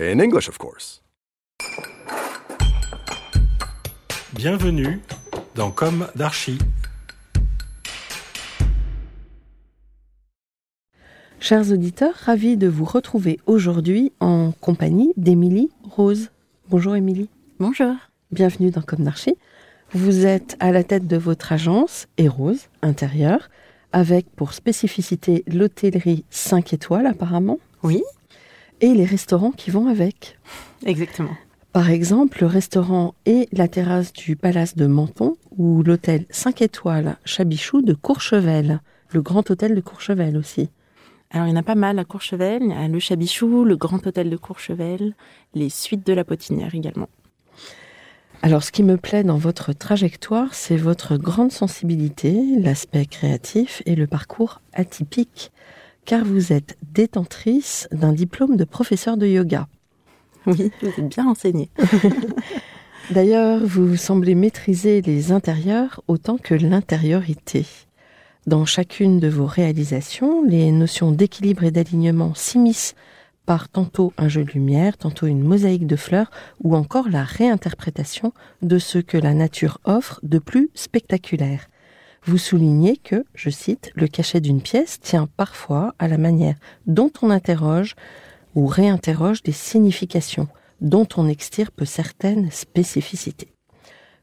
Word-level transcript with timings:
In 0.00 0.18
English, 0.18 0.48
of 0.48 0.58
course. 0.58 1.02
Bienvenue 4.32 5.00
dans 5.54 5.70
Comme 5.70 6.08
d'Archi. 6.16 6.58
Chers 11.38 11.70
auditeurs, 11.70 12.14
ravi 12.14 12.56
de 12.56 12.68
vous 12.68 12.84
retrouver 12.84 13.38
aujourd'hui 13.46 14.12
en 14.18 14.52
compagnie 14.52 15.12
d'Émilie 15.16 15.70
Rose. 15.84 16.30
Bonjour 16.70 16.96
Émilie. 16.96 17.28
Bonjour. 17.60 17.94
Bienvenue 18.32 18.70
dans 18.70 18.82
Comme 18.82 19.04
d'Archi. 19.04 19.36
Vous 19.92 20.24
êtes 20.24 20.56
à 20.58 20.72
la 20.72 20.84
tête 20.84 21.06
de 21.06 21.18
votre 21.18 21.52
agence 21.52 22.08
Rose 22.18 22.68
Intérieur, 22.80 23.50
avec 23.92 24.26
pour 24.34 24.54
spécificité 24.54 25.44
l'hôtellerie 25.46 26.24
5 26.30 26.72
étoiles 26.72 27.06
apparemment, 27.06 27.58
Oui, 27.82 28.02
et 28.82 28.92
les 28.92 29.06
restaurants 29.06 29.52
qui 29.52 29.70
vont 29.70 29.86
avec. 29.86 30.38
exactement. 30.84 31.34
Par 31.72 31.88
exemple, 31.88 32.42
le 32.42 32.48
restaurant 32.48 33.14
et 33.24 33.48
la 33.50 33.66
terrasse 33.66 34.12
du 34.12 34.36
Palace 34.36 34.76
de 34.76 34.86
Menton 34.86 35.36
ou 35.56 35.82
l'hôtel 35.82 36.26
5 36.28 36.60
étoiles 36.60 37.16
Chabichou 37.24 37.80
de 37.80 37.94
Courchevel, 37.94 38.80
le 39.10 39.22
grand 39.22 39.50
hôtel 39.50 39.74
de 39.74 39.80
Courchevel 39.80 40.36
aussi. 40.36 40.68
Alors, 41.30 41.46
il 41.46 41.50
y 41.50 41.52
en 41.54 41.60
a 41.60 41.62
pas 41.62 41.74
mal 41.74 41.98
à 41.98 42.04
Courchevel. 42.04 42.62
Il 42.62 42.68
y 42.68 42.72
a 42.74 42.88
le 42.88 42.98
Chabichou, 42.98 43.64
le 43.64 43.76
Grand 43.76 44.06
Hôtel 44.06 44.28
de 44.28 44.36
Courchevel, 44.36 45.14
les 45.54 45.70
suites 45.70 46.06
de 46.06 46.12
la 46.12 46.24
Potinière 46.24 46.74
également. 46.74 47.08
Alors, 48.42 48.62
ce 48.62 48.70
qui 48.70 48.82
me 48.82 48.98
plaît 48.98 49.22
dans 49.22 49.38
votre 49.38 49.72
trajectoire, 49.72 50.52
c'est 50.52 50.76
votre 50.76 51.16
grande 51.16 51.52
sensibilité, 51.52 52.38
l'aspect 52.58 53.06
créatif 53.06 53.82
et 53.86 53.94
le 53.94 54.06
parcours 54.06 54.60
atypique, 54.74 55.52
car 56.04 56.24
vous 56.24 56.52
êtes 56.52 56.76
détentrice 56.92 57.88
d'un 57.92 58.12
diplôme 58.12 58.56
de 58.56 58.64
professeur 58.64 59.16
de 59.16 59.26
yoga. 59.26 59.68
Oui, 60.46 60.70
vous 60.82 60.88
êtes 60.88 61.08
bien 61.08 61.24
renseigné. 61.24 61.70
D'ailleurs, 63.10 63.64
vous 63.64 63.96
semblez 63.96 64.34
maîtriser 64.34 65.02
les 65.02 65.32
intérieurs 65.32 66.02
autant 66.08 66.38
que 66.38 66.54
l'intériorité. 66.54 67.66
Dans 68.46 68.64
chacune 68.64 69.20
de 69.20 69.28
vos 69.28 69.46
réalisations, 69.46 70.42
les 70.44 70.72
notions 70.72 71.12
d'équilibre 71.12 71.64
et 71.64 71.70
d'alignement 71.70 72.34
s'immiscent 72.34 72.94
par 73.46 73.68
tantôt 73.68 74.12
un 74.18 74.28
jeu 74.28 74.44
de 74.44 74.52
lumière, 74.52 74.96
tantôt 74.96 75.26
une 75.26 75.42
mosaïque 75.42 75.86
de 75.86 75.96
fleurs, 75.96 76.30
ou 76.62 76.76
encore 76.76 77.08
la 77.08 77.24
réinterprétation 77.24 78.32
de 78.62 78.78
ce 78.78 78.98
que 78.98 79.18
la 79.18 79.34
nature 79.34 79.78
offre 79.84 80.20
de 80.22 80.38
plus 80.38 80.70
spectaculaire. 80.74 81.68
Vous 82.24 82.38
soulignez 82.38 82.96
que, 82.96 83.24
je 83.34 83.50
cite, 83.50 83.90
le 83.96 84.06
cachet 84.06 84.40
d'une 84.40 84.62
pièce 84.62 85.00
tient 85.00 85.28
parfois 85.36 85.94
à 85.98 86.06
la 86.06 86.18
manière 86.18 86.54
dont 86.86 87.10
on 87.20 87.30
interroge 87.30 87.96
ou 88.54 88.66
réinterroge 88.66 89.42
des 89.42 89.52
significations, 89.52 90.46
dont 90.80 91.08
on 91.16 91.26
extirpe 91.26 91.84
certaines 91.84 92.50
spécificités. 92.52 93.52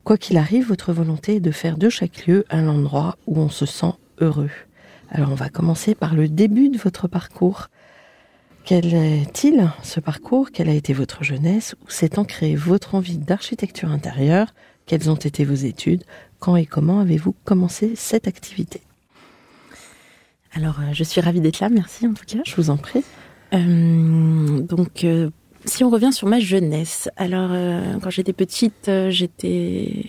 Quoi 0.05 0.17
qu'il 0.17 0.37
arrive, 0.37 0.67
votre 0.67 0.93
volonté 0.93 1.35
est 1.35 1.39
de 1.41 1.51
faire 1.51 1.77
de 1.77 1.89
chaque 1.89 2.25
lieu 2.25 2.45
un 2.49 2.69
endroit 2.69 3.17
où 3.27 3.37
on 3.37 3.49
se 3.49 3.65
sent 3.65 3.93
heureux. 4.19 4.51
Alors 5.09 5.31
on 5.31 5.35
va 5.35 5.49
commencer 5.49 5.93
par 5.93 6.15
le 6.15 6.29
début 6.29 6.69
de 6.69 6.77
votre 6.77 7.09
parcours. 7.09 7.67
Quel 8.63 8.93
est-il 8.93 9.69
ce 9.83 9.99
parcours? 9.99 10.51
Quelle 10.51 10.69
a 10.69 10.73
été 10.73 10.93
votre 10.93 11.23
jeunesse? 11.23 11.75
Où 11.85 11.89
s'est 11.89 12.17
ancrée 12.17 12.55
votre 12.55 12.95
envie 12.95 13.17
d'architecture 13.17 13.91
intérieure? 13.91 14.53
Quelles 14.89 15.07
ont 15.11 15.15
été 15.15 15.45
vos 15.45 15.53
études? 15.53 16.03
Quand 16.39 16.55
et 16.55 16.65
comment 16.65 16.99
avez-vous 16.99 17.35
commencé 17.43 17.91
cette 17.95 18.27
activité? 18.27 18.81
Alors, 20.51 20.79
euh, 20.79 20.93
je 20.93 21.03
suis 21.03 21.21
ravie 21.21 21.41
d'être 21.41 21.59
là, 21.59 21.69
merci 21.69 22.07
en 22.07 22.13
tout 22.15 22.25
cas. 22.25 22.39
Je 22.43 22.55
vous 22.55 22.71
en 22.71 22.77
prie. 22.77 23.03
Euh, 23.53 24.59
donc, 24.61 25.03
euh, 25.03 25.29
si 25.65 25.83
on 25.83 25.91
revient 25.91 26.11
sur 26.11 26.27
ma 26.27 26.39
jeunesse, 26.39 27.07
alors 27.17 27.51
euh, 27.51 27.99
quand 28.01 28.09
j'étais 28.09 28.33
petite, 28.33 28.89
j'étais 29.09 30.05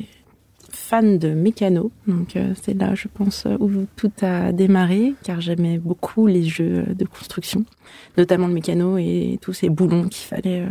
fan 0.71 1.19
de 1.19 1.29
mécano. 1.35 1.93
Donc, 2.07 2.39
c'est 2.63 2.73
là, 2.73 2.95
je 2.95 3.09
pense, 3.09 3.47
où 3.59 3.85
tout 3.97 4.13
a 4.23 4.51
démarré, 4.51 5.13
car 5.25 5.43
j'aimais 5.43 5.77
beaucoup 5.77 6.27
les 6.27 6.45
jeux 6.45 6.85
de 6.85 7.05
construction, 7.05 7.67
notamment 8.17 8.47
le 8.47 8.55
mécano 8.55 8.97
et 8.97 9.39
tous 9.43 9.53
ces 9.53 9.69
boulons 9.69 10.09
qu'il 10.09 10.27
fallait, 10.27 10.65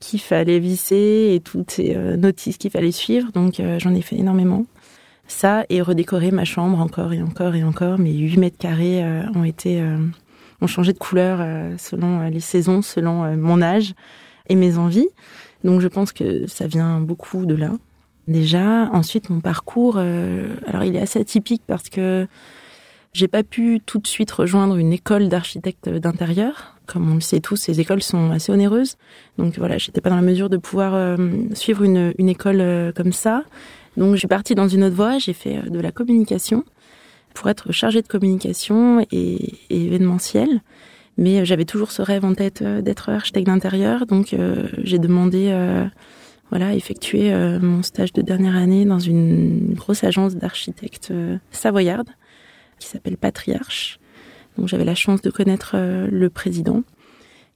qu'il 0.00 0.20
fallait 0.20 0.58
visser 0.58 1.32
et 1.34 1.40
toutes 1.40 1.70
ces 1.70 1.94
euh, 1.94 2.16
notices 2.16 2.56
qu'il 2.56 2.70
fallait 2.70 2.90
suivre. 2.90 3.30
Donc, 3.32 3.60
euh, 3.60 3.78
j'en 3.78 3.94
ai 3.94 4.00
fait 4.00 4.16
énormément. 4.16 4.64
Ça 5.28 5.64
et 5.68 5.80
redécorer 5.80 6.32
ma 6.32 6.44
chambre 6.44 6.80
encore 6.80 7.12
et 7.12 7.22
encore 7.22 7.54
et 7.54 7.62
encore. 7.62 7.98
Mes 7.98 8.12
8 8.12 8.38
mètres 8.38 8.58
carrés 8.58 9.04
euh, 9.04 9.22
ont 9.36 9.44
été 9.44 9.80
ont 10.60 10.66
changé 10.66 10.92
de 10.92 10.98
couleur 10.98 11.38
selon 11.78 12.28
les 12.28 12.40
saisons, 12.40 12.82
selon 12.82 13.34
mon 13.36 13.62
âge 13.62 13.94
et 14.48 14.56
mes 14.56 14.76
envies. 14.76 15.08
Donc 15.62 15.80
je 15.80 15.88
pense 15.88 16.12
que 16.12 16.46
ça 16.48 16.66
vient 16.66 17.00
beaucoup 17.00 17.46
de 17.46 17.54
là. 17.54 17.70
Déjà, 18.26 18.90
ensuite 18.92 19.30
mon 19.30 19.40
parcours, 19.40 19.96
alors 19.96 20.84
il 20.84 20.96
est 20.96 21.00
assez 21.00 21.20
atypique 21.20 21.62
parce 21.66 21.88
que 21.88 22.26
j'ai 23.12 23.28
pas 23.28 23.42
pu 23.42 23.80
tout 23.86 23.98
de 23.98 24.06
suite 24.06 24.30
rejoindre 24.32 24.76
une 24.76 24.92
école 24.92 25.28
d'architecte 25.28 25.88
d'intérieur. 25.88 26.76
Comme 26.90 27.08
on 27.08 27.14
le 27.14 27.20
sait 27.20 27.38
tous, 27.38 27.54
ces 27.54 27.78
écoles 27.78 28.02
sont 28.02 28.32
assez 28.32 28.50
onéreuses. 28.50 28.96
Donc 29.38 29.56
voilà, 29.58 29.78
j'étais 29.78 30.00
pas 30.00 30.10
dans 30.10 30.16
la 30.16 30.22
mesure 30.22 30.50
de 30.50 30.56
pouvoir 30.56 30.94
euh, 30.94 31.16
suivre 31.54 31.84
une, 31.84 32.12
école 32.18 32.60
euh, 32.60 32.90
comme 32.90 33.12
ça. 33.12 33.44
Donc 33.96 34.14
je 34.14 34.18
suis 34.18 34.26
partie 34.26 34.56
dans 34.56 34.66
une 34.66 34.82
autre 34.82 34.96
voie, 34.96 35.18
j'ai 35.18 35.32
fait 35.32 35.58
euh, 35.58 35.70
de 35.70 35.78
la 35.78 35.92
communication 35.92 36.64
pour 37.32 37.48
être 37.48 37.70
chargée 37.70 38.02
de 38.02 38.08
communication 38.08 39.06
et, 39.12 39.54
et 39.70 39.84
événementiel. 39.86 40.62
Mais 41.16 41.44
j'avais 41.44 41.64
toujours 41.64 41.92
ce 41.92 42.02
rêve 42.02 42.24
en 42.24 42.34
tête 42.34 42.62
d'être 42.62 43.10
architecte 43.10 43.46
d'intérieur, 43.46 44.06
donc 44.06 44.34
j'ai 44.82 44.98
demandé, 44.98 45.54
voilà, 46.48 46.74
effectuer 46.74 47.30
mon 47.60 47.82
stage 47.82 48.12
de 48.14 48.22
dernière 48.22 48.56
année 48.56 48.86
dans 48.86 48.98
une 48.98 49.74
grosse 49.74 50.02
agence 50.02 50.36
d'architectes 50.36 51.12
savoyarde 51.50 52.08
qui 52.78 52.88
s'appelle 52.88 53.18
Patriarche. 53.18 53.99
Donc 54.56 54.68
j'avais 54.68 54.84
la 54.84 54.94
chance 54.94 55.22
de 55.22 55.30
connaître 55.30 55.72
euh, 55.74 56.08
le 56.10 56.30
président 56.30 56.82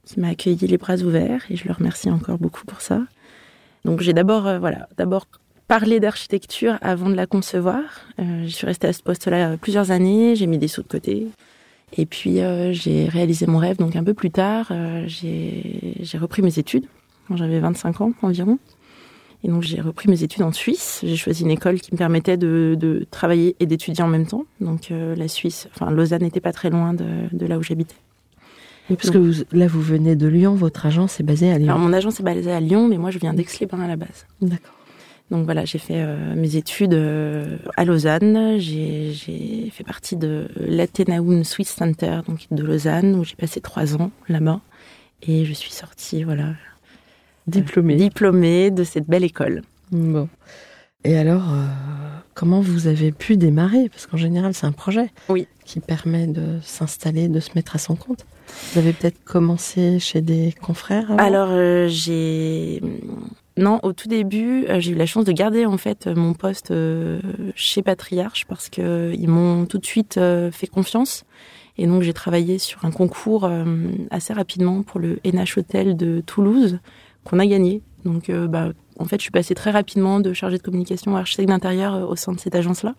qui 0.05 0.21
m'a 0.21 0.28
accueilli 0.28 0.66
les 0.66 0.78
bras 0.78 0.97
ouverts 0.97 1.42
et 1.51 1.57
je 1.57 1.66
le 1.66 1.72
remercie 1.72 2.10
encore 2.10 2.39
beaucoup 2.39 2.65
pour 2.65 2.80
ça. 2.80 3.03
Donc 3.84 4.01
j'ai 4.01 4.13
d'abord, 4.13 4.47
euh, 4.47 4.59
voilà, 4.59 4.89
d'abord 4.97 5.27
parlé 5.66 5.98
d'architecture 6.01 6.78
avant 6.83 7.09
de 7.09 7.15
la 7.15 7.27
concevoir. 7.27 7.83
Euh, 8.18 8.45
je 8.45 8.48
suis 8.48 8.66
restée 8.66 8.86
à 8.86 8.92
ce 8.92 9.03
poste-là 9.03 9.57
plusieurs 9.57 9.91
années, 9.91 10.36
j'ai 10.36 10.47
mis 10.47 10.59
des 10.59 10.68
sous 10.68 10.83
de 10.83 10.89
côté. 10.89 11.28
Et 11.97 12.07
puis 12.07 12.41
j'ai 12.72 13.09
réalisé 13.09 13.47
mon 13.47 13.59
rêve 13.59 13.77
donc 13.77 13.95
un 13.95 14.03
peu 14.03 14.15
plus 14.15 14.33
tard. 14.33 14.72
j'ai 15.07 16.18
repris 16.21 16.42
mes 16.42 16.59
études 16.59 16.86
quand 17.28 17.36
j'avais 17.36 17.60
25 17.60 18.01
ans 18.01 18.13
environ. 18.22 18.59
Et 19.44 19.48
donc 19.48 19.62
j'ai 19.62 19.80
repris 19.80 20.08
mes 20.08 20.22
études 20.22 20.42
en 20.42 20.52
Suisse. 20.52 21.00
J'ai 21.04 21.16
choisi 21.16 21.42
une 21.42 21.50
école 21.50 21.78
qui 21.80 21.92
me 21.92 21.98
permettait 21.98 22.36
de, 22.38 22.76
de 22.80 23.06
travailler 23.10 23.54
et 23.60 23.66
d'étudier 23.66 24.02
en 24.02 24.08
même 24.08 24.26
temps. 24.26 24.46
Donc 24.60 24.91
euh, 24.91 25.14
la 25.14 25.28
Suisse, 25.28 25.68
enfin 25.74 25.91
Lausanne 25.91 26.22
n'était 26.22 26.41
pas 26.41 26.52
très 26.52 26.70
loin 26.70 26.94
de, 26.94 27.04
de 27.30 27.46
là 27.46 27.58
où 27.58 27.62
j'habitais. 27.62 27.94
Oui, 28.91 28.96
parce 28.96 29.10
que 29.10 29.18
vous- 29.18 29.44
là, 29.52 29.66
vous 29.66 29.80
venez 29.80 30.16
de 30.16 30.26
Lyon, 30.26 30.54
votre 30.54 30.84
agence 30.86 31.20
est 31.20 31.22
basée 31.24 31.52
à 31.52 31.58
Lyon. 31.58 31.68
Alors 31.68 31.78
mon 31.78 31.92
agence 31.92 32.20
est 32.20 32.22
basée 32.22 32.52
à 32.52 32.60
Lyon, 32.60 32.88
mais 32.88 32.96
moi 32.98 33.10
je 33.10 33.18
viens 33.18 33.34
d'Aix-les-Bains 33.34 33.80
à 33.80 33.88
la 33.88 33.96
base. 33.96 34.26
D'accord. 34.41 34.74
Donc 35.30 35.44
voilà, 35.46 35.64
j'ai 35.64 35.78
fait 35.78 36.04
mes 36.36 36.56
études 36.56 36.92
à 37.78 37.84
Lausanne. 37.86 38.58
J'ai 38.58 39.70
fait 39.72 39.82
partie 39.84 40.16
de 40.16 40.48
l'Athenaeum 40.58 41.44
Swiss 41.44 41.70
Center, 41.70 42.20
donc 42.28 42.46
de 42.50 42.62
Lausanne, 42.62 43.14
où 43.14 43.24
j'ai 43.24 43.34
passé 43.34 43.62
trois 43.62 43.96
ans 43.96 44.10
là-bas. 44.28 44.60
Et 45.26 45.46
je 45.46 45.52
suis 45.54 45.72
sortie, 45.72 46.24
voilà, 46.24 46.50
diplômée, 47.46 47.96
diplômée 47.96 48.70
de 48.70 48.84
cette 48.84 49.08
belle 49.08 49.24
école. 49.24 49.62
Bon. 49.91 50.28
Et 51.04 51.18
alors, 51.18 51.52
euh, 51.52 51.66
comment 52.32 52.60
vous 52.60 52.86
avez 52.86 53.12
pu 53.12 53.36
démarrer? 53.36 53.91
Parce 53.91 54.06
qu'en 54.06 54.16
général, 54.16 54.54
c'est 54.54 54.66
un 54.66 54.72
projet 54.72 55.10
oui. 55.28 55.46
qui 55.66 55.80
permet 55.80 56.26
de 56.26 56.58
s'installer, 56.62 57.28
de 57.28 57.41
se 57.41 57.50
mettre 57.54 57.76
à 57.76 57.78
son 57.78 57.94
compte. 57.94 58.24
Vous 58.72 58.78
avez 58.78 58.94
peut-être 58.94 59.22
commencé 59.24 59.98
chez 59.98 60.22
des 60.22 60.54
confrères 60.62 61.10
Alors, 61.18 61.48
euh, 61.50 61.88
j'ai... 61.88 62.80
Non, 63.56 63.80
au 63.82 63.92
tout 63.92 64.08
début, 64.08 64.64
euh, 64.68 64.80
j'ai 64.80 64.92
eu 64.92 64.96
la 64.96 65.06
chance 65.06 65.24
de 65.24 65.32
garder 65.32 65.66
en 65.66 65.76
fait 65.76 66.06
mon 66.08 66.32
poste 66.32 66.72
chez 67.54 67.82
Patriarche 67.82 68.46
parce 68.48 68.70
qu'ils 68.70 69.28
m'ont 69.28 69.66
tout 69.66 69.78
de 69.78 69.86
suite 69.86 70.18
fait 70.52 70.66
confiance. 70.66 71.24
Et 71.76 71.86
donc, 71.86 72.02
j'ai 72.02 72.14
travaillé 72.14 72.58
sur 72.58 72.84
un 72.84 72.91
concours 72.91 73.50
assez 74.10 74.32
rapidement 74.32 74.82
pour 74.82 75.00
le 75.00 75.18
NH 75.24 75.58
Hotel 75.58 75.96
de 75.96 76.22
Toulouse 76.24 76.78
qu'on 77.24 77.38
a 77.38 77.47
gagné. 77.47 77.82
Donc, 78.04 78.30
bah, 78.30 78.71
en 78.98 79.04
fait, 79.06 79.16
je 79.16 79.22
suis 79.22 79.30
passée 79.30 79.54
très 79.54 79.71
rapidement 79.71 80.21
de 80.21 80.32
chargée 80.32 80.59
de 80.59 80.62
communication 80.62 81.16
à 81.16 81.21
architecte 81.21 81.48
d'intérieur 81.48 81.94
euh, 81.94 82.04
au 82.04 82.16
sein 82.16 82.32
de 82.32 82.38
cette 82.38 82.54
agence-là. 82.54 82.94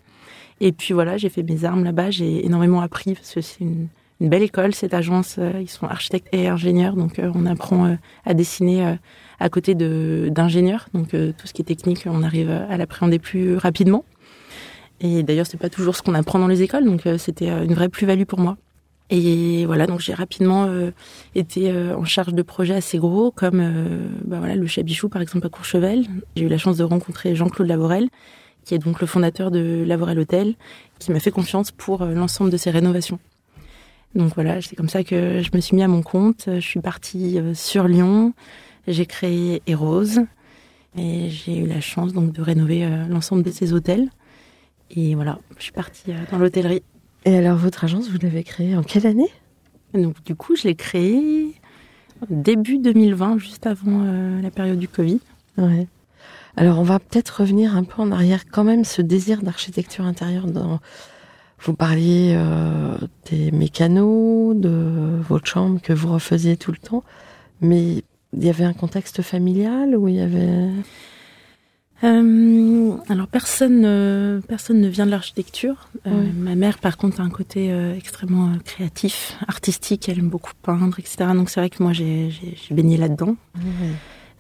Et 0.62 0.72
puis 0.72 0.94
voilà, 0.94 1.18
j'ai 1.18 1.30
fait 1.30 1.44
mes 1.44 1.66
armes 1.66 1.83
là-bas. 1.83 2.12
J'ai 2.12 2.45
énormément 2.45 2.81
appris 2.81 3.13
parce 3.13 3.33
que 3.33 3.42
c'est 3.42 3.62
une, 3.62 3.88
belle 4.22 4.44
école, 4.44 4.74
cette 4.74 4.94
agence. 4.94 5.36
Euh, 5.38 5.51
ils 5.62 5.69
sont 5.69 5.86
architectes 5.86 6.27
et 6.31 6.48
ingénieurs, 6.48 6.95
donc 6.95 7.19
euh, 7.19 7.31
on 7.36 7.45
apprend 7.45 7.98
à 8.25 8.33
dessiner 8.33 8.98
à 9.39 9.50
côté 9.50 9.75
d'ingénieurs. 9.75 10.88
Donc 10.94 11.10
tout 11.10 11.48
ce 11.48 11.54
qui 11.54 11.62
est 11.62 11.66
technique, 11.66 12.04
on 12.06 12.24
arrive 12.24 12.50
à 12.50 12.78
l'appréhender 12.78 13.19
plus 13.19 13.57
rapidement. 13.57 14.06
Et 15.01 15.24
d'ailleurs, 15.24 15.45
c'est 15.45 15.57
pas 15.57 15.69
toujours 15.69 15.95
ce 15.98 16.01
qu'on 16.01 16.13
apprend 16.13 16.39
dans 16.39 16.48
les 16.48 16.62
écoles, 16.62 16.86
donc 16.86 17.01
c'était 17.18 17.50
une 17.50 17.74
vraie 17.74 17.89
plus-value 17.89 18.24
pour 18.24 18.39
moi. 18.39 18.56
Et 19.12 19.66
voilà, 19.68 19.86
donc 19.86 20.00
j'ai 20.00 20.16
rapidement 20.16 20.66
euh, 20.66 20.92
été 21.36 21.69
euh, 21.69 21.96
en 21.96 22.06
charge 22.06 22.34
de 22.34 22.42
projets 22.42 22.74
assez 22.74 22.98
gros, 22.98 23.30
comme 23.30 23.60
euh, 23.60 24.07
bah 24.24 24.40
voilà, 24.40 24.56
le 24.56 24.66
Chabichou 24.66 25.10
par 25.10 25.22
exemple 25.22 25.46
à 25.46 25.50
Courchevel. 25.50 26.07
J'ai 26.36 26.46
eu 26.46 26.48
la 26.48 26.57
chance 26.57 26.78
de 26.78 26.84
rencontrer 26.84 27.36
Jean-Claude 27.36 27.68
Lavorel, 27.68 28.10
qui 28.63 28.74
est 28.74 28.80
donc 28.80 29.02
le 29.02 29.07
fondateur 29.07 29.52
de 29.52 29.84
Lavorel 29.86 30.18
Hôtel, 30.18 30.56
qui 30.98 31.12
m'a 31.12 31.19
fait 31.19 31.30
confiance 31.30 31.72
pour 31.72 32.04
l'ensemble 32.04 32.50
de 32.50 32.57
ses 32.57 32.72
rénovations. 32.72 33.19
Donc 34.16 34.34
voilà, 34.34 34.60
c'est 34.62 34.75
comme 34.75 34.90
ça 34.90 35.04
que 35.04 35.44
je 35.44 35.50
me 35.54 35.62
suis 35.62 35.75
mis 35.75 35.84
à 35.84 35.88
mon 35.88 36.02
compte. 36.02 36.46
Je 36.48 36.60
suis 36.60 36.80
partie 36.80 37.38
sur 37.54 37.88
Lyon, 37.88 38.34
j'ai 38.88 39.06
créé 39.06 39.62
Eros, 39.68 40.19
et 40.98 41.30
j'ai 41.30 41.57
eu 41.57 41.68
la 41.68 41.81
chance 41.81 42.12
donc 42.13 42.31
de 42.31 42.42
rénover 42.42 42.90
l'ensemble 43.07 43.44
de 43.44 43.52
ces 43.52 43.72
hôtels. 43.74 44.10
Et 44.90 45.13
voilà, 45.13 45.38
je 45.57 45.63
suis 45.63 45.74
partie 45.74 46.12
dans 46.31 46.40
l'hôtellerie. 46.40 46.81
Et 47.25 47.36
alors, 47.36 47.57
votre 47.57 47.83
agence, 47.83 48.10
vous 48.10 48.19
l'avez 48.22 48.44
créée 48.44 48.75
en 48.75 48.83
quelle 48.83 49.07
année? 49.07 49.31
Donc, 49.94 50.24
du 50.24 50.36
coup, 50.36 50.56
je 50.56 50.63
l'ai 50.63 50.75
créée 50.75 51.54
début 52.30 52.77
2020, 52.77 53.39
juste 53.39 53.66
avant 53.66 54.04
euh, 54.06 54.42
la 54.42 54.51
période 54.51 54.80
du 54.80 54.88
Covid. 54.88 55.19
Ouais. 55.57 55.88
Alors, 56.56 56.80
on 56.80 56.83
va 56.83 57.00
peut-être 57.00 57.42
revenir 57.42 57.75
un 57.75 57.83
peu 57.83 58.01
en 58.01 58.12
arrière, 58.12 58.45
quand 58.50 58.63
même, 58.63 58.86
ce 58.86 59.01
désir 59.01 59.42
d'architecture 59.42 60.06
intérieure. 60.06 60.45
Dans... 60.45 60.80
Vous 61.60 61.74
parliez 61.74 62.33
euh, 62.36 62.95
des 63.31 63.51
mécanos, 63.51 64.56
de 64.56 65.19
votre 65.28 65.48
chambre 65.48 65.81
que 65.81 65.94
vous 65.94 66.13
refaisiez 66.13 66.57
tout 66.57 66.71
le 66.71 66.78
temps, 66.78 67.04
mais 67.60 68.04
il 68.33 68.44
y 68.44 68.50
avait 68.50 68.66
un 68.66 68.74
contexte 68.74 69.21
familial 69.21 69.95
où 69.95 70.07
il 70.07 70.16
y 70.16 70.21
avait 70.21 70.69
euh, 72.03 72.97
alors 73.07 73.27
personne, 73.27 73.83
euh, 73.86 74.42
personne 74.42 74.81
ne 74.81 74.88
vient 74.88 75.06
de 75.06 75.12
l'architecture. 75.12 75.89
Euh, 76.06 76.12
ma 76.36 76.56
mère, 76.56 76.80
par 76.80 76.97
contre, 76.97 77.21
a 77.21 77.24
un 77.24 77.30
côté 77.30 77.74
extrêmement 77.95 78.51
créatif, 78.63 79.38
artistique. 79.47 80.09
Elle 80.09 80.19
aime 80.19 80.30
beaucoup 80.30 80.53
peindre, 80.62 81.00
etc. 81.00 81.18
Donc 81.33 81.50
c'est 81.50 81.59
vrai 81.59 81.69
que 81.69 81.81
moi, 81.81 81.94
j'ai 81.94 82.31
baigné 82.71 82.97
là-dedans. 82.97 83.36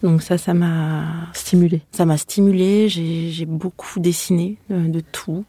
Donc 0.03 0.21
ça, 0.21 0.37
ça 0.37 0.53
m'a 0.53 1.29
stimulé. 1.33 1.81
Ça 1.91 2.05
m'a 2.05 2.17
stimulé. 2.17 2.89
J'ai 2.89 3.45
beaucoup 3.45 3.99
dessiné 3.99 4.57
de 4.69 4.99
tout. 4.99 5.45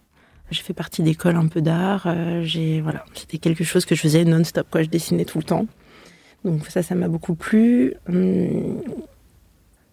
J'ai 0.52 0.62
fait 0.62 0.74
partie 0.74 1.02
d'écoles 1.02 1.36
un 1.36 1.48
peu 1.48 1.60
d'art. 1.60 2.06
j'ai 2.42 2.80
voilà, 2.80 3.04
c'était 3.14 3.38
quelque 3.38 3.64
chose 3.64 3.84
que 3.84 3.96
je 3.96 4.00
faisais 4.00 4.24
non-stop. 4.24 4.68
Quoi, 4.70 4.84
je 4.84 4.88
dessinais 4.88 5.24
tout 5.24 5.38
le 5.38 5.44
temps. 5.44 5.66
Donc 6.44 6.66
ça, 6.68 6.84
ça 6.84 6.94
m'a 6.94 7.08
beaucoup 7.08 7.34
plu. 7.34 7.94
Hum, 8.08 8.80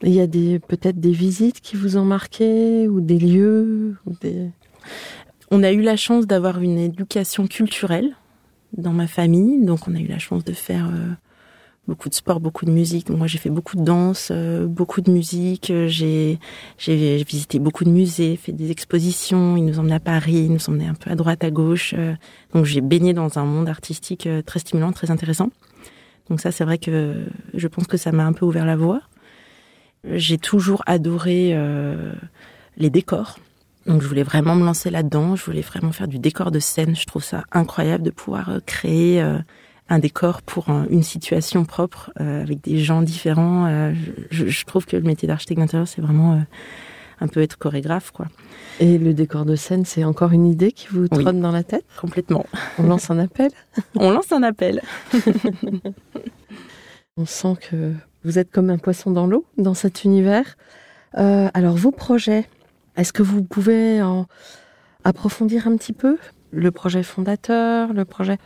il 0.04 0.14
y 0.14 0.22
a 0.22 0.28
peut-être 0.60 1.00
des 1.00 1.12
visites 1.12 1.62
qui 1.62 1.76
vous 1.76 1.98
ont 1.98 2.06
marqué 2.06 2.88
ou 2.88 3.02
des 3.02 3.18
lieux 3.18 3.96
On 5.52 5.64
a 5.64 5.72
eu 5.72 5.82
la 5.82 5.96
chance 5.96 6.28
d'avoir 6.28 6.60
une 6.62 6.78
éducation 6.78 7.48
culturelle 7.48 8.16
dans 8.78 8.92
ma 8.92 9.08
famille, 9.08 9.64
donc 9.64 9.88
on 9.88 9.96
a 9.96 10.00
eu 10.00 10.08
la 10.08 10.20
chance 10.20 10.44
de 10.44 10.52
faire 10.52 10.88
euh, 10.88 11.14
beaucoup 11.88 12.10
de 12.10 12.16
sport, 12.16 12.40
beaucoup 12.40 12.66
de 12.66 12.72
musique. 12.72 13.10
Moi, 13.10 13.28
j'ai 13.28 13.38
fait 13.38 13.52
beaucoup 13.52 13.78
de 13.78 13.84
danse, 13.84 14.30
euh, 14.32 14.66
beaucoup 14.66 15.02
de 15.02 15.12
musique. 15.12 15.72
J'ai 15.88 16.40
j'ai 16.78 17.24
visité 17.24 17.60
beaucoup 17.60 17.84
de 17.84 17.92
musées, 17.92 18.36
fait 18.36 18.52
des 18.52 18.72
expositions. 18.72 19.56
Ils 19.58 19.64
nous 19.66 19.80
emmenaient 19.80 19.96
à 19.96 20.00
Paris, 20.00 20.46
ils 20.48 20.52
nous 20.52 20.70
emmenaient 20.70 20.88
un 20.88 20.96
peu 20.96 21.12
à 21.12 21.16
droite, 21.16 21.44
à 21.44 21.52
gauche. 21.52 21.94
Euh. 21.98 22.16
donc 22.54 22.66
j'ai 22.66 22.82
baigné 22.82 23.14
dans 23.14 23.38
un 23.38 23.46
monde 23.46 23.70
artistique 23.70 24.28
très 24.46 24.60
stimulant, 24.60 24.92
très 24.92 25.12
intéressant. 25.12 25.50
Donc 26.30 26.42
ça, 26.42 26.52
c'est 26.52 26.64
vrai 26.64 26.78
que 26.78 27.26
je 27.54 27.68
pense 27.68 27.86
que 27.86 27.98
ça 27.98 28.12
m'a 28.12 28.26
un 28.26 28.34
peu 28.34 28.46
ouvert 28.46 28.66
la 28.66 28.76
voie. 28.76 29.02
J'ai 30.06 30.38
toujours 30.38 30.84
adoré 30.86 31.52
euh, 31.54 32.14
les 32.78 32.90
décors. 32.90 33.40
Donc 33.86 34.02
je 34.02 34.08
voulais 34.08 34.24
vraiment 34.24 34.56
me 34.56 34.66
lancer 34.66 34.90
là-dedans. 34.90 35.36
Je 35.36 35.44
voulais 35.46 35.62
vraiment 35.62 35.92
faire 35.92 36.08
du 36.08 36.20
décor 36.20 36.52
de 36.52 36.60
scène. 36.60 36.96
Je 36.96 37.06
trouve 37.06 37.24
ça 37.24 37.44
incroyable 37.52 38.04
de 38.04 38.12
pouvoir 38.12 38.50
euh, 38.50 38.60
créer 38.66 39.22
euh, 39.22 39.38
un 39.90 40.00
décor 40.00 40.42
pour 40.42 40.70
une 40.90 41.04
situation 41.04 41.66
propre 41.66 42.12
avec 42.16 42.62
des 42.64 42.80
gens 42.80 43.02
différents. 43.02 43.94
Je, 44.32 44.66
trouve 44.66 44.86
que 44.86 44.96
le 44.96 45.04
métier 45.04 45.28
d'architecte 45.28 45.60
d'intérieur, 45.60 45.90
c'est 45.90 46.02
vraiment 46.02 46.42
un 47.20 47.28
peu 47.28 47.42
être 47.42 47.58
chorégraphe, 47.58 48.12
quoi. 48.12 48.28
Et 48.80 48.98
le 48.98 49.14
décor 49.14 49.46
de 49.46 49.56
scène, 49.56 49.86
c'est 49.86 50.04
encore 50.04 50.32
une 50.32 50.48
idée 50.48 50.72
qui 50.72 50.88
vous 50.90 51.08
trotte 51.08 51.40
dans 51.40 51.52
la 51.52 51.64
tête? 51.64 51.86
Complètement. 52.00 52.46
On 52.80 52.84
lance 52.84 53.12
un 53.12 53.20
appel? 53.20 53.52
On 53.96 54.10
lance 54.10 54.32
un 54.32 54.42
appel. 54.42 54.82
On 57.15 57.27
sent 57.27 57.56
que 57.69 57.94
vous 58.24 58.39
êtes 58.39 58.50
comme 58.51 58.71
un 58.71 58.80
poisson 58.80 59.12
dans 59.12 59.27
l'eau 59.27 59.45
dans 59.60 59.75
cet 59.75 60.04
univers. 60.04 60.57
Euh, 61.19 61.48
alors 61.54 61.75
vos 61.75 61.92
projets, 61.92 62.50
est-ce 62.98 63.13
que 63.13 63.21
vous 63.21 63.44
pouvez 63.44 64.01
en 64.01 64.25
approfondir 65.04 65.68
un 65.68 65.77
petit 65.77 65.94
peu? 65.94 66.18
Le 66.51 66.71
projet 66.71 67.04
fondateur, 67.04 67.94
le 67.94 68.04
projet 68.06 68.38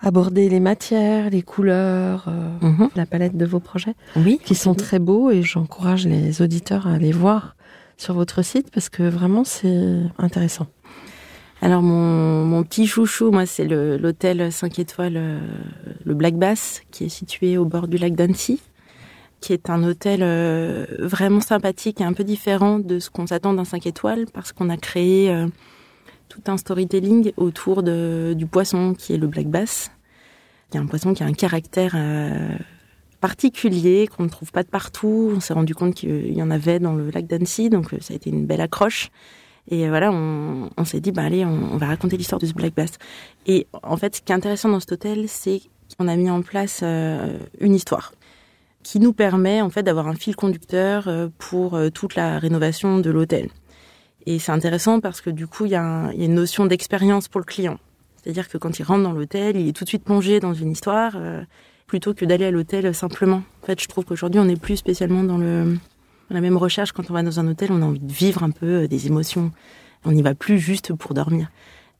aborder 0.00 0.48
les 0.48 0.60
matières, 0.60 1.28
les 1.28 1.42
couleurs, 1.42 2.24
euh, 2.28 2.66
mhm. 2.66 2.88
la 2.96 3.04
palette 3.04 3.36
de 3.36 3.44
vos 3.44 3.60
projets, 3.60 3.94
oui, 4.16 4.40
qui 4.42 4.54
sont 4.54 4.74
très 4.74 4.98
beaux 4.98 5.30
et 5.30 5.42
j'encourage 5.42 6.06
les 6.06 6.40
auditeurs 6.40 6.86
à 6.86 6.96
les 6.96 7.12
voir 7.12 7.56
sur 7.98 8.14
votre 8.14 8.40
site 8.42 8.70
parce 8.70 8.88
que 8.88 9.02
vraiment 9.02 9.44
c'est 9.44 10.00
intéressant. 10.16 10.66
Alors 11.64 11.80
mon, 11.80 12.62
petit 12.62 12.86
chouchou, 12.86 13.30
moi 13.30 13.46
c'est 13.46 13.64
l'hôtel 13.64 14.52
5 14.52 14.78
étoiles, 14.80 15.16
euh, 15.16 15.40
le 16.04 16.12
Black 16.12 16.34
Bass, 16.34 16.82
qui 16.90 17.04
est 17.04 17.08
situé 17.08 17.56
au 17.56 17.64
bord 17.64 17.88
du 17.88 17.96
lac 17.96 18.14
d'Annecy 18.14 18.60
qui 19.40 19.54
est 19.54 19.70
un 19.70 19.82
hôtel 19.82 20.20
euh, 20.22 20.84
vraiment 20.98 21.40
sympathique 21.40 22.02
et 22.02 22.04
un 22.04 22.12
peu 22.12 22.24
différent 22.24 22.78
de 22.78 22.98
ce 22.98 23.08
qu'on 23.08 23.26
s'attend 23.26 23.54
d'un 23.54 23.64
5 23.64 23.86
étoiles 23.86 24.26
parce 24.32 24.52
qu'on 24.52 24.68
a 24.68 24.76
créé 24.76 25.30
euh, 25.30 25.46
tout 26.28 26.42
un 26.48 26.58
storytelling 26.58 27.32
autour 27.38 27.82
du 27.82 28.46
poisson 28.46 28.92
qui 28.92 29.14
est 29.14 29.18
le 29.18 29.26
black 29.26 29.46
bass. 29.46 29.90
Il 30.70 30.76
y 30.76 30.78
a 30.78 30.82
un 30.82 30.86
poisson 30.86 31.14
qui 31.14 31.22
a 31.22 31.26
un 31.26 31.32
caractère 31.32 31.96
particulier 33.20 34.06
qu'on 34.06 34.24
ne 34.24 34.28
trouve 34.28 34.50
pas 34.50 34.62
de 34.62 34.68
partout. 34.68 35.32
On 35.36 35.40
s'est 35.40 35.54
rendu 35.54 35.74
compte 35.74 35.94
qu'il 35.94 36.32
y 36.32 36.42
en 36.42 36.50
avait 36.50 36.78
dans 36.78 36.94
le 36.94 37.10
lac 37.10 37.26
d'Annecy, 37.26 37.70
donc 37.70 37.94
ça 38.00 38.12
a 38.12 38.16
été 38.16 38.28
une 38.28 38.46
belle 38.46 38.62
accroche. 38.62 39.10
Et 39.68 39.88
voilà, 39.88 40.12
on, 40.12 40.84
s'est 40.84 41.00
dit, 41.00 41.10
bah 41.10 41.22
allez, 41.22 41.44
on, 41.44 41.78
va 41.78 41.86
raconter 41.86 42.16
l'histoire 42.16 42.38
de 42.38 42.46
ce 42.46 42.52
black 42.52 42.74
bass. 42.74 42.92
Et 43.46 43.66
en 43.82 43.96
fait, 43.96 44.16
ce 44.16 44.20
qui 44.20 44.30
est 44.32 44.34
intéressant 44.34 44.68
dans 44.68 44.80
cet 44.80 44.92
hôtel, 44.92 45.24
c'est 45.28 45.62
qu'on 45.98 46.06
a 46.06 46.16
mis 46.16 46.28
en 46.28 46.42
place 46.42 46.82
une 46.82 47.74
histoire 47.74 48.12
qui 48.84 49.00
nous 49.00 49.12
permet 49.12 49.60
en 49.62 49.70
fait 49.70 49.82
d'avoir 49.82 50.06
un 50.06 50.14
fil 50.14 50.36
conducteur 50.36 51.08
euh, 51.08 51.28
pour 51.38 51.74
euh, 51.74 51.88
toute 51.90 52.14
la 52.14 52.38
rénovation 52.38 53.00
de 53.00 53.10
l'hôtel. 53.10 53.48
Et 54.26 54.38
c'est 54.38 54.52
intéressant 54.52 55.00
parce 55.00 55.20
que 55.20 55.30
du 55.30 55.46
coup, 55.46 55.64
il 55.64 55.72
y, 55.72 55.74
a 55.74 56.12
une 56.14 56.34
notion 56.34 56.66
d'expérience 56.66 57.28
pour 57.28 57.40
le 57.40 57.44
client. 57.44 57.78
C'est-à-dire 58.16 58.48
que 58.48 58.56
quand 58.56 58.78
il 58.78 58.84
rentre 58.84 59.02
dans 59.02 59.12
l'hôtel, 59.12 59.56
il 59.56 59.68
est 59.68 59.72
tout 59.72 59.84
de 59.84 59.88
suite 59.88 60.04
plongé 60.04 60.40
dans 60.40 60.54
une 60.54 60.70
histoire 60.70 61.14
euh, 61.16 61.42
plutôt 61.86 62.14
que 62.14 62.24
d'aller 62.24 62.46
à 62.46 62.50
l'hôtel 62.50 62.94
simplement. 62.94 63.42
En 63.62 63.66
fait, 63.66 63.82
je 63.82 63.88
trouve 63.88 64.04
qu'aujourd'hui, 64.04 64.40
on 64.40 64.44
n'est 64.44 64.56
plus 64.56 64.76
spécialement 64.76 65.24
dans, 65.24 65.36
le, 65.36 65.76
la 66.30 66.40
même 66.40 66.56
recherche. 66.56 66.92
Quand 66.92 67.10
on 67.10 67.14
va 67.14 67.22
dans 67.22 67.40
un 67.40 67.48
hôtel, 67.48 67.70
on 67.72 67.82
a 67.82 67.86
envie 67.86 68.00
de 68.00 68.12
vivre 68.12 68.42
un 68.42 68.50
peu 68.50 68.88
des 68.88 69.06
émotions. 69.06 69.50
On 70.04 70.12
n'y 70.12 70.22
va 70.22 70.34
plus 70.34 70.58
juste 70.58 70.92
pour 70.94 71.14
dormir. 71.14 71.48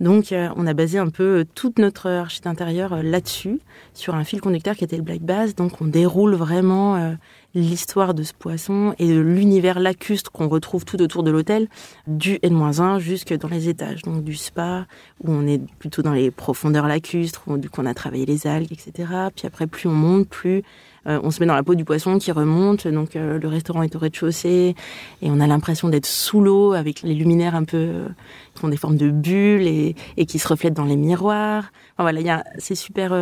Donc, 0.01 0.33
euh, 0.33 0.49
on 0.57 0.67
a 0.67 0.75
basé 0.75 0.99
un 0.99 1.09
peu 1.09 1.41
euh, 1.41 1.45
toute 1.55 1.79
notre 1.79 2.11
architecture 2.11 2.51
intérieure 2.51 2.93
euh, 2.95 3.03
là-dessus, 3.03 3.61
sur 3.93 4.17
un 4.17 4.25
fil 4.25 4.41
conducteur 4.41 4.75
qui 4.75 4.83
était 4.83 4.97
le 4.97 5.03
Black 5.03 5.21
Bass. 5.21 5.55
Donc, 5.55 5.81
on 5.81 5.87
déroule 5.87 6.35
vraiment 6.35 7.17
l'histoire 7.55 8.15
de 8.15 8.23
ce 8.23 8.33
poisson 8.35 8.95
et 8.99 9.09
de 9.09 9.21
l'univers 9.21 9.79
lacustre 9.79 10.33
qu'on 10.33 10.49
retrouve 10.49 10.85
tout 10.85 11.01
autour 11.01 11.23
de 11.23 11.31
l'hôtel, 11.31 11.69
du 12.07 12.39
N-1 12.43 12.99
jusque 12.99 13.33
dans 13.35 13.49
les 13.49 13.69
étages. 13.69 14.03
Donc 14.03 14.25
du 14.25 14.35
spa, 14.35 14.87
où 15.23 15.31
on 15.31 15.47
est 15.47 15.61
plutôt 15.79 16.03
dans 16.03 16.13
les 16.13 16.31
profondeurs 16.31 16.89
lacustres, 16.89 17.43
où 17.47 17.57
du 17.57 17.69
on 17.79 17.87
a 17.87 17.95
travaillé 17.95 18.27
les 18.27 18.47
algues, 18.47 18.73
etc. 18.73 19.09
Puis 19.35 19.47
après, 19.47 19.67
plus 19.67 19.89
on 19.89 19.95
monte, 19.95 20.29
plus 20.29 20.59
euh, 20.59 20.63
on 21.07 21.31
se 21.31 21.41
met 21.41 21.47
dans 21.47 21.55
la 21.55 21.63
peau 21.63 21.75
du 21.75 21.85
poisson 21.85 22.19
qui 22.19 22.33
remonte. 22.33 22.87
Donc 22.89 23.17
euh, 23.17 23.39
le 23.39 23.49
restaurant 23.49 23.83
est 23.83 23.95
au 23.97 23.99
rez-de-chaussée 23.99 24.75
et 25.23 25.31
on 25.31 25.41
a 25.41 25.47
l'impression 25.47 25.89
d'être 25.89 26.07
sous 26.07 26.41
l'eau 26.41 26.73
avec 26.73 27.03
les 27.03 27.15
luminaires 27.15 27.55
un 27.55 27.65
peu 27.65 27.77
euh, 27.77 28.09
qui 28.55 28.61
font 28.61 28.69
des 28.69 28.77
formes 28.77 28.97
de 28.97 29.11
bulles 29.11 29.67
et, 29.67 29.97
et 30.17 30.27
qui 30.27 30.39
se 30.39 30.49
reflètent 30.49 30.75
dans 30.75 30.85
les 30.85 30.97
miroirs. 30.97 31.73
Enfin, 31.97 32.11
voilà, 32.11 32.45
c'est 32.59 32.75
super 32.75 33.13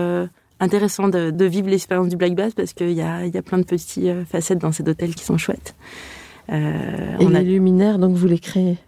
intéressant 0.60 1.08
de, 1.08 1.32
de 1.32 1.44
vivre 1.44 1.68
l'expérience 1.68 2.08
du 2.08 2.16
Black 2.16 2.34
Bass 2.36 2.54
parce 2.54 2.72
qu'il 2.72 2.92
y 2.92 3.02
a, 3.02 3.26
il 3.26 3.34
y 3.34 3.38
a 3.38 3.42
plein 3.42 3.58
de 3.58 3.64
petites 3.64 4.04
euh, 4.04 4.24
facettes 4.24 4.58
dans 4.58 4.70
cet 4.70 4.86
hôtel 4.86 5.14
qui 5.14 5.24
sont 5.24 5.36
chouettes. 5.36 5.74
Euh, 6.50 7.18
Et 7.18 7.26
on 7.26 7.30
les 7.30 7.36
a... 7.36 7.42
luminaires, 7.42 7.98
donc 7.98 8.14
vous 8.14 8.28
les 8.28 8.38
créez? 8.38 8.78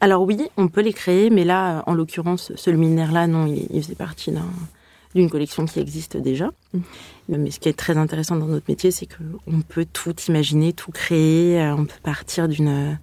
Alors 0.00 0.22
oui, 0.22 0.48
on 0.56 0.68
peut 0.68 0.82
les 0.82 0.92
créer, 0.92 1.30
mais 1.30 1.44
là, 1.44 1.82
en 1.86 1.94
l'occurrence, 1.94 2.52
ce 2.54 2.70
luminaire-là, 2.70 3.26
non, 3.26 3.46
il, 3.46 3.66
il 3.72 3.82
faisait 3.82 3.94
partie 3.96 4.30
d'une 5.16 5.30
collection 5.30 5.64
qui 5.64 5.80
existe 5.80 6.16
déjà. 6.16 6.50
Mmh. 6.72 6.80
Mais 7.28 7.50
ce 7.50 7.58
qui 7.58 7.68
est 7.68 7.76
très 7.76 7.96
intéressant 7.96 8.36
dans 8.36 8.46
notre 8.46 8.66
métier, 8.68 8.90
c'est 8.90 9.06
qu'on 9.06 9.60
peut 9.62 9.86
tout 9.92 10.14
imaginer, 10.28 10.72
tout 10.72 10.92
créer. 10.92 11.60
Euh, 11.60 11.74
on 11.74 11.84
peut 11.84 12.00
partir 12.02 12.48
d'une, 12.48 12.98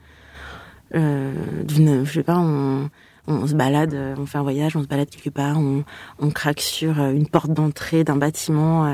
euh, 0.95 1.33
d'une, 1.63 2.05
je 2.05 2.11
sais 2.11 2.23
pas, 2.23 2.37
on, 2.37 2.89
on 3.27 3.47
se 3.47 3.55
balade, 3.55 3.93
euh, 3.93 4.15
on 4.17 4.25
fait 4.25 4.37
un 4.37 4.43
voyage, 4.43 4.75
on 4.75 4.83
se 4.83 4.87
balade 4.87 5.09
quelque 5.09 5.29
part, 5.29 5.57
on, 5.57 5.83
on 6.19 6.29
craque 6.29 6.59
sur 6.61 6.99
euh, 6.99 7.11
une 7.11 7.27
porte 7.27 7.51
d'entrée 7.51 8.03
d'un 8.03 8.15
bâtiment 8.15 8.85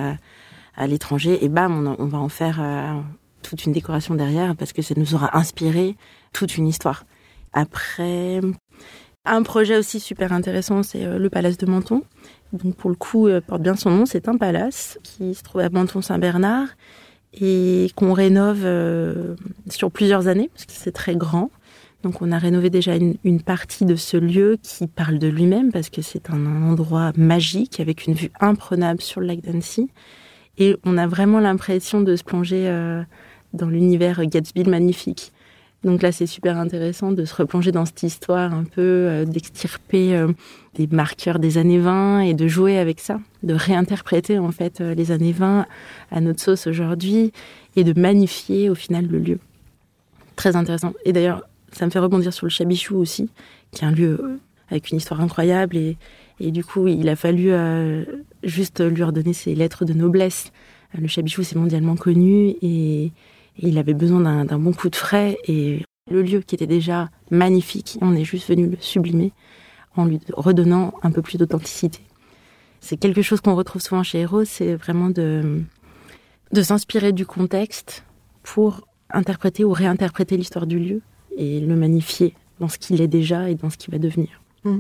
à 0.78 0.88
l'étranger 0.88 1.44
et 1.44 1.50
bam, 1.50 1.88
on, 1.88 1.96
on, 2.02 2.08
va 2.08 2.20
en 2.20 2.30
faire 2.30 2.62
toute 3.42 3.66
une 3.66 3.74
décoration 3.74 4.16
derrière 4.16 4.56
parce 4.56 4.72
que 4.72 4.82
ça 4.82 4.94
nous 4.96 5.14
aura 5.14 5.38
inspiré 5.38 5.98
toute 6.32 6.58
une 6.58 6.68
histoire. 6.68 7.06
Après, 7.52 8.40
un 9.36 9.44
projet 9.44 9.78
aussi 9.78 10.00
super 10.00 10.34
intéressant, 10.34 10.84
c'est 10.84 11.06
le 11.06 11.30
Palace 11.30 11.58
de 11.58 11.66
Menton. 11.66 12.04
Donc 12.54 12.76
pour 12.76 12.90
le 12.90 12.96
coup, 12.96 13.28
porte 13.48 13.62
bien 13.62 13.76
son 13.76 13.92
nom, 13.92 14.06
c'est 14.06 14.28
un 14.28 14.38
palace 14.38 14.98
qui 15.04 15.36
se 15.36 15.44
trouve 15.44 15.62
à 15.62 15.70
Menton-Saint-Bernard 15.70 16.68
et 17.40 17.92
qu'on 17.96 18.14
rénove 18.14 18.66
sur 19.70 19.92
plusieurs 19.92 20.28
années 20.28 20.50
parce 20.54 20.66
que 20.66 20.74
c'est 20.74 20.92
très 20.92 21.16
grand. 21.16 21.52
Donc 22.04 22.22
on 22.22 22.32
a 22.32 22.38
rénové 22.38 22.70
déjà 22.70 22.96
une, 22.96 23.42
partie 23.42 23.86
de 23.86 23.96
ce 23.96 24.16
lieu 24.16 24.58
qui 24.62 24.88
parle 24.88 25.20
de 25.20 25.28
lui-même 25.28 25.72
parce 25.72 25.90
que 25.90 26.02
c'est 26.02 26.30
un, 26.30 26.46
endroit 26.70 27.12
magique 27.18 27.80
avec 27.80 28.08
une 28.08 28.14
vue 28.14 28.32
imprenable 28.40 29.02
sur 29.02 29.20
le 29.20 29.28
lac 29.28 29.42
d'Annecy. 29.42 29.90
Et 30.58 30.78
on 30.86 30.98
a 30.98 31.08
vraiment 31.08 31.40
l'impression 31.40 32.02
de 32.02 32.16
se 32.16 32.24
plonger 32.24 32.68
euh, 32.68 33.02
dans 33.54 33.68
l'univers 33.68 34.26
Gatsby 34.26 34.64
magnifique. 34.64 35.34
Donc 35.84 36.02
là, 36.02 36.12
c'est 36.12 36.26
super 36.26 36.58
intéressant 36.58 37.12
de 37.12 37.24
se 37.24 37.34
replonger 37.34 37.72
dans 37.72 37.86
cette 37.86 38.04
histoire 38.04 38.54
un 38.54 38.66
peu, 38.66 38.82
euh, 38.82 39.26
d'extirper 39.26 40.14
euh, 40.14 40.28
des 40.76 40.88
marqueurs 40.88 41.40
des 41.40 41.58
années 41.58 41.80
20 41.80 42.22
et 42.22 42.34
de 42.34 42.48
jouer 42.50 42.78
avec 42.78 43.00
ça, 43.00 43.22
de 43.44 43.54
réinterpréter 43.54 44.40
en 44.40 44.52
fait 44.52 44.82
euh, 44.82 44.94
les 44.94 45.12
années 45.12 45.32
20 45.32 45.66
à 46.12 46.22
notre 46.22 46.42
sauce 46.42 46.68
aujourd'hui 46.68 47.32
et 47.78 47.86
de 47.86 47.98
magnifier 47.98 48.70
au 48.70 48.76
final 48.76 49.08
le 49.08 49.20
lieu. 49.20 49.40
Très 50.36 50.58
intéressant. 50.58 50.94
Et 51.06 51.14
d'ailleurs, 51.14 51.44
ça 51.72 51.86
me 51.86 51.92
fait 51.92 52.00
rebondir 52.00 52.34
sur 52.34 52.46
le 52.46 52.50
Chabichou 52.50 52.98
aussi, 52.98 53.30
qui 53.72 53.86
est 53.86 53.88
un 53.88 53.92
lieu 53.92 54.40
avec 54.70 54.92
une 54.92 54.98
histoire 54.98 55.22
incroyable. 55.22 55.78
Et, 55.78 55.98
et 56.42 56.52
du 56.52 56.64
coup, 56.64 56.88
il 56.88 57.08
a 57.08 57.16
fallu 57.16 57.52
juste 58.44 58.82
lui 58.82 59.04
redonner 59.04 59.34
ses 59.34 59.54
lettres 59.54 59.86
de 59.86 59.94
noblesse. 59.94 60.52
Le 60.98 61.08
Chabichou, 61.08 61.44
c'est 61.44 61.58
mondialement 61.58 61.96
connu 61.96 62.56
et, 62.62 63.12
il 63.62 63.78
avait 63.78 63.94
besoin 63.94 64.46
d'un 64.46 64.60
bon 64.60 64.74
coup 64.74 64.90
de 64.90 64.96
frais. 64.96 65.38
Et 65.48 65.84
le 66.10 66.22
lieu 66.22 66.42
qui 66.42 66.56
était 66.56 66.68
déjà 66.68 67.10
magnifique, 67.32 67.98
on 68.02 68.16
est 68.16 68.24
juste 68.24 68.50
venu 68.50 68.68
le 68.68 68.78
sublimer 68.80 69.34
en 69.96 70.06
lui 70.06 70.20
redonnant 70.34 70.94
un 71.04 71.12
peu 71.12 71.22
plus 71.22 71.38
d'authenticité. 71.38 72.00
C'est 72.80 72.98
quelque 72.98 73.22
chose 73.22 73.42
qu'on 73.42 73.56
retrouve 73.56 73.82
souvent 73.82 74.04
chez 74.04 74.22
Hero, 74.22 74.46
c'est 74.46 74.76
vraiment 74.76 75.10
de, 75.10 75.62
de 76.54 76.62
s'inspirer 76.62 77.12
du 77.12 77.26
contexte 77.26 78.06
pour 78.44 78.88
interpréter 79.12 79.64
ou 79.66 79.74
réinterpréter 79.74 80.38
l'histoire 80.38 80.68
du 80.68 80.80
lieu 80.80 81.02
et 81.38 81.60
le 81.60 81.76
magnifier 81.76 82.36
dans 82.60 82.70
ce 82.70 82.78
qu'il 82.78 83.02
est 83.02 83.08
déjà 83.08 83.50
et 83.50 83.56
dans 83.56 83.70
ce 83.70 83.78
qu'il 83.78 83.92
va 83.92 84.00
devenir. 84.00 84.42
Mmh. 84.64 84.80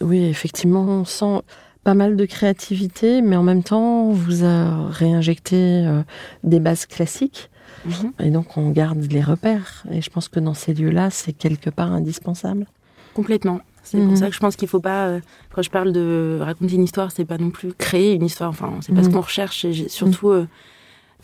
Oui, 0.00 0.24
effectivement, 0.24 0.82
on 0.82 1.04
sent 1.04 1.40
pas 1.82 1.94
mal 1.94 2.16
de 2.16 2.24
créativité, 2.26 3.22
mais 3.22 3.36
en 3.36 3.42
même 3.42 3.62
temps, 3.62 4.10
vous 4.10 4.44
a 4.44 4.88
réinjecté 4.88 5.56
euh, 5.56 6.02
des 6.44 6.60
bases 6.60 6.86
classiques. 6.86 7.50
Mmh. 7.84 8.22
Et 8.24 8.30
donc, 8.30 8.56
on 8.56 8.70
garde 8.70 9.00
les 9.10 9.22
repères. 9.22 9.84
Et 9.90 10.02
je 10.02 10.10
pense 10.10 10.28
que 10.28 10.40
dans 10.40 10.54
ces 10.54 10.74
lieux-là, 10.74 11.10
c'est 11.10 11.32
quelque 11.32 11.70
part 11.70 11.92
indispensable. 11.92 12.66
Complètement. 13.14 13.60
C'est 13.82 13.98
pour 13.98 14.16
ça 14.16 14.28
que 14.28 14.34
je 14.34 14.40
pense 14.40 14.56
qu'il 14.56 14.68
faut 14.68 14.80
pas, 14.80 15.06
euh, 15.06 15.20
quand 15.52 15.62
je 15.62 15.70
parle 15.70 15.92
de 15.92 16.38
raconter 16.40 16.74
une 16.74 16.84
histoire, 16.84 17.10
c'est 17.10 17.24
pas 17.24 17.38
non 17.38 17.50
plus 17.50 17.72
créer 17.72 18.12
une 18.12 18.24
histoire. 18.24 18.50
Enfin, 18.50 18.74
c'est 18.82 18.94
pas 18.94 19.02
ce 19.02 19.08
qu'on 19.08 19.22
recherche. 19.22 19.64
Et 19.64 19.88
surtout, 19.88 20.28
euh, 20.28 20.46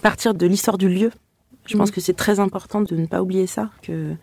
partir 0.02 0.34
de 0.34 0.46
l'histoire 0.46 0.78
du 0.78 0.88
lieu. 0.88 1.10
Je 1.66 1.76
pense 1.76 1.90
que 1.90 2.00
c'est 2.00 2.14
très 2.14 2.40
important 2.40 2.80
de 2.80 2.96
ne 2.96 3.06
pas 3.06 3.22
oublier 3.22 3.46
ça, 3.46 3.70
que 3.82 4.14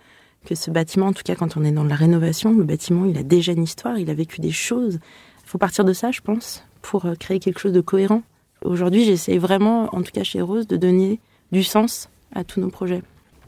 que 0.45 0.55
ce 0.55 0.71
bâtiment, 0.71 1.07
en 1.07 1.13
tout 1.13 1.23
cas 1.23 1.35
quand 1.35 1.57
on 1.57 1.63
est 1.63 1.71
dans 1.71 1.83
la 1.83 1.95
rénovation, 1.95 2.53
le 2.53 2.63
bâtiment, 2.63 3.05
il 3.05 3.17
a 3.17 3.23
déjà 3.23 3.53
une 3.53 3.63
histoire, 3.63 3.97
il 3.97 4.09
a 4.09 4.13
vécu 4.13 4.41
des 4.41 4.51
choses. 4.51 4.99
Il 5.43 5.49
faut 5.49 5.57
partir 5.57 5.85
de 5.85 5.93
ça, 5.93 6.11
je 6.11 6.21
pense, 6.21 6.65
pour 6.81 7.05
euh, 7.05 7.15
créer 7.15 7.39
quelque 7.39 7.59
chose 7.59 7.71
de 7.71 7.81
cohérent. 7.81 8.23
Aujourd'hui, 8.63 9.03
j'essaie 9.03 9.37
vraiment, 9.37 9.93
en 9.95 10.01
tout 10.01 10.11
cas 10.11 10.23
chez 10.23 10.41
Rose, 10.41 10.67
de 10.67 10.77
donner 10.77 11.19
du 11.51 11.63
sens 11.63 12.09
à 12.35 12.43
tous 12.43 12.59
nos 12.59 12.69
projets. 12.69 13.01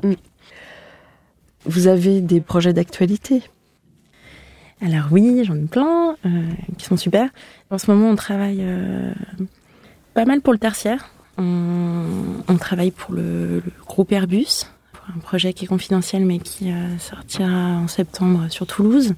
Mm. 0.04 0.13
Vous 1.65 1.88
avez 1.88 2.22
des 2.22 2.42
projets 2.42 2.74
d'actualité? 2.74 3.44
Alors 4.82 5.08
oui, 5.12 5.44
j'en 5.46 5.56
ai 5.56 5.65
plein, 5.65 6.15
euh, 6.25 6.44
qui 6.77 6.86
sont 6.86 6.98
super. 6.98 7.30
En 7.72 7.77
ce 7.77 7.89
moment, 7.89 8.10
on 8.10 8.15
travaille 8.15 8.60
euh, 8.62 9.13
pas 10.13 10.25
mal 10.25 10.42
pour 10.42 10.54
le 10.54 10.60
tertiaire. 10.60 11.10
On, 11.38 12.06
on 12.48 12.58
travaille 12.58 12.92
pour 12.92 13.13
le, 13.13 13.62
le 13.65 13.72
groupe 13.88 14.12
Airbus, 14.12 14.65
un 15.15 15.20
projet 15.20 15.54
qui 15.54 15.65
est 15.65 15.68
confidentiel 15.68 16.25
mais 16.25 16.39
qui 16.39 16.72
euh, 16.72 16.98
sortira 16.98 17.50
en 17.50 17.88
septembre 17.88 18.48
sur 18.50 18.68
Toulouse. 18.68 19.15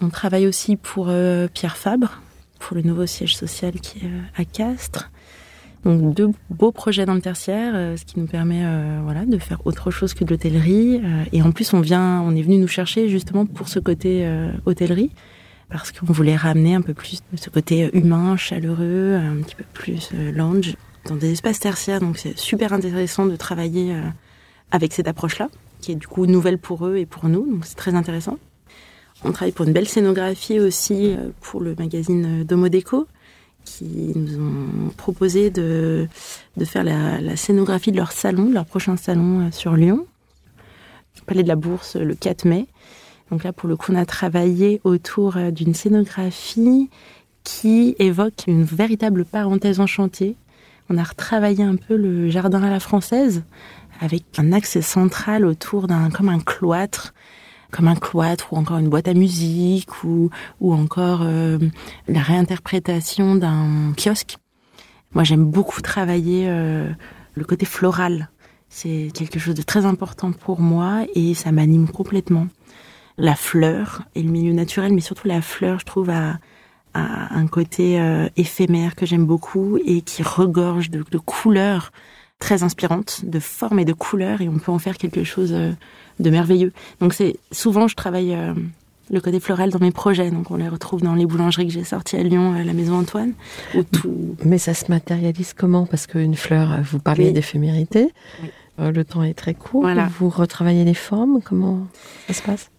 On 0.00 0.08
travaille 0.08 0.46
aussi 0.46 0.76
pour 0.76 1.06
euh, 1.08 1.48
Pierre 1.52 1.76
Fabre, 1.76 2.20
pour 2.58 2.76
le 2.76 2.82
nouveau 2.82 3.06
siège 3.06 3.36
social 3.36 3.74
qui 3.74 3.98
est 3.98 4.08
euh, 4.08 4.20
à 4.36 4.44
Castres. 4.44 5.10
Donc 5.84 6.14
deux 6.14 6.30
beaux 6.48 6.72
projets 6.72 7.04
dans 7.04 7.14
le 7.14 7.20
tertiaire, 7.20 7.72
euh, 7.74 7.96
ce 7.96 8.04
qui 8.04 8.18
nous 8.18 8.26
permet 8.26 8.62
euh, 8.64 9.00
voilà 9.02 9.26
de 9.26 9.38
faire 9.38 9.66
autre 9.66 9.90
chose 9.90 10.14
que 10.14 10.24
de 10.24 10.30
l'hôtellerie. 10.30 11.00
Euh, 11.04 11.24
et 11.32 11.42
en 11.42 11.52
plus, 11.52 11.74
on 11.74 11.80
vient, 11.80 12.22
on 12.22 12.34
est 12.34 12.42
venu 12.42 12.56
nous 12.56 12.68
chercher 12.68 13.08
justement 13.08 13.44
pour 13.44 13.68
ce 13.68 13.78
côté 13.78 14.26
hôtellerie, 14.64 15.10
parce 15.68 15.92
qu'on 15.92 16.12
voulait 16.12 16.36
ramener 16.36 16.74
un 16.74 16.80
peu 16.80 16.94
plus 16.94 17.20
ce 17.34 17.50
côté 17.50 17.90
humain, 17.92 18.36
chaleureux, 18.36 19.14
un 19.14 19.42
petit 19.42 19.56
peu 19.56 19.64
plus 19.72 20.10
lounge 20.12 20.74
dans 21.06 21.16
des 21.16 21.32
espaces 21.32 21.60
tertiaires. 21.60 22.00
Donc 22.00 22.16
c'est 22.16 22.38
super 22.38 22.72
intéressant 22.72 23.26
de 23.26 23.36
travailler 23.36 23.94
avec 24.70 24.92
cette 24.92 25.08
approche-là, 25.08 25.48
qui 25.80 25.92
est 25.92 25.96
du 25.96 26.06
coup 26.06 26.26
nouvelle 26.26 26.58
pour 26.58 26.86
eux 26.86 26.96
et 26.96 27.06
pour 27.06 27.28
nous, 27.28 27.50
donc 27.50 27.66
c'est 27.66 27.76
très 27.76 27.94
intéressant. 27.94 28.38
On 29.24 29.32
travaille 29.32 29.52
pour 29.52 29.66
une 29.66 29.72
belle 29.72 29.88
scénographie 29.88 30.60
aussi 30.60 31.14
pour 31.40 31.60
le 31.60 31.74
magazine 31.78 32.44
Domodeco, 32.44 33.06
qui 33.64 34.12
nous 34.14 34.38
ont 34.40 34.90
proposé 34.96 35.50
de, 35.50 36.08
de 36.56 36.64
faire 36.64 36.84
la, 36.84 37.36
scénographie 37.36 37.92
de 37.92 37.96
leur 37.96 38.12
salon, 38.12 38.50
leur 38.50 38.66
prochain 38.66 38.96
salon 38.96 39.46
euh, 39.46 39.50
sur 39.50 39.74
Lyon, 39.74 40.06
Palais 41.26 41.42
de 41.42 41.48
la 41.48 41.56
Bourse, 41.56 41.96
le 41.96 42.14
4 42.14 42.44
mai. 42.44 42.66
Donc 43.30 43.44
là, 43.44 43.52
pour 43.52 43.68
le 43.68 43.76
coup, 43.76 43.92
on 43.92 43.96
a 43.96 44.04
travaillé 44.04 44.80
autour 44.84 45.36
euh, 45.36 45.50
d'une 45.50 45.74
scénographie 45.74 46.90
qui 47.42 47.94
évoque 47.98 48.44
une 48.46 48.64
véritable 48.64 49.24
parenthèse 49.24 49.80
enchantée. 49.80 50.36
On 50.90 50.98
a 50.98 51.02
retravaillé 51.02 51.64
un 51.64 51.76
peu 51.76 51.96
le 51.96 52.28
jardin 52.28 52.62
à 52.62 52.70
la 52.70 52.80
française, 52.80 53.42
avec 54.00 54.24
un 54.38 54.52
axe 54.52 54.80
central 54.80 55.46
autour 55.46 55.86
d'un 55.86 56.10
comme 56.10 56.28
un 56.28 56.40
cloître 56.40 57.14
comme 57.74 57.88
un 57.88 57.96
cloître 57.96 58.52
ou 58.52 58.56
encore 58.56 58.78
une 58.78 58.88
boîte 58.88 59.08
à 59.08 59.14
musique 59.14 60.04
ou 60.04 60.30
ou 60.60 60.72
encore 60.72 61.22
euh, 61.22 61.58
la 62.06 62.20
réinterprétation 62.20 63.34
d'un 63.34 63.92
kiosque. 63.96 64.36
Moi, 65.12 65.24
j'aime 65.24 65.44
beaucoup 65.44 65.80
travailler 65.80 66.46
euh, 66.48 66.88
le 67.34 67.44
côté 67.44 67.66
floral. 67.66 68.28
C'est 68.68 69.10
quelque 69.12 69.40
chose 69.40 69.56
de 69.56 69.62
très 69.62 69.86
important 69.86 70.30
pour 70.30 70.60
moi 70.60 71.04
et 71.16 71.34
ça 71.34 71.50
m'anime 71.50 71.88
complètement. 71.88 72.46
La 73.18 73.34
fleur 73.34 74.02
et 74.14 74.22
le 74.22 74.30
milieu 74.30 74.52
naturel, 74.52 74.92
mais 74.92 75.00
surtout 75.00 75.26
la 75.26 75.42
fleur, 75.42 75.80
je 75.80 75.84
trouve 75.84 76.10
a, 76.10 76.38
a 76.94 77.34
un 77.34 77.46
côté 77.48 78.00
euh, 78.00 78.28
éphémère 78.36 78.94
que 78.94 79.04
j'aime 79.04 79.26
beaucoup 79.26 79.78
et 79.84 80.02
qui 80.02 80.22
regorge 80.22 80.90
de, 80.90 81.04
de 81.10 81.18
couleurs 81.18 81.90
très 82.38 82.62
inspirante 82.62 83.24
de 83.24 83.38
forme 83.38 83.78
et 83.78 83.84
de 83.84 83.92
couleur 83.92 84.40
et 84.40 84.48
on 84.48 84.58
peut 84.58 84.72
en 84.72 84.78
faire 84.78 84.98
quelque 84.98 85.24
chose 85.24 85.52
euh, 85.52 85.72
de 86.20 86.30
merveilleux. 86.30 86.72
Donc 87.00 87.14
c'est 87.14 87.36
souvent 87.52 87.88
je 87.88 87.94
travaille 87.94 88.34
euh, 88.34 88.54
le 89.10 89.20
côté 89.20 89.40
floral 89.40 89.70
dans 89.70 89.78
mes 89.78 89.90
projets. 89.90 90.30
Donc 90.30 90.50
on 90.50 90.56
les 90.56 90.68
retrouve 90.68 91.02
dans 91.02 91.14
les 91.14 91.26
boulangeries 91.26 91.66
que 91.66 91.72
j'ai 91.72 91.84
sorties 91.84 92.16
à 92.16 92.22
Lyon, 92.22 92.54
à 92.54 92.62
la 92.62 92.72
Maison 92.72 92.98
Antoine. 92.98 93.32
tout... 93.92 94.36
Mais 94.44 94.58
ça 94.58 94.74
se 94.74 94.90
matérialise 94.90 95.52
comment? 95.52 95.86
Parce 95.86 96.06
qu'une 96.06 96.36
fleur, 96.36 96.80
vous 96.82 96.98
parlez 96.98 97.32
d'éphémérité. 97.32 98.12
Euh, 98.80 98.90
le 98.90 99.04
temps 99.04 99.22
est 99.22 99.34
très 99.34 99.54
court. 99.54 99.86
Vous 100.18 100.28
retravaillez 100.28 100.84
les 100.84 100.94
formes? 100.94 101.40
Comment 101.44 101.86
ça 102.26 102.34
se 102.34 102.42
passe? 102.42 102.70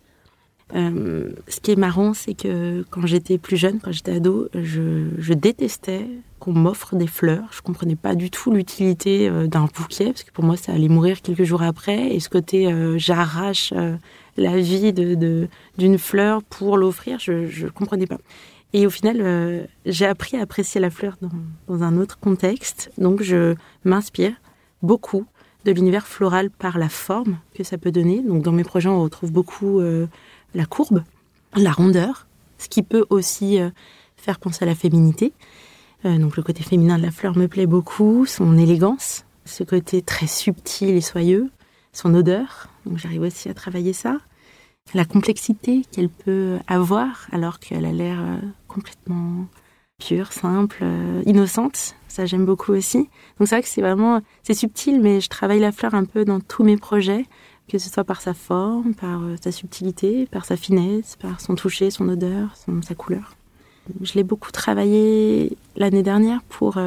Euh, 0.74 1.32
ce 1.48 1.60
qui 1.60 1.72
est 1.72 1.76
marrant, 1.76 2.14
c'est 2.14 2.34
que 2.34 2.84
quand 2.90 3.06
j'étais 3.06 3.38
plus 3.38 3.58
jeune, 3.58 3.80
quand 3.80 3.92
j'étais 3.92 4.14
ado, 4.14 4.50
je, 4.54 5.34
détestais 5.34 6.08
qu'on 6.40 6.54
m'offre 6.54 6.96
des 6.96 7.08
fleurs. 7.08 7.44
Je 7.52 7.62
comprenais 7.62 7.96
pas 7.96 8.16
du 8.16 8.32
tout 8.32 8.52
l'utilité 8.52 9.30
euh, 9.30 9.48
d'un 9.48 9.66
bouquet, 9.66 10.06
parce 10.06 10.24
que 10.24 10.32
pour 10.32 10.44
moi, 10.44 10.58
ça 10.58 10.72
allait 10.72 10.90
mourir 10.90 11.22
quelques 11.22 11.44
jours 11.44 11.62
après. 11.62 12.16
Et 12.16 12.20
ce 12.20 12.30
côté, 12.30 12.74
j'arrache 12.98 13.74
la 14.38 14.58
vie 14.58 14.94
d'une 14.94 15.98
fleur 15.98 16.42
pour 16.44 16.78
l'offrir, 16.78 17.20
je 17.20 17.64
ne 17.64 17.70
comprenais 17.70 18.08
pas. 18.08 18.18
Et 18.76 18.86
au 18.86 18.90
final, 18.90 19.22
euh, 19.22 19.64
j'ai 19.86 20.06
appris 20.06 20.36
à 20.36 20.42
apprécier 20.42 20.82
la 20.82 20.90
fleur 20.90 21.16
dans, 21.22 21.82
un 21.82 21.96
autre 21.98 22.20
contexte. 22.20 22.92
Donc, 22.98 23.22
je 23.22 23.56
m'inspire 23.86 24.34
beaucoup 24.82 25.26
de 25.64 25.72
l'univers 25.72 26.06
floral 26.06 26.50
par 26.50 26.78
la 26.78 26.90
forme 26.90 27.38
que 27.54 27.64
ça 27.64 27.78
peut 27.78 27.94
donner. 27.94 28.22
Donc, 28.22 28.44
dans 28.44 28.52
mes 28.52 28.66
projets, 28.66 28.90
on 28.90 29.02
retrouve 29.02 29.32
beaucoup 29.32 29.80
euh, 29.80 30.08
la 30.56 30.66
courbe, 30.66 31.04
la 31.56 31.72
rondeur, 31.72 32.28
ce 32.58 32.68
qui 32.68 32.82
peut 32.82 33.06
aussi 33.10 33.60
euh, 33.60 33.70
faire 34.18 34.40
penser 34.40 34.64
à 34.64 34.66
la 34.66 34.76
féminité. 34.76 35.34
donc, 36.04 36.38
le 36.38 36.44
côté 36.44 36.64
féminin 36.64 36.98
de 36.98 37.04
la 37.04 37.12
fleur 37.12 37.38
me 37.38 37.48
plaît 37.48 37.66
beaucoup, 37.66 38.26
son 38.26 38.58
élégance, 38.58 39.26
ce 39.46 39.64
côté 39.64 40.02
très 40.02 40.28
subtil 40.28 40.90
et 40.90 41.02
soyeux, 41.02 41.50
son 41.94 42.14
odeur. 42.14 42.68
Donc 42.86 42.98
j'arrive 42.98 43.22
aussi 43.22 43.50
à 43.50 43.54
travailler 43.54 43.94
ça. 43.94 44.18
La 44.94 45.06
complexité 45.06 45.84
qu'elle 45.92 46.10
peut 46.10 46.60
avoir 46.68 47.28
alors 47.32 47.60
qu'elle 47.60 47.86
a 47.86 47.92
l'air 47.92 48.20
euh, 48.20 48.38
complètement 48.68 49.48
pure, 50.00 50.32
simple, 50.32 50.80
euh, 50.82 51.24
innocente. 51.26 51.96
Ça 52.08 52.26
j'aime 52.26 52.46
beaucoup 52.46 52.74
aussi. 52.74 53.10
Donc 53.40 53.48
c'est 53.48 53.56
vrai 53.56 53.64
que 53.64 53.68
c'est 53.68 53.82
vraiment 53.82 54.22
c'est 54.44 54.54
subtil, 54.54 55.02
mais 55.02 55.22
je 55.22 55.30
travaille 55.30 55.60
la 55.60 55.72
fleur 55.72 55.96
un 55.96 56.06
peu 56.06 56.26
dans 56.26 56.40
tous 56.40 56.64
mes 56.64 56.78
projets, 56.78 57.26
que 57.68 57.78
ce 57.78 57.90
soit 57.90 58.04
par 58.04 58.22
sa 58.22 58.34
forme, 58.34 58.94
par 58.94 59.24
euh, 59.24 59.36
sa 59.42 59.52
subtilité, 59.52 60.28
par 60.28 60.46
sa 60.46 60.56
finesse, 60.56 61.16
par 61.16 61.42
son 61.42 61.56
toucher, 61.56 61.92
son 61.92 62.10
odeur, 62.10 62.56
sa 62.82 62.96
couleur. 62.96 63.36
Je 64.02 64.14
l'ai 64.14 64.24
beaucoup 64.24 64.52
travaillé 64.52 65.58
l'année 65.76 66.04
dernière 66.04 66.42
pour 66.50 66.80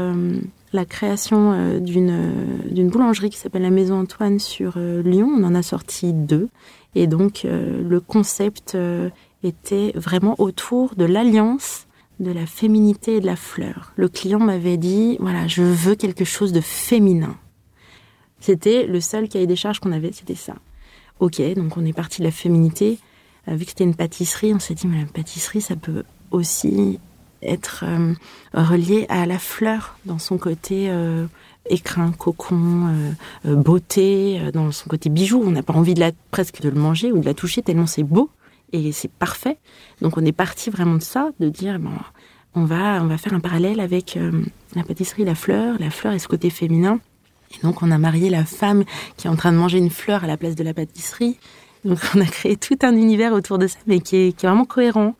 la 0.72 0.84
création 0.84 1.52
euh, 1.52 1.80
d'une 1.80 2.66
d'une 2.70 2.88
boulangerie 2.88 3.30
qui 3.30 3.38
s'appelle 3.38 3.62
la 3.62 3.70
Maison 3.70 4.00
Antoine 4.00 4.38
sur 4.38 4.74
euh, 4.76 5.02
Lyon. 5.02 5.30
On 5.34 5.44
en 5.44 5.54
a 5.54 5.62
sorti 5.62 6.12
deux. 6.12 6.48
Et 6.94 7.06
donc, 7.06 7.44
euh, 7.44 7.82
le 7.82 8.00
concept 8.00 8.76
était 9.42 9.92
vraiment 9.94 10.34
autour 10.38 10.94
de 10.94 11.04
l'alliance 11.04 11.86
de 12.18 12.32
la 12.32 12.46
féminité 12.46 13.16
et 13.16 13.20
de 13.20 13.26
la 13.26 13.36
fleur. 13.36 13.92
Le 13.96 14.08
client 14.08 14.40
m'avait 14.40 14.76
dit, 14.76 15.16
voilà, 15.20 15.46
je 15.46 15.62
veux 15.62 15.94
quelque 15.94 16.24
chose 16.24 16.52
de 16.52 16.60
féminin. 16.60 17.36
C'était 18.40 18.86
le 18.86 19.00
seul 19.00 19.28
cahier 19.28 19.46
des 19.46 19.54
charges 19.54 19.78
qu'on 19.78 19.92
avait, 19.92 20.10
c'était 20.12 20.34
ça. 20.34 20.54
Ok, 21.20 21.40
donc 21.56 21.76
on 21.76 21.84
est 21.84 21.92
parti 21.92 22.20
de 22.20 22.26
la 22.26 22.30
féminité. 22.30 22.98
vu 23.46 23.64
que 23.64 23.70
c'était 23.70 23.84
une 23.84 23.94
pâtisserie, 23.94 24.54
on 24.54 24.60
s'est 24.60 24.74
dit, 24.74 24.86
mais 24.86 25.00
la 25.00 25.06
pâtisserie, 25.06 25.60
ça 25.60 25.76
peut 25.76 26.04
aussi 26.30 27.00
être 27.42 27.84
euh, 27.86 28.14
relié 28.54 29.06
à 29.08 29.26
la 29.26 29.38
fleur 29.38 29.96
dans 30.04 30.18
son 30.18 30.38
côté 30.38 30.88
euh, 30.90 31.26
écrin, 31.68 32.12
cocon, 32.12 33.14
euh, 33.46 33.56
beauté, 33.56 34.50
dans 34.52 34.72
son 34.72 34.88
côté 34.88 35.08
bijou. 35.08 35.42
On 35.44 35.50
n'a 35.50 35.62
pas 35.62 35.74
envie 35.74 35.94
de 35.94 36.00
la, 36.00 36.12
presque 36.30 36.60
de 36.60 36.68
le 36.68 36.78
manger 36.78 37.12
ou 37.12 37.20
de 37.20 37.26
la 37.26 37.34
toucher 37.34 37.62
tellement 37.62 37.86
c'est 37.86 38.02
beau 38.02 38.30
et 38.72 38.92
c'est 38.92 39.10
parfait. 39.10 39.58
Donc 40.02 40.16
on 40.16 40.24
est 40.24 40.32
parti 40.32 40.70
vraiment 40.70 40.96
de 40.96 41.02
ça, 41.02 41.30
de 41.40 41.48
dire 41.48 41.78
bon, 41.78 41.90
on 42.54 42.64
va 42.64 43.02
on 43.02 43.06
va 43.06 43.18
faire 43.18 43.34
un 43.34 43.40
parallèle 43.40 43.80
avec 43.80 44.18
la 44.74 44.82
pâtisserie, 44.82 45.24
la 45.24 45.34
fleur, 45.34 45.76
la 45.78 45.90
fleur 45.90 46.12
et 46.12 46.18
ce 46.18 46.28
côté 46.28 46.50
féminin. 46.50 47.00
Et 47.52 47.62
donc 47.62 47.82
on 47.82 47.90
a 47.90 47.98
marié 47.98 48.30
la 48.30 48.44
femme 48.44 48.84
qui 49.16 49.26
est 49.26 49.30
en 49.30 49.36
train 49.36 49.52
de 49.52 49.56
manger 49.56 49.78
une 49.78 49.90
fleur 49.90 50.24
à 50.24 50.26
la 50.26 50.36
place 50.36 50.54
de 50.54 50.64
la 50.64 50.74
pâtisserie. 50.74 51.38
Donc 51.84 51.98
on 52.14 52.20
a 52.20 52.26
créé 52.26 52.56
tout 52.56 52.78
un 52.82 52.94
univers 52.96 53.32
autour 53.32 53.58
de 53.58 53.66
ça, 53.66 53.78
mais 53.86 54.00
qui 54.00 54.16
est, 54.16 54.32
qui 54.36 54.46
est 54.46 54.48
vraiment 54.48 54.64
cohérent. 54.64 55.14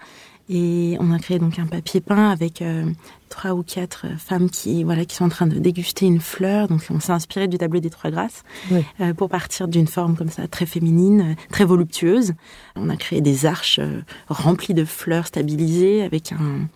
Et 0.50 0.96
on 0.98 1.12
a 1.12 1.18
créé 1.18 1.38
donc 1.38 1.58
un 1.58 1.66
papier 1.66 2.00
peint 2.00 2.30
avec 2.30 2.62
euh, 2.62 2.86
trois 3.28 3.52
ou 3.52 3.62
quatre 3.62 4.06
femmes 4.16 4.48
qui 4.48 4.82
voilà 4.82 5.04
qui 5.04 5.14
sont 5.14 5.26
en 5.26 5.28
train 5.28 5.46
de 5.46 5.58
déguster 5.58 6.06
une 6.06 6.20
fleur. 6.20 6.68
Donc 6.68 6.80
on 6.88 7.00
s'est 7.00 7.12
inspiré 7.12 7.48
du 7.48 7.58
tableau 7.58 7.80
des 7.80 7.90
trois 7.90 8.10
grâces 8.10 8.44
euh, 8.72 9.12
pour 9.12 9.28
partir 9.28 9.68
d'une 9.68 9.86
forme 9.86 10.16
comme 10.16 10.30
ça 10.30 10.48
très 10.48 10.64
féminine, 10.64 11.36
très 11.50 11.66
voluptueuse. 11.66 12.32
On 12.76 12.88
a 12.88 12.96
créé 12.96 13.20
des 13.20 13.44
arches 13.44 13.78
euh, 13.78 14.00
remplies 14.28 14.72
de 14.72 14.86
fleurs 14.86 15.26
stabilisées 15.26 16.02
avec 16.02 16.32
un, 16.32 16.66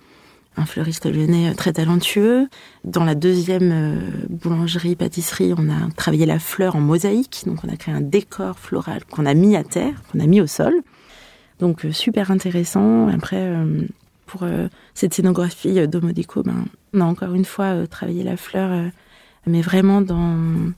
un 0.57 0.67
fleuriste 0.67 1.07
lyonnais 1.07 1.55
très 1.55 1.73
talentueux. 1.73 2.49
Dans 2.85 3.05
la 3.05 3.15
deuxième 3.15 4.01
boulangerie 4.29 4.97
pâtisserie, 4.97 5.55
on 5.57 5.71
a 5.71 5.91
travaillé 5.97 6.27
la 6.27 6.39
fleur 6.39 6.77
en 6.77 6.81
mosaïque. 6.81 7.45
Donc 7.47 7.65
on 7.65 7.69
a 7.69 7.77
créé 7.77 7.95
un 7.95 8.01
décor 8.01 8.59
floral 8.59 9.05
qu'on 9.07 9.27
a 9.27 9.35
mis 9.35 9.57
à 9.57 9.65
terre, 9.65 9.95
qu'on 10.11 10.21
a 10.21 10.27
mis 10.27 10.41
au 10.41 10.47
sol. 10.47 10.75
Donc 11.63 11.85
euh, 11.85 11.93
super 11.93 12.31
intéressant. 12.33 13.09
Après, 13.09 13.41
euh, 13.41 13.83
pour 14.27 14.43
euh, 14.43 14.69
cette 14.95 15.15
scénographie 15.15 15.87
d'Homodeco, 15.87 16.43
ben, 16.43 16.65
on 16.93 17.01
a 17.01 17.05
encore 17.05 17.35
une 17.35 17.45
fois 17.45 17.87
travaillé 17.87 18.25
la 18.25 18.37
fleur, 18.37 18.91
mais 19.47 19.63
vraiment 19.63 20.01
dans, 20.01 20.73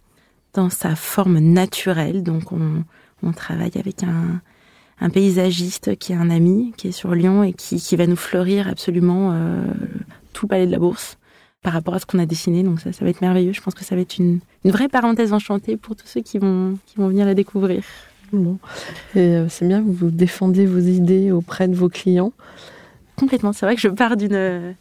dans 0.52 0.70
sa 0.70 0.94
forme 0.94 1.38
naturelle. 1.38 2.22
Donc 2.22 2.52
on, 2.52 2.84
on 3.22 3.32
travaille 3.32 3.72
avec 3.76 4.02
un, 4.02 4.40
un, 5.00 5.10
paysagiste 5.10 5.96
qui 5.96 6.12
est 6.12 6.16
un 6.16 6.30
ami, 6.30 6.72
qui 6.76 6.88
est 6.88 6.92
sur 6.92 7.14
Lyon 7.14 7.42
et 7.42 7.52
qui, 7.52 7.76
qui 7.76 7.96
va 7.96 8.06
nous 8.06 8.16
fleurir 8.16 8.68
absolument 8.68 9.34
tout 10.32 10.46
le 10.46 10.48
palais 10.48 10.66
de 10.66 10.72
la 10.72 10.78
Bourse 10.78 11.18
par 11.62 11.72
rapport 11.72 11.94
à 11.94 11.98
ce 11.98 12.06
qu'on 12.06 12.18
a 12.18 12.26
dessiné. 12.26 12.62
Donc 12.62 12.80
ça, 12.80 12.92
ça 12.92 13.04
va 13.04 13.10
être 13.10 13.20
merveilleux. 13.20 13.52
Je 13.52 13.60
pense 13.60 13.74
que 13.74 13.84
ça 13.84 13.94
va 13.94 14.02
être 14.02 14.18
une, 14.18 14.40
une 14.64 14.70
vraie 14.70 14.88
parenthèse 14.88 15.32
enchantée 15.32 15.76
pour 15.76 15.96
tous 15.96 16.06
ceux 16.06 16.20
qui 16.20 16.38
vont, 16.38 16.78
qui 16.86 16.96
vont 16.96 17.08
venir 17.08 17.26
la 17.26 17.34
découvrir. 17.34 17.82
Et 19.14 19.18
euh, 19.18 19.48
c'est 19.48 19.66
bien, 19.66 19.82
vous 19.86 20.10
défendez 20.10 20.66
vos 20.66 20.78
idées 20.78 21.30
auprès 21.30 21.68
de 21.68 21.74
vos 21.74 21.88
clients? 21.88 22.32
Complètement. 23.16 23.52
C'est 23.52 23.66
vrai 23.66 23.74
que 23.74 23.80
je 23.80 23.88
pars 23.88 24.16
d'une. 24.16 24.74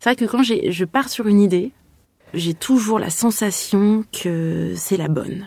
C'est 0.00 0.10
vrai 0.10 0.16
que 0.16 0.24
quand 0.24 0.42
je 0.42 0.84
pars 0.84 1.08
sur 1.08 1.26
une 1.26 1.40
idée, 1.40 1.72
j'ai 2.34 2.54
toujours 2.54 2.98
la 2.98 3.10
sensation 3.10 4.04
que 4.12 4.72
c'est 4.76 4.96
la 4.96 5.08
bonne. 5.08 5.46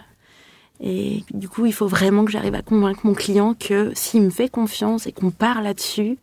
Et 0.82 1.24
du 1.34 1.50
coup, 1.50 1.66
il 1.66 1.74
faut 1.74 1.88
vraiment 1.88 2.26
que 2.26 2.32
j'arrive 2.32 2.56
à 2.56 2.62
convaincre 2.62 3.02
mon 3.04 3.14
client 3.14 3.54
que 3.54 3.92
s'il 3.96 4.22
me 4.22 4.30
fait 4.30 4.50
confiance 4.50 5.08
et 5.08 5.12
qu'on 5.12 5.32
part 5.32 5.62
là-dessus, 5.62 6.18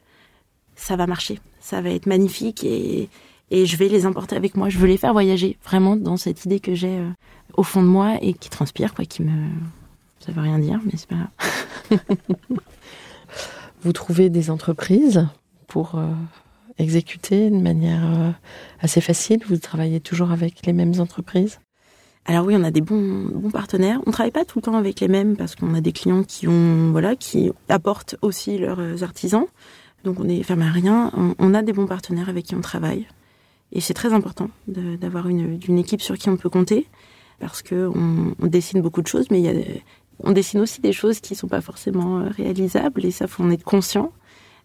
ça 0.76 0.96
va 0.96 1.06
marcher. 1.06 1.40
Ça 1.60 1.80
va 1.80 1.90
être 1.90 2.06
magnifique 2.06 2.64
et, 2.64 3.08
et 3.50 3.66
je 3.66 3.76
vais 3.76 3.88
les 3.88 4.06
emporter 4.06 4.36
avec 4.36 4.56
moi. 4.56 4.68
Je 4.68 4.78
veux 4.78 4.86
les 4.86 4.96
faire 4.96 5.12
voyager 5.12 5.58
vraiment 5.64 5.96
dans 5.96 6.16
cette 6.16 6.44
idée 6.44 6.60
que 6.60 6.74
j'ai 6.74 6.98
euh, 6.98 7.10
au 7.54 7.62
fond 7.62 7.82
de 7.82 7.88
moi 7.88 8.16
et 8.22 8.32
qui 8.32 8.48
transpire, 8.50 8.94
quoi, 8.94 9.04
qui 9.04 9.22
me, 9.22 9.48
ça 10.20 10.32
veut 10.32 10.42
rien 10.42 10.58
dire, 10.58 10.80
mais 10.84 10.92
c'est 10.96 11.08
pas 11.08 11.16
grave. 11.16 12.00
Vous 13.82 13.92
trouvez 13.92 14.30
des 14.30 14.50
entreprises 14.50 15.28
pour 15.68 15.96
euh, 15.96 16.12
exécuter 16.78 17.50
de 17.50 17.58
manière 17.58 18.04
euh, 18.04 18.30
assez 18.80 19.00
facile? 19.00 19.40
Vous 19.46 19.58
travaillez 19.58 20.00
toujours 20.00 20.32
avec 20.32 20.64
les 20.66 20.72
mêmes 20.72 20.98
entreprises? 20.98 21.60
Alors 22.26 22.44
oui, 22.44 22.54
on 22.56 22.64
a 22.64 22.72
des 22.72 22.80
bons, 22.80 23.28
bons 23.32 23.50
partenaires. 23.50 24.00
On 24.06 24.10
travaille 24.10 24.32
pas 24.32 24.44
tout 24.44 24.58
le 24.58 24.62
temps 24.62 24.76
avec 24.76 25.00
les 25.00 25.08
mêmes 25.08 25.36
parce 25.36 25.54
qu'on 25.54 25.74
a 25.74 25.80
des 25.80 25.92
clients 25.92 26.24
qui 26.24 26.48
ont 26.48 26.90
voilà 26.90 27.14
qui 27.14 27.52
apportent 27.68 28.16
aussi 28.20 28.58
leurs 28.58 29.02
artisans. 29.04 29.46
Donc 30.04 30.18
on 30.18 30.28
est 30.28 30.42
fermé 30.42 30.64
à 30.64 30.72
rien. 30.72 31.12
On, 31.38 31.54
a 31.54 31.62
des 31.62 31.72
bons 31.72 31.86
partenaires 31.86 32.28
avec 32.28 32.46
qui 32.46 32.54
on 32.54 32.60
travaille 32.60 33.06
et 33.72 33.80
c'est 33.80 33.94
très 33.94 34.12
important 34.12 34.50
d'avoir 34.66 35.28
une, 35.28 35.58
une, 35.68 35.78
équipe 35.78 36.00
sur 36.00 36.16
qui 36.16 36.28
on 36.28 36.36
peut 36.36 36.50
compter 36.50 36.86
parce 37.40 37.62
que 37.62 37.90
on, 37.94 38.34
on 38.40 38.46
dessine 38.46 38.80
beaucoup 38.80 39.02
de 39.02 39.08
choses, 39.08 39.26
mais 39.30 39.40
il 39.40 39.44
y 39.44 39.48
a 39.48 39.54
on 40.22 40.32
dessine 40.32 40.60
aussi 40.60 40.80
des 40.80 40.92
choses 40.92 41.20
qui 41.20 41.34
sont 41.34 41.48
pas 41.48 41.60
forcément 41.60 42.20
euh, 42.20 42.28
réalisables 42.28 43.04
et 43.04 43.10
ça 43.10 43.26
faut 43.26 43.42
en 43.42 43.50
être 43.50 43.64
conscient. 43.64 44.12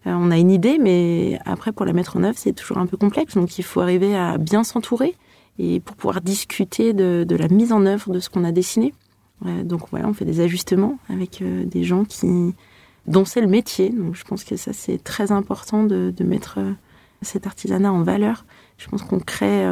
Euh, 0.06 0.12
on 0.14 0.30
a 0.30 0.38
une 0.38 0.50
idée, 0.50 0.78
mais 0.78 1.38
après 1.44 1.72
pour 1.72 1.86
la 1.86 1.92
mettre 1.92 2.16
en 2.16 2.24
œuvre, 2.24 2.38
c'est 2.38 2.52
toujours 2.52 2.78
un 2.78 2.86
peu 2.86 2.96
complexe. 2.96 3.34
Donc 3.34 3.58
il 3.58 3.64
faut 3.64 3.80
arriver 3.80 4.16
à 4.16 4.38
bien 4.38 4.64
s'entourer 4.64 5.14
et 5.58 5.80
pour 5.80 5.96
pouvoir 5.96 6.20
discuter 6.20 6.92
de, 6.92 7.26
la 7.36 7.48
mise 7.48 7.72
en 7.72 7.86
œuvre 7.86 8.12
de 8.12 8.20
ce 8.20 8.30
qu'on 8.30 8.44
a 8.44 8.52
dessiné. 8.52 8.94
Euh, 9.44 9.64
donc 9.64 9.82
voilà, 9.90 10.08
on 10.08 10.14
fait 10.14 10.24
des 10.24 10.40
ajustements 10.40 10.98
avec 11.08 11.42
des 11.42 11.84
gens 11.84 12.04
qui 12.04 12.54
dont 13.06 13.24
c'est 13.24 13.40
le 13.40 13.48
métier. 13.48 13.90
Donc 13.90 14.14
je 14.14 14.24
pense 14.24 14.44
que 14.44 14.56
ça 14.56 14.72
c'est 14.72 15.02
très 15.02 15.32
important 15.32 15.84
de, 15.84 16.12
de, 16.16 16.24
mettre 16.24 16.58
cet 17.20 17.46
artisanat 17.46 17.92
en 17.92 18.02
valeur. 18.02 18.44
Je 18.78 18.88
pense 18.88 19.02
qu'on 19.02 19.18
crée 19.18 19.66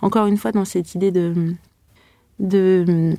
encore 0.00 0.26
une 0.26 0.36
fois 0.36 0.52
dans 0.52 0.64
cette 0.64 0.94
idée 0.94 1.10
de 1.10 1.54
de 2.38 3.16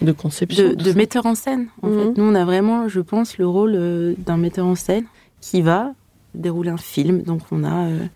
de 0.00 0.12
conception. 0.12 0.72
De, 0.74 0.92
metteur 0.92 1.26
en 1.26 1.34
scène, 1.34 1.68
en 1.82 1.88
fait. 1.88 2.04
Mhm. 2.06 2.14
Nous, 2.16 2.24
on 2.24 2.34
a 2.34 2.44
vraiment, 2.44 2.88
je 2.88 3.00
pense, 3.00 3.38
le 3.38 3.46
rôle 3.46 3.74
euh, 3.74 4.14
d'un 4.18 4.36
metteur 4.36 4.66
en 4.66 4.74
scène 4.74 5.04
qui 5.40 5.62
va 5.62 5.92
dérouler 6.34 6.70
un 6.70 6.78
film. 6.78 7.22
Donc, 7.22 7.42
on 7.50 7.64
a, 7.64 7.86
euh, 7.86 8.06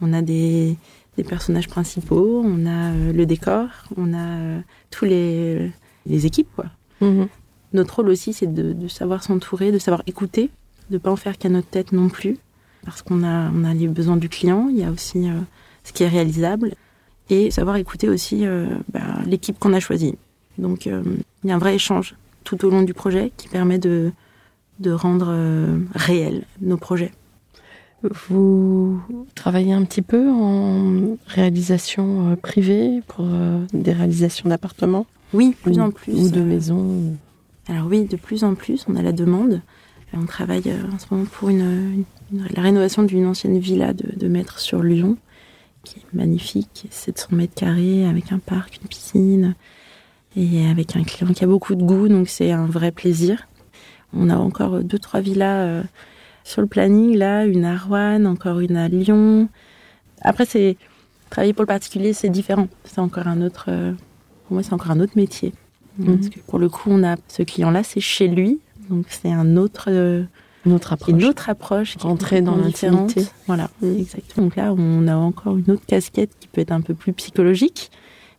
on 0.00 0.12
a 0.12 0.22
des, 0.22 0.76
personnages 1.22 1.68
principaux, 1.68 2.42
on 2.44 2.66
a 2.66 2.92
euh, 2.92 3.12
le 3.12 3.26
décor, 3.26 3.68
on 3.96 4.12
a 4.14 4.60
tous 4.90 5.04
les, 5.04 5.70
les 6.06 6.26
équipes, 6.26 6.48
quoi. 6.56 6.66
Mhm. 7.00 7.28
Notre 7.72 7.96
rôle 7.96 8.08
aussi, 8.08 8.32
c'est 8.32 8.52
de, 8.52 8.88
savoir 8.88 9.22
s'entourer, 9.22 9.72
de 9.72 9.78
savoir 9.78 10.02
écouter 10.06 10.50
de 10.90 10.98
pas 10.98 11.10
en 11.10 11.16
faire 11.16 11.38
qu'à 11.38 11.48
notre 11.48 11.68
tête 11.68 11.92
non 11.92 12.08
plus, 12.08 12.36
parce 12.84 13.02
qu'on 13.02 13.24
a, 13.24 13.50
on 13.50 13.64
a 13.64 13.72
les 13.74 13.88
besoins 13.88 14.16
du 14.16 14.28
client, 14.28 14.68
il 14.70 14.78
y 14.78 14.84
a 14.84 14.90
aussi 14.90 15.28
euh, 15.28 15.40
ce 15.82 15.92
qui 15.92 16.02
est 16.02 16.08
réalisable, 16.08 16.74
et 17.30 17.50
savoir 17.50 17.76
écouter 17.76 18.08
aussi 18.08 18.46
euh, 18.46 18.66
bah, 18.92 19.00
l'équipe 19.26 19.58
qu'on 19.58 19.72
a 19.72 19.80
choisie. 19.80 20.16
Donc 20.58 20.86
euh, 20.86 21.02
il 21.42 21.50
y 21.50 21.52
a 21.52 21.56
un 21.56 21.58
vrai 21.58 21.74
échange 21.74 22.14
tout 22.44 22.64
au 22.64 22.70
long 22.70 22.82
du 22.82 22.94
projet 22.94 23.32
qui 23.36 23.48
permet 23.48 23.78
de, 23.78 24.12
de 24.78 24.90
rendre 24.90 25.28
euh, 25.30 25.78
réels 25.94 26.44
nos 26.60 26.76
projets. 26.76 27.12
Vous 28.28 29.00
travaillez 29.34 29.72
un 29.72 29.84
petit 29.84 30.02
peu 30.02 30.30
en 30.30 31.16
réalisation 31.26 32.30
euh, 32.32 32.36
privée 32.36 33.02
pour 33.08 33.24
euh, 33.28 33.64
des 33.72 33.92
réalisations 33.92 34.48
d'appartements? 34.48 35.06
Oui, 35.32 35.50
de 35.50 35.54
plus 35.54 35.78
ou, 35.78 35.82
en 35.82 35.90
plus. 35.90 36.12
ou 36.12 36.28
de 36.30 36.40
euh, 36.40 36.44
maisons 36.44 37.16
Alors 37.68 37.86
oui, 37.86 38.04
de 38.04 38.16
plus 38.16 38.44
en 38.44 38.54
plus, 38.54 38.84
on 38.88 38.96
a 38.96 39.02
la 39.02 39.12
demande. 39.12 39.60
On 40.12 40.26
travaille 40.26 40.72
en 40.92 40.98
ce 40.98 41.06
moment 41.10 41.24
pour 41.26 41.48
une, 41.48 42.04
une- 42.32 42.44
la 42.54 42.62
rénovation 42.62 43.02
d'une 43.02 43.26
ancienne 43.26 43.58
villa 43.58 43.92
de, 43.92 44.06
de 44.16 44.28
maîtres 44.28 44.60
sur 44.60 44.82
Lyon, 44.82 45.16
qui 45.82 45.98
est 45.98 46.14
magnifique, 46.16 46.86
700 46.90 47.28
mètres 47.32 47.54
carrés, 47.54 48.06
avec 48.06 48.30
un 48.32 48.38
parc, 48.38 48.78
une 48.80 48.88
piscine, 48.88 49.54
et 50.36 50.66
avec 50.68 50.94
un 50.96 51.02
client 51.04 51.32
qui 51.32 51.42
a 51.42 51.46
beaucoup 51.48 51.74
de 51.74 51.82
goût, 51.82 52.06
donc 52.08 52.28
c'est 52.28 52.52
un 52.52 52.66
vrai 52.66 52.92
plaisir. 52.92 53.48
On 54.12 54.30
a 54.30 54.36
encore 54.36 54.84
deux, 54.84 54.98
trois 55.00 55.20
villas 55.20 55.82
sur 56.44 56.60
le 56.62 56.68
planning, 56.68 57.16
là, 57.16 57.44
une 57.46 57.64
à 57.64 57.76
Rouen, 57.76 58.24
encore 58.26 58.60
une 58.60 58.76
à 58.76 58.86
Lyon. 58.88 59.48
Après, 60.20 60.44
c'est 60.44 60.76
travailler 61.30 61.52
pour 61.52 61.62
le 61.62 61.66
particulier, 61.66 62.12
c'est 62.12 62.28
différent. 62.28 62.68
C'est 62.84 63.00
encore 63.00 63.26
un 63.26 63.40
autre, 63.42 63.66
euh, 63.68 63.92
pour 64.46 64.54
moi, 64.54 64.62
c'est 64.62 64.72
encore 64.74 64.90
un 64.92 65.00
autre 65.00 65.14
métier. 65.16 65.52
Mhm. 65.98 66.16
Parce 66.18 66.28
que 66.28 66.38
pour 66.40 66.58
le 66.58 66.68
coup, 66.68 66.90
on 66.90 67.02
a 67.02 67.16
ce 67.28 67.42
client-là, 67.42 67.82
c'est 67.82 68.00
chez 68.00 68.28
lui, 68.28 68.60
donc 68.90 69.06
c'est 69.08 69.32
un 69.32 69.56
autre, 69.56 69.86
euh, 69.88 70.24
Une 70.66 70.72
autre 70.72 70.92
approche. 70.92 71.10
une 71.10 71.24
autre 71.24 71.48
approche, 71.48 71.96
qui 71.96 72.06
est 72.06 72.08
Rentrer 72.08 72.42
dans 72.42 72.56
l'intimité. 72.56 73.24
Voilà, 73.46 73.70
Mhm. 73.80 73.98
exactement. 73.98 74.46
Donc 74.46 74.56
là, 74.56 74.72
on 74.76 75.08
a 75.08 75.16
encore 75.16 75.56
une 75.56 75.70
autre 75.70 75.84
casquette 75.86 76.30
qui 76.40 76.48
peut 76.48 76.60
être 76.60 76.72
un 76.72 76.80
peu 76.82 76.94
plus 76.94 77.12
psychologique, 77.14 77.90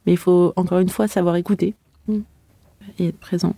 mais 0.06 0.14
il 0.14 0.18
faut 0.18 0.54
encore 0.56 0.80
une 0.80 0.90
fois 0.90 1.08
savoir 1.08 1.36
écouter 1.38 1.74
Mhm. 2.08 2.24
et 3.00 3.08
être 3.08 3.20
présent. 3.20 3.56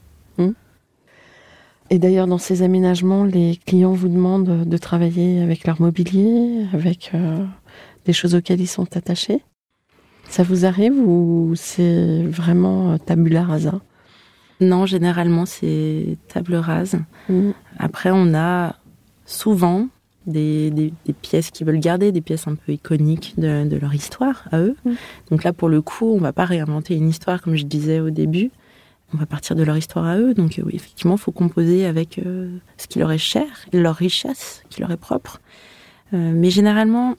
Et 1.89 1.99
d'ailleurs, 1.99 2.27
dans 2.27 2.37
ces 2.37 2.63
aménagements, 2.63 3.23
les 3.23 3.57
clients 3.65 3.93
vous 3.93 4.09
demandent 4.09 4.67
de 4.67 4.77
travailler 4.77 5.41
avec 5.41 5.65
leur 5.65 5.81
mobilier, 5.81 6.65
avec 6.73 7.11
euh, 7.13 7.45
des 8.05 8.13
choses 8.13 8.35
auxquelles 8.35 8.59
ils 8.61 8.67
sont 8.67 8.97
attachés. 8.97 9.41
Ça 10.29 10.43
vous 10.43 10.65
arrive 10.65 10.93
ou 10.99 11.53
c'est 11.55 12.23
vraiment 12.23 12.91
euh, 12.91 12.97
tabula 12.97 13.43
rasa? 13.43 13.79
Non, 14.59 14.85
généralement, 14.85 15.45
c'est 15.45 16.17
table 16.27 16.55
rase. 16.55 16.97
Mm. 17.29 17.51
Après, 17.79 18.09
on 18.11 18.33
a 18.33 18.75
souvent 19.25 19.87
des, 20.25 20.71
des- 20.71 20.93
des 21.05 21.13
pièces 21.13 21.51
qui 21.51 21.63
veulent 21.63 21.79
garder, 21.79 22.11
des 22.11 22.19
pièces 22.21 22.47
un 22.49 22.55
peu 22.55 22.73
iconiques 22.73 23.35
de, 23.37 23.65
de 23.65 23.77
leur 23.77 23.95
histoire 23.95 24.49
à 24.51 24.59
eux. 24.59 24.75
Mm. 24.83 24.91
Donc 25.31 25.43
là, 25.45 25.53
pour 25.53 25.69
le 25.69 25.81
coup, 25.81 26.11
on 26.13 26.17
va 26.19 26.33
pas 26.33 26.43
réinventer 26.43 26.95
une 26.95 27.07
histoire, 27.07 27.41
comme 27.41 27.55
je 27.55 27.63
disais 27.65 28.01
au 28.01 28.09
début. 28.09 28.51
On 29.13 29.17
va 29.17 29.25
partir 29.25 29.55
de 29.55 29.63
leur 29.63 29.77
histoire 29.77 30.05
à 30.05 30.17
eux. 30.17 30.33
Donc 30.33 30.59
euh, 30.59 30.63
oui, 30.65 30.73
effectivement, 30.75 31.15
il 31.15 31.19
faut 31.19 31.31
composer 31.31 31.85
avec 31.85 32.19
euh, 32.19 32.49
ce 32.77 32.87
qui 32.87 32.99
leur 32.99 33.11
est 33.11 33.17
cher, 33.17 33.45
leur 33.73 33.95
richesse, 33.95 34.63
qui 34.69 34.81
leur 34.81 34.91
est 34.91 34.97
propre. 34.97 35.39
Euh, 36.13 36.31
mais 36.35 36.49
généralement, 36.49 37.15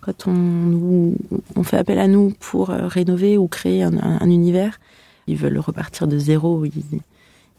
quand 0.00 0.26
on, 0.28 1.14
on 1.56 1.62
fait 1.62 1.76
appel 1.78 1.98
à 1.98 2.06
nous 2.08 2.32
pour 2.38 2.70
euh, 2.70 2.86
rénover 2.86 3.36
ou 3.38 3.48
créer 3.48 3.82
un, 3.82 3.96
un- 3.96 4.18
un 4.20 4.30
univers, 4.30 4.78
ils 5.26 5.36
veulent 5.36 5.58
repartir 5.58 6.06
de 6.06 6.18
zéro. 6.18 6.64
Ils, 6.64 7.00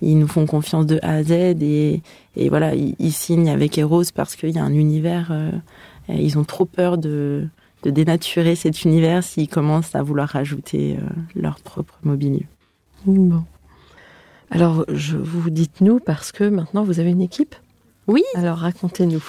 ils 0.02 0.18
nous 0.20 0.28
font 0.28 0.46
confiance 0.46 0.86
de 0.86 1.00
A 1.02 1.14
à 1.16 1.24
Z 1.24 1.32
et, 1.32 2.02
et 2.36 2.50
voilà, 2.50 2.76
ils, 2.76 3.12
signent 3.14 3.50
avec 3.50 3.78
Eros 3.78 4.04
parce 4.14 4.36
qu'il 4.36 4.52
y 4.52 4.58
a 4.60 4.64
un 4.64 4.74
univers. 4.74 5.30
euh, 5.32 5.52
ils 6.10 6.38
ont 6.38 6.44
trop 6.44 6.66
peur 6.66 6.98
de, 6.98 7.48
de 7.84 7.90
dénaturer 7.90 8.56
cet 8.56 8.84
univers 8.84 9.24
s'ils 9.24 9.48
commencent 9.50 9.96
à 9.96 10.04
vouloir 10.04 10.30
rajouter 10.30 10.98
euh, 10.98 11.06
leur 11.36 11.60
propre 11.62 11.98
mobilier. 12.04 12.46
Bon. 13.06 13.44
Alors, 14.52 14.86
je 14.88 15.18
vous 15.18 15.50
dites 15.50 15.82
nous 15.82 16.00
parce 16.00 16.32
que 16.32 16.44
maintenant 16.44 16.84
vous 16.84 17.00
avez 17.00 17.12
une 17.12 17.22
équipe 17.22 17.56
Oui. 18.08 18.24
Alors 18.36 18.58
racontez-nous. 18.58 19.24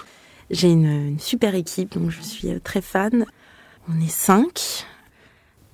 J'ai 0.50 0.70
une, 0.70 0.86
une 0.86 1.18
super 1.18 1.54
équipe, 1.54 1.98
donc 1.98 2.10
je 2.10 2.20
suis 2.20 2.50
euh, 2.50 2.60
très 2.62 2.80
fan. 2.80 3.24
On 3.88 4.00
est 4.00 4.10
cinq, 4.10 4.86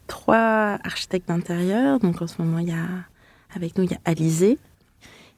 trois 0.06 0.78
architectes 0.84 1.28
d'intérieur. 1.28 1.98
Donc 1.98 2.22
en 2.22 2.26
ce 2.26 2.40
moment, 2.40 2.58
il 2.58 2.68
y 2.68 2.72
a 2.72 2.86
avec 3.54 3.76
nous 3.76 3.84
il 3.84 3.90
y 3.90 3.94
a 3.94 4.00
Alizé, 4.04 4.58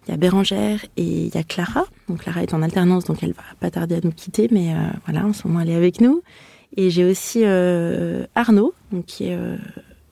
il 0.07 0.11
y 0.11 0.15
a 0.15 0.17
Bérangère 0.17 0.85
et 0.97 1.27
il 1.27 1.35
y 1.35 1.39
a 1.39 1.43
Clara. 1.43 1.87
Donc 2.09 2.21
Clara 2.21 2.43
est 2.43 2.55
en 2.55 2.63
alternance, 2.63 3.05
donc 3.05 3.23
elle 3.23 3.33
va 3.33 3.43
pas 3.61 3.71
tarder 3.71 3.97
à 3.97 4.01
nous 4.03 4.13
quitter, 4.13 4.49
mais 4.51 4.75
euh, 4.75 4.79
voilà, 5.07 5.27
en 5.27 5.33
ce 5.33 5.47
moment 5.47 5.61
elle 5.61 5.71
est 5.71 5.75
avec 5.75 6.01
nous. 6.01 6.23
Et 6.77 6.91
j'ai 6.91 7.05
aussi 7.05 7.43
euh, 7.45 8.27
Arnaud, 8.35 8.75
donc 8.93 9.07
qui 9.07 9.29
est 9.29 9.37
euh, 9.37 9.57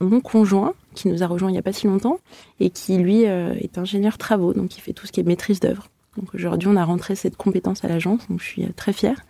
mon 0.00 0.20
conjoint, 0.20 0.74
qui 0.94 1.08
nous 1.08 1.22
a 1.22 1.26
rejoint 1.26 1.50
il 1.50 1.54
y 1.54 1.58
a 1.58 1.62
pas 1.62 1.72
si 1.72 1.86
longtemps 1.86 2.18
et 2.60 2.70
qui 2.70 2.96
lui 2.98 3.26
euh, 3.26 3.54
est 3.54 3.78
ingénieur 3.78 4.18
travaux, 4.18 4.52
donc 4.52 4.76
il 4.76 4.80
fait 4.80 4.92
tout 4.92 5.06
ce 5.06 5.12
qui 5.12 5.20
est 5.20 5.24
maîtrise 5.24 5.60
d'œuvre. 5.60 5.88
Donc 6.16 6.34
aujourd'hui, 6.34 6.68
on 6.68 6.76
a 6.76 6.84
rentré 6.84 7.14
cette 7.14 7.36
compétence 7.36 7.84
à 7.84 7.88
l'agence, 7.88 8.28
donc 8.28 8.40
je 8.40 8.44
suis 8.44 8.64
euh, 8.64 8.68
très 8.76 8.92
fière, 8.92 9.24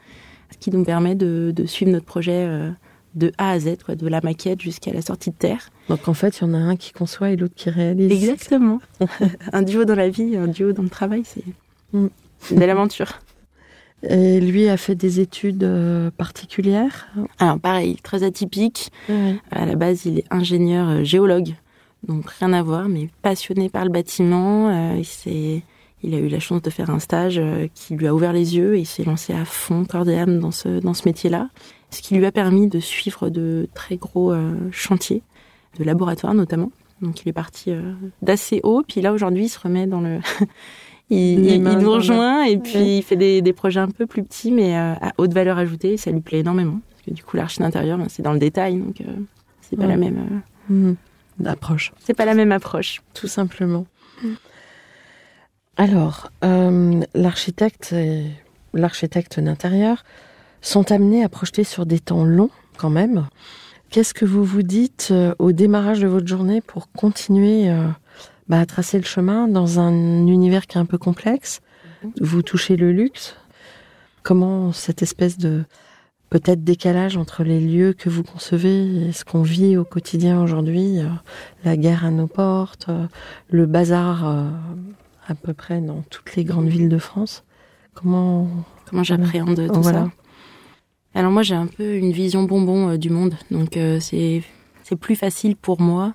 ce 0.51 0.59
qui 0.59 0.71
nous 0.71 0.85
permet 0.85 1.15
de, 1.15 1.53
de 1.55 1.67
suivre 1.67 1.93
notre 1.93 2.07
projet 2.07 2.45
euh, 2.47 2.71
de 3.15 3.33
A 3.39 3.51
à 3.51 3.59
Z, 3.61 3.77
quoi, 3.85 3.95
de 3.95 4.09
la 4.09 4.21
maquette 4.21 4.61
jusqu'à 4.61 4.93
la 4.93 5.03
sortie 5.03 5.31
de 5.31 5.37
terre. 5.37 5.71
Donc 5.89 6.09
en 6.09 6.15
fait, 6.15 6.39
il 6.39 6.43
y 6.43 6.45
en 6.45 6.55
a 6.55 6.59
un 6.59 6.77
qui 6.77 6.93
conçoit 6.93 7.31
et 7.31 7.37
l'autre 7.37 7.55
qui 7.55 7.71
réalise. 7.71 8.11
Exactement. 8.11 8.81
un 9.53 9.63
duo 9.63 9.85
dans 9.85 9.95
la 9.95 10.09
vie, 10.09 10.37
un 10.37 10.49
duo 10.49 10.73
dans 10.73 10.83
le 10.83 10.89
travail, 10.89 11.23
c'est 11.25 11.45
Mm. 11.93 12.07
une 12.51 12.59
belle 12.59 12.71
aventure. 12.71 13.21
Et 14.09 14.41
lui 14.41 14.69
a 14.69 14.77
fait 14.77 14.95
des 14.95 15.21
études 15.21 15.63
euh, 15.63 16.11
particulières. 16.11 17.09
Alors 17.39 17.61
pareil, 17.61 17.97
très 18.03 18.25
atypique. 18.25 18.91
À 19.51 19.65
la 19.65 19.77
base, 19.77 20.07
il 20.07 20.19
est 20.19 20.25
ingénieur 20.31 20.89
euh, 20.89 21.05
géologue, 21.05 21.55
donc 22.07 22.29
rien 22.31 22.53
à 22.53 22.63
voir, 22.63 22.89
mais 22.89 23.11
passionné 23.23 23.69
par 23.69 23.85
le 23.85 23.91
bâtiment. 23.91 24.71
Euh, 24.71 25.03
il, 26.03 26.15
a 26.15 26.19
eu 26.19 26.29
la 26.29 26.41
chance 26.41 26.63
de 26.63 26.71
faire 26.71 26.91
un 26.91 26.99
stage 26.99 27.41
qui 27.75 27.95
lui 27.95 28.09
a 28.09 28.15
ouvert 28.15 28.33
les 28.33 28.57
yeux 28.57 28.75
et 28.75 28.81
il 28.81 28.87
s'est 28.87 29.05
lancé 29.05 29.33
à 29.33 29.45
fond, 29.45 29.85
corps 29.85 30.09
et 30.09 30.19
âme 30.19 30.41
dans 30.41 30.51
ce, 30.51 30.81
dans 30.81 30.95
ce 30.95 31.07
métier-là. 31.07 31.49
Ce 31.91 32.03
qui 32.03 32.17
lui 32.17 32.27
a 32.27 32.33
permis 32.33 32.67
de 32.67 32.81
suivre 32.81 33.29
de 33.29 33.69
très 33.73 33.99
gros 33.99 34.35
chantiers, 34.73 35.23
de 35.79 35.85
laboratoire 35.85 36.35
notamment. 36.35 36.73
Donc 37.03 37.23
il 37.23 37.29
est 37.29 37.33
parti 37.33 37.73
d'assez 38.21 38.61
haut, 38.65 38.83
puis 38.87 39.01
là 39.01 39.13
aujourd'hui 39.13 39.45
il 39.45 39.49
se 39.49 39.61
remet 39.61 39.87
dans 39.87 40.01
le... 40.01 40.19
il, 41.13 41.63
nous 41.63 41.91
rejoint 41.93 42.45
et 42.45 42.57
puis 42.59 42.75
Ouais. 42.79 42.97
il 42.99 43.03
fait 43.03 43.17
des, 43.17 43.43
des 43.43 43.53
projets 43.53 43.81
un 43.81 43.89
peu 43.89 44.07
plus 44.07 44.23
petits 44.23 44.51
mais 44.51 44.77
euh, 44.77 44.95
à 45.01 45.13
haute 45.19 45.33
valeur 45.33 45.59
ajoutée, 45.59 45.97
ça 45.97 46.11
lui 46.11 46.21
plaît 46.21 46.41
énormément. 46.41 46.81
Parce 46.91 47.03
que 47.03 47.11
du 47.13 47.23
coup 47.23 47.37
l'archi 47.37 47.61
d'intérieur, 47.61 47.99
ben, 47.99 48.07
c'est 48.09 48.23
dans 48.23 48.33
le 48.33 48.39
détail, 48.39 48.77
donc 48.77 49.01
euh, 49.01 49.05
c'est 49.61 49.77
pas 49.77 49.83
Ouais. 49.83 49.89
la 49.91 49.97
même... 49.97 50.17
euh, 50.19 50.73
Mhm. 50.73 50.97
L'approche, 51.41 51.93
c'est 51.99 52.15
pas 52.15 52.25
la 52.25 52.35
même 52.35 52.53
approche. 52.53 53.03
tout 53.15 53.27
simplement. 53.27 53.87
Alors, 55.77 56.31
euh, 56.45 57.01
l'architecte 57.15 57.93
et 57.93 58.25
l'architecte 58.75 59.41
d'intérieur 59.41 60.05
sont 60.61 60.93
amenés 60.93 61.25
à 61.25 61.29
projeter 61.29 61.65
sur 61.65 61.87
des 61.87 61.99
temps 61.99 62.25
longs 62.25 62.51
quand 62.77 62.91
même. 62.91 63.27
Qu'est-ce 63.91 64.15
que 64.15 64.25
vous 64.25 64.45
vous 64.45 64.63
dites 64.63 65.09
euh, 65.11 65.35
au 65.39 65.53
démarrage 65.53 66.01
de 66.01 66.07
votre 66.07 66.27
journée 66.29 66.61
pour 66.61 66.91
continuer 66.93 67.71
bah, 68.49 68.65
tracer 68.67 68.99
le 68.99 69.05
chemin 69.05 69.49
dans 69.49 69.79
un 69.79 70.27
univers 70.27 70.67
qui 70.67 70.79
est 70.79 70.81
un 70.81 70.87
peu 70.87 70.99
complexe. 70.99 71.61
Vous 72.21 72.43
touchez 72.43 72.77
le 72.77 72.93
luxe. 72.93 73.37
Comment 74.23 74.73
cette 74.73 75.03
espèce 75.03 75.39
de 75.39 75.65
peut-être 76.33 76.65
décalage 76.65 77.19
entre 77.19 77.45
les 77.45 77.61
lieux 77.61 77.93
que 77.93 78.09
vous 78.09 78.23
concevez 78.23 79.09
et 79.09 79.13
ce 79.13 79.23
qu'on 79.23 79.43
vit 79.43 79.77
au 79.77 79.85
quotidien 79.85 80.43
aujourd'hui, 80.43 80.99
euh, 80.99 81.09
la 81.63 81.77
guerre 81.77 82.07
à 82.07 82.11
nos 82.11 82.27
portes, 82.27 82.87
euh, 82.89 83.07
le 83.51 83.67
bazar 83.67 84.27
euh, 84.27 84.49
à 85.29 85.35
peu 85.35 85.53
près 85.53 85.83
dans 85.83 86.03
toutes 86.09 86.35
les 86.35 86.45
grandes 86.45 86.69
villes 86.69 86.89
de 86.89 86.97
France. 86.97 87.45
Comment 87.93 88.49
Comment 88.89 89.05
j'appréhende 89.05 89.67
tout 89.69 89.83
Voilà. 89.83 90.05
ça? 90.05 90.11
Alors 91.15 91.31
moi 91.31 91.43
j'ai 91.43 91.55
un 91.55 91.67
peu 91.67 91.97
une 91.97 92.13
vision 92.13 92.45
bonbon 92.45 92.97
du 92.97 93.11
monde, 93.11 93.35
donc 93.51 93.79
c'est 94.01 94.43
c'est 94.83 94.97
plus 94.97 95.17
facile 95.17 95.57
pour 95.57 95.83
moi 95.83 96.15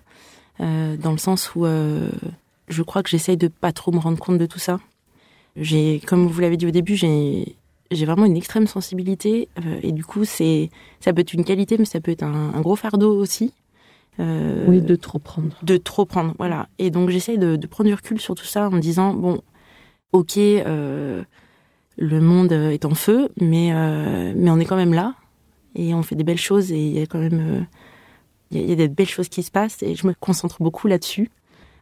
dans 0.60 1.12
le 1.12 1.17
sens 1.17 1.54
où 1.56 1.65
euh, 1.65 2.10
je 2.67 2.84
crois 2.84 3.04
que 3.04 3.10
j'essaye 3.10 3.38
de 3.38 3.48
pas 3.48 3.72
trop 3.72 3.91
me 3.91 4.00
rendre 4.00 4.17
compte 4.20 4.38
de 4.38 4.46
tout 4.46 4.60
ça. 4.60 4.80
J'ai, 5.56 6.02
comme 6.06 6.28
vous 6.28 6.39
l'avez 6.41 6.58
dit 6.58 6.67
au 6.67 6.72
début, 6.72 6.96
j'ai 6.96 7.56
j'ai 7.89 8.06
vraiment 8.06 8.26
une 8.26 8.36
extrême 8.36 8.67
sensibilité 8.67 9.48
euh, 9.63 9.80
et 9.82 9.93
du 9.93 10.04
coup 10.04 10.26
c'est 10.26 10.70
ça 11.00 11.13
peut 11.13 11.22
être 11.22 11.32
une 11.34 11.46
qualité 11.46 11.78
mais 11.78 11.86
ça 11.86 12.02
peut 12.02 12.12
être 12.12 12.24
un, 12.24 12.54
un 12.54 12.62
gros 12.62 12.76
fardeau 12.76 13.17
aussi. 13.17 13.54
Euh, 14.20 14.65
Oui, 14.67 14.82
de 14.82 14.96
trop 14.96 15.20
prendre. 15.20 15.56
de 15.62 15.78
trop 15.78 16.06
prendre, 16.06 16.34
voilà. 16.38 16.67
Et 16.80 16.89
donc 16.89 17.10
j'essaye 17.12 17.38
de, 17.38 17.56
de 17.56 17.67
prendre 17.67 17.88
du 17.88 17.93
recul 17.93 18.20
sur 18.20 18.36
tout 18.36 18.46
ça 18.46 18.67
en 18.67 18.72
me 18.72 18.80
disant 18.82 19.13
bon, 19.13 19.41
ok, 20.12 20.38
euh, 20.38 21.24
le 21.98 22.20
monde 22.20 22.52
est 22.52 22.84
en 22.84 22.93
feu, 22.96 23.30
mais 23.39 23.72
euh, 23.74 24.34
mais 24.36 24.50
on 24.52 24.60
est 24.60 24.65
quand 24.65 24.76
même 24.76 24.93
là 24.93 25.13
et 25.76 25.93
on 25.93 26.02
fait 26.04 26.15
des 26.15 26.24
belles 26.24 26.38
choses 26.38 26.72
et 26.72 26.80
il 26.80 26.93
y 26.98 27.02
a 27.02 27.06
quand 27.06 27.20
même 27.20 27.39
euh, 27.39 27.62
il 28.52 28.70
y, 28.70 28.72
a- 28.72 28.76
des 28.76 28.88
belles 28.88 29.08
choses 29.08 29.30
qui 29.30 29.44
se 29.44 29.52
passent 29.52 29.82
et 29.84 29.96
je 29.96 30.08
me 30.08 30.14
concentre 30.14 30.62
beaucoup 30.62 30.88
là-dessus 30.88 31.30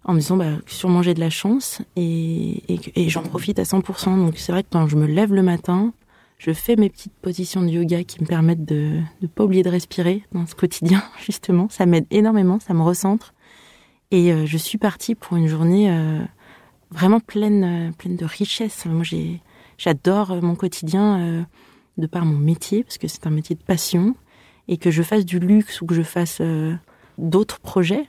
en 0.04 0.14
me 0.14 0.20
disant 0.20 0.38
bah, 0.38 0.52
sûrement 0.68 1.02
j'ai 1.02 1.14
de 1.14 1.20
la 1.20 1.30
chance 1.30 1.82
et, 1.96 2.64
j'en 3.08 3.24
profite 3.24 3.60
à 3.60 3.64
100%. 3.64 4.18
Donc 4.18 4.38
c'est 4.38 4.52
vrai 4.52 4.64
que 4.64 4.70
quand 4.72 4.88
je 4.88 4.96
me 4.96 5.08
lève 5.08 5.34
le 5.34 5.44
matin, 5.44 5.94
je 6.38 6.52
fais 6.52 6.76
mes 6.76 6.90
petites 6.90 7.14
positions 7.14 7.62
de 7.62 7.70
yoga 7.70 8.04
qui 8.04 8.22
me 8.22 8.28
permettent 8.28 8.66
de 8.66 9.00
ne 9.22 9.28
pas 9.28 9.44
oublier 9.44 9.64
de 9.64 9.70
respirer 9.70 10.24
dans 10.32 10.46
ce 10.46 10.56
quotidien, 10.56 11.04
justement. 11.26 11.68
Ça 11.70 11.86
m'aide 11.86 12.06
énormément, 12.12 12.60
ça 12.60 12.74
me 12.74 12.82
recentre. 12.82 13.34
Et 14.12 14.32
euh, 14.32 14.46
je 14.46 14.58
suis 14.58 14.78
partie 14.78 15.16
pour 15.16 15.38
une 15.38 15.48
journée 15.48 15.90
euh, 15.90 16.20
vraiment 16.92 17.20
pleine, 17.20 17.64
euh, 17.90 17.92
pleine 17.92 18.16
de 18.16 18.26
richesse. 18.26 18.86
Moi, 18.86 19.04
j'adore 19.78 20.42
mon 20.42 20.56
quotidien 20.56 21.46
de 21.98 22.08
par 22.08 22.26
mon 22.26 22.38
métier, 22.38 22.84
parce 22.84 22.98
que 22.98 23.08
c'est 23.08 23.26
un 23.28 23.32
métier 23.32 23.56
de 23.56 23.64
passion. 23.64 24.16
Et 24.68 24.78
que 24.78 24.92
je 24.92 25.04
fasse 25.04 25.26
du 25.26 25.40
luxe 25.40 25.82
ou 25.82 25.86
que 25.86 25.96
je 25.96 26.02
fasse 26.02 26.42
d'autres 27.18 27.60
projets, 27.60 28.08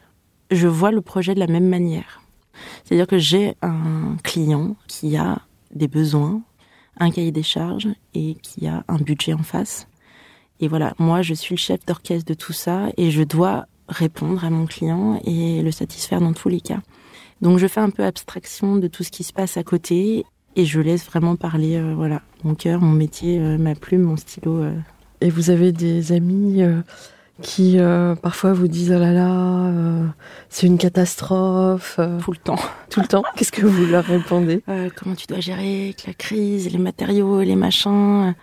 je 0.50 0.68
vois 0.68 0.90
le 0.90 1.00
projet 1.00 1.34
de 1.34 1.40
la 1.40 1.46
même 1.46 1.68
manière. 1.68 2.22
C'est-à-dire 2.84 3.06
que 3.06 3.18
j'ai 3.18 3.54
un 3.62 4.16
client 4.22 4.76
qui 4.88 5.16
a 5.16 5.40
des 5.74 5.88
besoins, 5.88 6.40
un 6.98 7.10
cahier 7.10 7.32
des 7.32 7.42
charges 7.42 7.88
et 8.14 8.36
qui 8.42 8.66
a 8.66 8.84
un 8.88 8.96
budget 8.96 9.34
en 9.34 9.42
face. 9.42 9.86
Et 10.60 10.68
voilà, 10.68 10.94
moi 10.98 11.22
je 11.22 11.34
suis 11.34 11.54
le 11.54 11.58
chef 11.60 11.84
d'orchestre 11.84 12.26
de 12.26 12.34
tout 12.34 12.54
ça 12.54 12.88
et 12.96 13.10
je 13.10 13.22
dois 13.22 13.66
répondre 13.88 14.44
à 14.44 14.50
mon 14.50 14.66
client 14.66 15.20
et 15.24 15.62
le 15.62 15.70
satisfaire 15.70 16.20
dans 16.20 16.32
tous 16.32 16.48
les 16.48 16.60
cas. 16.60 16.80
Donc 17.42 17.58
je 17.58 17.66
fais 17.66 17.80
un 17.80 17.90
peu 17.90 18.04
abstraction 18.04 18.76
de 18.76 18.88
tout 18.88 19.04
ce 19.04 19.10
qui 19.10 19.22
se 19.22 19.32
passe 19.32 19.56
à 19.56 19.62
côté 19.62 20.24
et 20.56 20.64
je 20.64 20.80
laisse 20.80 21.04
vraiment 21.04 21.36
parler 21.36 21.76
euh, 21.76 21.94
voilà, 21.94 22.22
mon 22.42 22.54
cœur, 22.54 22.80
mon 22.80 22.92
métier, 22.92 23.38
euh, 23.38 23.58
ma 23.58 23.74
plume, 23.74 24.02
mon 24.02 24.16
stylo. 24.16 24.62
Euh. 24.62 24.74
Et 25.20 25.30
vous 25.30 25.50
avez 25.50 25.72
des 25.72 26.12
amis 26.12 26.62
qui 27.42 27.78
euh, 27.78 28.14
parfois 28.14 28.52
vous 28.52 28.68
disent 28.68 28.92
oh 28.94 28.98
là 28.98 29.12
là, 29.12 29.66
euh, 29.66 30.06
c'est 30.48 30.66
une 30.66 30.78
catastrophe. 30.78 31.96
Euh, 31.98 32.18
tout 32.20 32.32
le 32.32 32.38
temps. 32.38 32.58
Tout 32.90 33.00
le 33.00 33.06
temps. 33.06 33.22
Qu'est-ce 33.36 33.52
que 33.52 33.66
vous 33.66 33.86
leur 33.86 34.04
répondez? 34.04 34.62
Comment 34.96 35.14
tu 35.14 35.26
dois 35.26 35.40
gérer 35.40 35.84
avec 35.86 36.06
la 36.06 36.14
crise, 36.14 36.70
les 36.70 36.78
matériaux, 36.78 37.42
les 37.42 37.56
machins? 37.56 38.34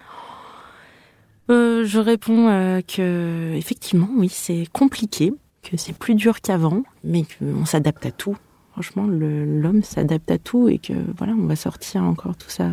Je 1.49 1.99
réponds 1.99 2.81
que 2.87 3.53
effectivement, 3.53 4.09
oui, 4.15 4.29
c'est 4.29 4.65
compliqué, 4.71 5.33
que 5.61 5.77
c'est 5.77 5.93
plus 5.95 6.15
dur 6.15 6.41
qu'avant, 6.41 6.83
mais 7.03 7.23
qu'on 7.23 7.65
s'adapte 7.65 8.05
à 8.05 8.11
tout. 8.11 8.37
Franchement, 8.71 9.05
l'homme 9.05 9.83
s'adapte 9.83 10.31
à 10.31 10.39
tout 10.39 10.67
et 10.67 10.79
que 10.79 10.93
voilà, 11.17 11.33
on 11.33 11.45
va 11.45 11.55
sortir 11.55 12.03
encore 12.03 12.35
tout 12.35 12.49
ça, 12.49 12.69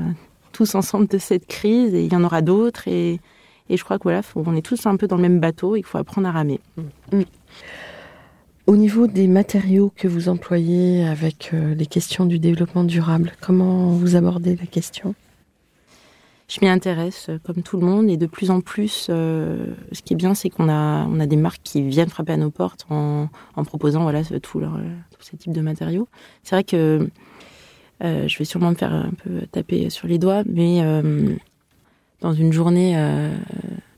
tous 0.53 0.75
ensemble 0.75 1.09
de 1.09 1.19
cette 1.19 1.47
crise 1.47 1.93
et 1.95 2.05
il 2.05 2.13
y 2.13 2.17
en 2.17 2.25
aura 2.25 2.41
d'autres 2.41 2.89
et 2.89 3.21
et 3.71 3.77
je 3.77 3.85
crois 3.85 3.99
que 3.99 4.03
voilà, 4.03 4.21
on 4.35 4.55
est 4.57 4.63
tous 4.67 4.85
un 4.85 4.97
peu 4.97 5.07
dans 5.07 5.17
le 5.17 5.23
même 5.23 5.41
bateau, 5.41 5.77
il 5.77 5.85
faut 5.85 5.97
apprendre 5.97 6.29
à 6.29 6.33
ramer. 6.33 6.61
Mm. 7.13 7.23
Au 8.67 8.77
niveau 8.77 9.07
des 9.07 9.27
matériaux 9.27 9.93
que 9.97 10.07
vous 10.07 10.29
employez 10.29 11.05
avec 11.05 11.51
euh, 11.55 11.75
les 11.75 11.87
questions 11.87 12.27
du 12.27 12.39
développement 12.39 12.85
durable, 12.85 13.33
comment 13.41 13.89
vous 13.91 14.17
abordez 14.17 14.57
la 14.57 14.67
question? 14.67 15.15
Je 16.49 16.59
m'y 16.61 16.69
intéresse 16.69 17.29
euh, 17.31 17.39
comme 17.45 17.63
tout 17.63 17.79
le 17.79 17.87
monde 17.87 18.11
et 18.11 18.17
de 18.17 18.27
plus 18.27 18.51
en 18.51 18.61
plus, 18.61 19.07
euh, 19.09 19.67
ce 19.93 20.03
qui 20.03 20.15
est 20.15 20.17
bien, 20.17 20.35
c'est 20.35 20.51
qu'on 20.51 20.69
a, 20.69 21.07
on 21.07 21.21
a 21.21 21.27
des 21.27 21.37
marques 21.37 21.63
qui 21.63 21.83
viennent 21.83 22.11
frapper 22.11 22.33
à 22.33 22.37
nos 22.37 22.51
portes 22.51 22.87
en, 22.91 23.29
proposant 23.65 24.03
voilà, 24.03 24.23
leur, 24.55 24.81
ces 25.21 25.37
types 25.37 25.53
de 25.53 25.63
matériaux. 25.63 26.09
C'est 26.43 26.57
vrai 26.57 26.65
que 26.65 27.09
je 28.01 28.39
vais 28.39 28.45
sûrement 28.45 28.71
me 28.71 28.77
faire 28.77 28.93
un 28.93 29.13
peu 29.25 29.47
taper 29.53 29.91
sur 29.91 30.09
les 30.09 30.19
doigts, 30.19 30.43
mais 30.47 30.81
dans 32.21 32.33
une 32.33 32.53
journée 32.53 32.95
euh, 32.97 33.37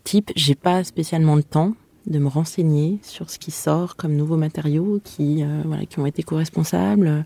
type, 0.05 0.31
j'ai 0.37 0.55
pas 0.55 0.85
spécialement 0.85 1.37
le 1.37 1.43
temps 1.43 1.75
de 2.07 2.19
me 2.19 2.29
renseigner 2.29 2.99
sur 3.03 3.31
ce 3.31 3.39
qui 3.39 3.51
sort 3.51 3.97
comme 3.97 4.15
nouveaux 4.15 4.37
matériaux 4.37 5.01
qui, 5.05 5.43
euh, 5.43 5.63
voilà, 5.65 5.87
qui 5.87 5.99
ont 5.99 6.07
été 6.07 6.23
co-responsables. 6.23 7.25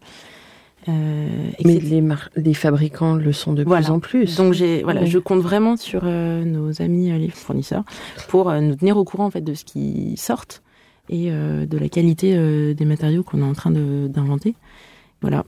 Euh, 0.89 1.51
Mais 1.65 1.79
les, 1.81 2.03
les, 2.37 2.55
fabricants 2.55 3.15
le 3.15 3.33
sont 3.33 3.53
de 3.53 3.65
plus 3.65 3.91
en 3.91 3.99
plus. 3.99 4.37
Donc 4.37 4.53
j'ai, 4.53 4.85
voilà, 4.85 5.05
je 5.05 5.19
compte 5.19 5.41
vraiment 5.41 5.77
sur 5.77 6.03
euh, 6.05 6.45
nos 6.45 6.81
amis 6.81 7.11
les 7.19 7.31
fournisseurs 7.31 7.83
pour 8.29 8.53
nous 8.53 8.77
tenir 8.77 8.97
au 8.97 9.05
courant 9.05 9.27
en 9.27 9.31
fait 9.31 9.41
de 9.41 9.55
ce 9.55 9.65
qui 9.65 10.15
sort 10.17 10.45
et 11.09 11.31
de 11.31 11.79
la 11.79 11.89
qualité 11.89 12.75
des 12.75 12.85
matériaux 12.85 13.23
qu'on 13.23 13.41
est 13.41 13.45
en 13.45 13.53
train 13.53 13.71
d'inventer. 13.71 14.55
Voilà. 15.23 15.45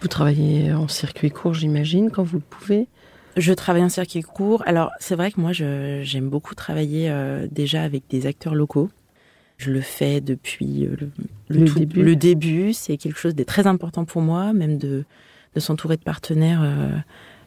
Vous 0.00 0.08
travaillez 0.08 0.72
en 0.72 0.88
circuit 0.88 1.30
court, 1.30 1.54
j'imagine, 1.54 2.10
quand 2.10 2.22
vous 2.22 2.38
le 2.38 2.44
pouvez. 2.48 2.88
Je 3.36 3.52
travaille 3.52 3.82
en 3.82 3.88
circuit 3.88 4.22
court. 4.22 4.62
Alors, 4.66 4.90
c'est 5.00 5.14
vrai 5.14 5.30
que 5.30 5.40
moi, 5.40 5.52
j'aime 5.52 6.28
beaucoup 6.28 6.54
travailler 6.54 7.10
euh, 7.10 7.46
déjà 7.50 7.82
avec 7.82 8.04
des 8.10 8.26
acteurs 8.26 8.54
locaux. 8.54 8.90
Je 9.56 9.70
le 9.70 9.80
fais 9.80 10.20
depuis 10.20 10.86
euh, 10.86 10.96
le, 11.48 11.64
début. 11.64 12.02
Le 12.02 12.16
début, 12.16 12.72
c'est 12.72 12.96
quelque 12.96 13.18
chose 13.18 13.34
de 13.34 13.44
très 13.44 13.66
important 13.66 14.04
pour 14.04 14.20
moi, 14.20 14.52
même 14.52 14.76
de, 14.76 15.04
de 15.54 15.60
s'entourer 15.60 15.96
de 15.96 16.02
partenaires. 16.02 16.62
Euh, 16.62 16.90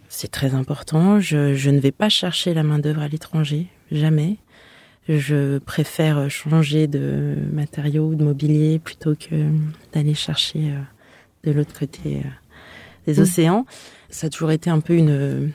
c'est 0.10 0.32
très 0.32 0.56
important. 0.56 1.20
Je, 1.20 1.54
je, 1.56 1.70
ne 1.70 1.80
vais 1.80 1.92
pas 1.92 2.10
chercher 2.10 2.54
la 2.54 2.64
main 2.64 2.80
d'œuvre 2.80 3.02
à 3.02 3.08
l'étranger, 3.08 3.68
jamais. 3.92 4.38
Je 5.08 5.60
préfère 5.60 6.32
changer 6.32 6.88
de 6.88 7.36
matériaux 7.52 8.08
ou 8.08 8.16
de 8.16 8.24
mobilier 8.24 8.80
plutôt 8.80 9.14
que 9.14 9.36
d'aller 9.94 10.16
chercher 10.16 10.74
de 11.44 11.52
l'autre 11.52 11.78
côté 11.78 12.24
des 13.06 13.20
mmh. 13.20 13.22
océans. 13.22 13.66
Ça 14.10 14.28
a 14.28 14.30
toujours 14.32 14.50
été 14.50 14.72
un 14.72 14.80
peu 14.80 14.96
une 14.96 15.52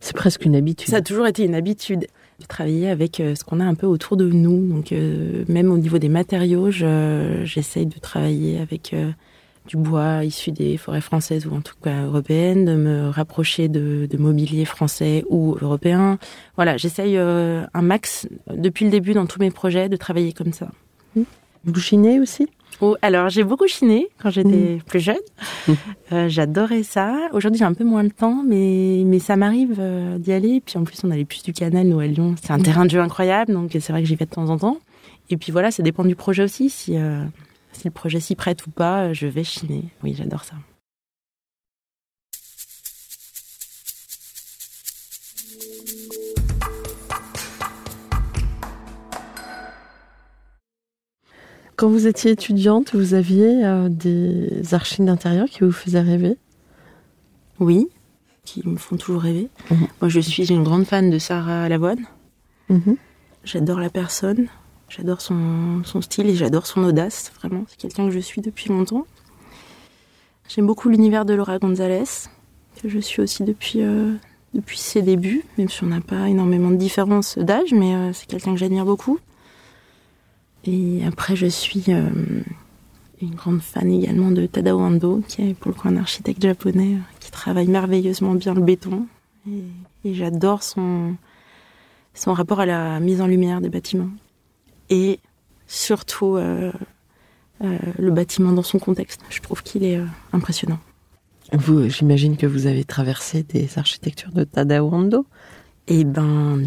c'est 0.00 0.16
presque 0.16 0.44
une 0.44 0.56
habitude. 0.56 0.88
Ça 0.88 0.96
a 0.96 1.02
toujours 1.02 1.26
été 1.26 1.44
une 1.44 1.54
habitude 1.54 2.06
de 2.40 2.46
travailler 2.46 2.88
avec 2.88 3.20
euh, 3.20 3.34
ce 3.34 3.44
qu'on 3.44 3.60
a 3.60 3.64
un 3.64 3.74
peu 3.74 3.86
autour 3.86 4.16
de 4.16 4.28
nous. 4.28 4.66
Donc 4.66 4.92
euh, 4.92 5.44
même 5.48 5.70
au 5.70 5.78
niveau 5.78 5.98
des 5.98 6.08
matériaux, 6.08 6.70
j'essaye 6.70 7.86
de 7.86 7.98
travailler 7.98 8.58
avec 8.58 8.94
euh, 8.94 9.10
du 9.66 9.76
bois 9.76 10.24
issu 10.24 10.50
des 10.52 10.78
forêts 10.78 11.02
françaises 11.02 11.46
ou 11.46 11.54
en 11.54 11.60
tout 11.60 11.74
cas 11.82 12.04
européennes, 12.04 12.64
de 12.64 12.74
me 12.74 13.08
rapprocher 13.10 13.68
de, 13.68 14.08
de 14.10 14.16
mobilier 14.16 14.64
français 14.64 15.24
ou 15.28 15.56
européen. 15.60 16.18
Voilà, 16.56 16.78
j'essaye 16.78 17.18
un 17.18 17.82
max 17.82 18.26
depuis 18.52 18.86
le 18.86 18.90
début 18.90 19.12
dans 19.12 19.26
tous 19.26 19.38
mes 19.38 19.50
projets 19.50 19.88
de 19.88 19.96
travailler 19.96 20.32
comme 20.32 20.52
ça. 20.52 20.70
Vous 21.64 21.80
chinez 21.80 22.20
aussi? 22.20 22.48
Oh, 22.80 22.96
alors, 23.02 23.28
j'ai 23.28 23.44
beaucoup 23.44 23.66
chiné 23.66 24.08
quand 24.22 24.30
j'étais 24.30 24.76
mm. 24.76 24.82
plus 24.86 25.00
jeune. 25.00 25.16
Euh, 26.12 26.28
j'adorais 26.28 26.82
ça. 26.82 27.28
Aujourd'hui, 27.32 27.60
j'ai 27.60 27.64
un 27.64 27.72
peu 27.72 27.84
moins 27.84 28.02
le 28.02 28.10
temps, 28.10 28.42
mais, 28.44 29.04
mais 29.06 29.20
ça 29.20 29.36
m'arrive 29.36 29.76
euh, 29.78 30.18
d'y 30.18 30.32
aller. 30.32 30.60
Puis 30.60 30.76
en 30.76 30.82
plus, 30.82 31.04
on 31.04 31.10
a 31.12 31.16
les 31.16 31.24
puces 31.24 31.44
du 31.44 31.52
canal, 31.52 31.86
nous, 31.86 32.00
à 32.00 32.06
Lyon. 32.06 32.34
C'est 32.42 32.50
un 32.50 32.58
mm. 32.58 32.62
terrain 32.64 32.84
de 32.84 32.90
jeu 32.90 32.98
incroyable, 32.98 33.52
donc 33.52 33.70
c'est 33.72 33.92
vrai 33.92 34.02
que 34.02 34.08
j'y 34.08 34.16
vais 34.16 34.24
de 34.24 34.30
temps 34.30 34.48
en 34.50 34.58
temps. 34.58 34.78
Et 35.28 35.36
puis 35.36 35.52
voilà, 35.52 35.70
ça 35.70 35.84
dépend 35.84 36.04
du 36.04 36.16
projet 36.16 36.42
aussi. 36.42 36.68
Si, 36.68 36.96
euh, 36.96 37.24
si 37.72 37.82
le 37.84 37.92
projet 37.92 38.18
s'y 38.18 38.34
prête 38.34 38.66
ou 38.66 38.70
pas, 38.70 39.12
je 39.12 39.28
vais 39.28 39.44
chiner. 39.44 39.84
Oui, 40.02 40.14
j'adore 40.18 40.42
ça. 40.42 40.56
Quand 51.80 51.88
vous 51.88 52.06
étiez 52.06 52.32
étudiante, 52.32 52.94
vous 52.94 53.14
aviez 53.14 53.64
euh, 53.64 53.88
des 53.88 54.74
archives 54.74 55.06
d'intérieur 55.06 55.46
qui 55.48 55.60
vous 55.60 55.72
faisaient 55.72 56.02
rêver? 56.02 56.36
Oui, 57.58 57.88
qui 58.44 58.60
me 58.68 58.76
font 58.76 58.98
toujours 58.98 59.22
rêver. 59.22 59.48
Mhm. 59.70 59.86
Moi, 60.02 60.10
je 60.10 60.20
suis 60.20 60.46
une 60.52 60.62
grande 60.62 60.84
fan 60.84 61.08
de 61.08 61.18
Sarah 61.18 61.70
Lavoine. 61.70 62.04
Mhm. 62.68 62.96
J'adore 63.44 63.80
la 63.80 63.88
personne, 63.88 64.48
j'adore 64.90 65.22
son, 65.22 65.82
style 66.02 66.28
et 66.28 66.34
j'adore 66.34 66.66
son 66.66 66.84
audace. 66.84 67.32
Vraiment, 67.40 67.64
c'est 67.66 67.78
quelqu'un 67.78 68.04
que 68.04 68.12
je 68.12 68.20
suis 68.20 68.42
depuis 68.42 68.68
longtemps. 68.68 69.06
J'aime 70.50 70.66
beaucoup 70.66 70.90
l'univers 70.90 71.24
de 71.24 71.32
Laura 71.32 71.58
Gonzalez, 71.58 72.28
que 72.82 72.90
je 72.90 72.98
suis 72.98 73.22
aussi 73.22 73.42
depuis, 73.42 73.80
euh, 73.80 74.12
depuis 74.52 74.76
ses 74.76 75.00
débuts, 75.00 75.46
même 75.56 75.70
si 75.70 75.82
on 75.82 75.86
n'a 75.86 76.02
pas 76.02 76.28
énormément 76.28 76.70
de 76.72 76.76
différence 76.76 77.38
d'âge, 77.38 77.72
mais 77.72 77.94
euh, 77.94 78.12
c'est 78.12 78.26
quelqu'un 78.26 78.52
que 78.52 78.58
j'admire 78.58 78.84
beaucoup. 78.84 79.18
Et 80.64 81.04
après, 81.06 81.36
je 81.36 81.46
suis 81.46 81.84
euh, 81.88 82.08
une 83.22 83.34
grande 83.34 83.62
fan 83.62 83.90
également 83.90 84.30
de 84.30 84.46
Tadao 84.46 84.78
Ando, 84.78 85.22
qui 85.26 85.42
est 85.42 85.54
pour 85.54 85.70
le 85.70 85.76
coup 85.76 85.88
un 85.88 85.96
architecte 85.96 86.42
japonais 86.42 86.94
euh, 86.94 87.14
qui 87.18 87.30
travaille 87.30 87.68
merveilleusement 87.68 88.34
bien 88.34 88.54
le 88.54 88.60
béton. 88.60 89.06
Et, 90.04 90.14
j'adore 90.14 90.62
son, 90.62 91.16
son 92.14 92.34
rapport 92.34 92.60
à 92.60 92.66
la 92.66 93.00
mise 93.00 93.20
en 93.20 93.26
lumière 93.26 93.60
des 93.60 93.70
bâtiments. 93.70 94.10
Et 94.90 95.18
surtout 95.66 96.36
euh, 96.36 96.72
le 97.60 98.10
bâtiment 98.10 98.52
dans 98.52 98.62
son 98.62 98.78
contexte. 98.78 99.20
Je 99.30 99.40
trouve 99.40 99.62
qu'il 99.62 99.84
est 99.84 100.00
impressionnant. 100.32 100.78
Vous, 101.52 101.88
j'imagine 101.88 102.36
que 102.36 102.46
vous 102.46 102.66
avez 102.66 102.84
traversé 102.84 103.42
des 103.42 103.78
architectures 103.78 104.32
de 104.32 104.44
Tadao 104.44 104.88
Ando? 104.92 105.26
Eh 105.88 106.04
ben, 106.04 106.60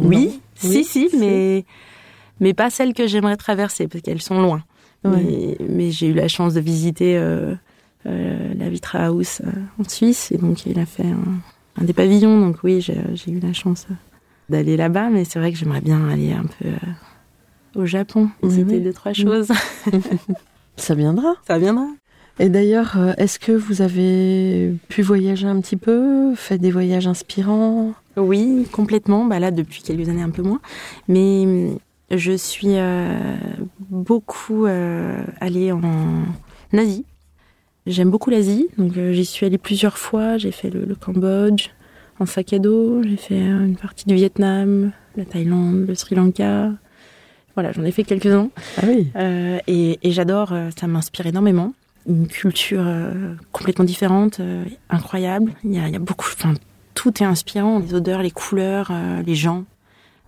oui, 0.00 0.40
si, 0.54 0.84
si, 0.84 1.10
mais 1.18 1.64
mais 2.40 2.54
pas 2.54 2.70
celles 2.70 2.94
que 2.94 3.06
j'aimerais 3.06 3.36
traverser 3.36 3.86
parce 3.86 4.02
qu'elles 4.02 4.22
sont 4.22 4.40
loin. 4.40 4.62
Mais, 5.04 5.90
j'ai 5.90 6.08
eu 6.08 6.12
la 6.12 6.28
chance 6.28 6.54
de 6.54 6.60
visiter 6.60 7.16
euh, 7.16 7.54
euh, 8.06 8.54
la 8.54 8.68
Vitra 8.68 9.06
House 9.06 9.40
euh, 9.44 9.50
en 9.78 9.88
Suisse 9.88 10.30
et 10.30 10.36
donc 10.36 10.66
il 10.66 10.78
a 10.78 10.86
fait 10.86 11.06
un, 11.78 11.84
des 11.84 11.92
pavillons. 11.92 12.38
Donc 12.40 12.56
oui, 12.62 12.80
j'ai 12.80 13.30
eu 13.30 13.40
la 13.40 13.52
chance 13.52 13.86
d'aller 14.48 14.76
là-bas, 14.76 15.08
mais 15.10 15.24
c'est 15.24 15.38
vrai 15.38 15.52
que 15.52 15.58
j'aimerais 15.58 15.80
bien 15.80 16.08
aller 16.08 16.32
un 16.32 16.44
peu 16.44 16.68
au 17.80 17.86
Japon, 17.86 18.28
visiter 18.42 18.80
deux 18.80 18.92
trois 18.92 19.12
choses. 19.12 19.48
Ça 20.76 20.94
viendra. 20.94 21.34
Ça 21.46 21.58
viendra. 21.58 21.86
Et 22.38 22.48
d'ailleurs, 22.48 22.96
est-ce 23.18 23.38
que 23.38 23.52
vous 23.52 23.82
avez 23.82 24.74
pu 24.88 25.02
voyager 25.02 25.46
un 25.46 25.60
petit 25.60 25.76
peu, 25.76 26.34
fait 26.34 26.58
des 26.58 26.70
voyages 26.70 27.06
inspirants? 27.06 27.92
Oui, 28.16 28.66
complètement. 28.72 29.26
Bah 29.26 29.38
là, 29.38 29.50
depuis 29.50 29.82
quelques 29.82 30.08
années, 30.08 30.22
un 30.22 30.30
peu 30.30 30.42
moins. 30.42 30.60
Mais 31.06 31.76
je 32.10 32.32
suis 32.32 32.76
euh, 32.76 33.36
beaucoup 33.88 34.66
euh, 34.66 35.22
allée 35.40 35.72
en 35.72 35.82
Asie. 36.76 37.04
J'aime 37.86 38.10
beaucoup 38.10 38.30
l'Asie, 38.30 38.68
donc 38.78 38.96
euh, 38.96 39.12
j'y 39.12 39.24
suis 39.24 39.46
allée 39.46 39.58
plusieurs 39.58 39.98
fois. 39.98 40.38
J'ai 40.38 40.52
fait 40.52 40.70
le, 40.70 40.84
le 40.84 40.94
Cambodge 40.94 41.70
en 42.18 42.26
sac 42.26 42.52
à 42.52 42.58
dos, 42.58 43.02
j'ai 43.02 43.16
fait 43.16 43.40
une 43.40 43.76
partie 43.76 44.06
du 44.06 44.14
Vietnam, 44.14 44.92
la 45.16 45.24
Thaïlande, 45.24 45.86
le 45.88 45.94
Sri 45.94 46.14
Lanka. 46.14 46.70
Voilà, 47.54 47.72
j'en 47.72 47.82
ai 47.82 47.90
fait 47.92 48.04
quelques-uns. 48.04 48.50
Ah 48.76 48.82
oui. 48.86 49.10
Euh, 49.16 49.58
et 49.66 49.98
et 50.02 50.10
j'adore, 50.12 50.52
ça 50.78 50.86
m'inspire 50.86 51.26
énormément. 51.26 51.72
Une 52.06 52.28
culture 52.28 52.82
euh, 52.84 53.34
complètement 53.52 53.84
différente, 53.84 54.40
euh, 54.40 54.64
incroyable. 54.88 55.52
Il 55.64 55.74
y 55.74 55.78
a, 55.78 55.88
il 55.88 55.92
y 55.92 55.96
a 55.96 55.98
beaucoup, 55.98 56.28
enfin, 56.32 56.54
tout 56.94 57.22
est 57.22 57.26
inspirant, 57.26 57.78
les 57.78 57.94
odeurs, 57.94 58.22
les 58.22 58.30
couleurs, 58.30 58.92
les 59.24 59.34
gens, 59.34 59.64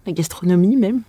la 0.07 0.13
gastronomie 0.13 0.77
même. 0.77 1.03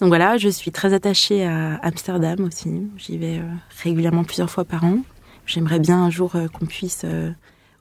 Donc 0.00 0.08
voilà, 0.08 0.36
je 0.36 0.48
suis 0.50 0.72
très 0.72 0.92
attachée 0.92 1.46
à 1.46 1.76
Amsterdam 1.76 2.40
aussi. 2.40 2.82
J'y 2.98 3.16
vais 3.16 3.38
euh, 3.38 3.48
régulièrement 3.82 4.24
plusieurs 4.24 4.50
fois 4.50 4.64
par 4.66 4.84
an. 4.84 4.98
J'aimerais 5.46 5.78
bien 5.78 6.04
un 6.04 6.10
jour 6.10 6.36
euh, 6.36 6.48
qu'on 6.48 6.66
puisse 6.66 7.02
euh, 7.04 7.30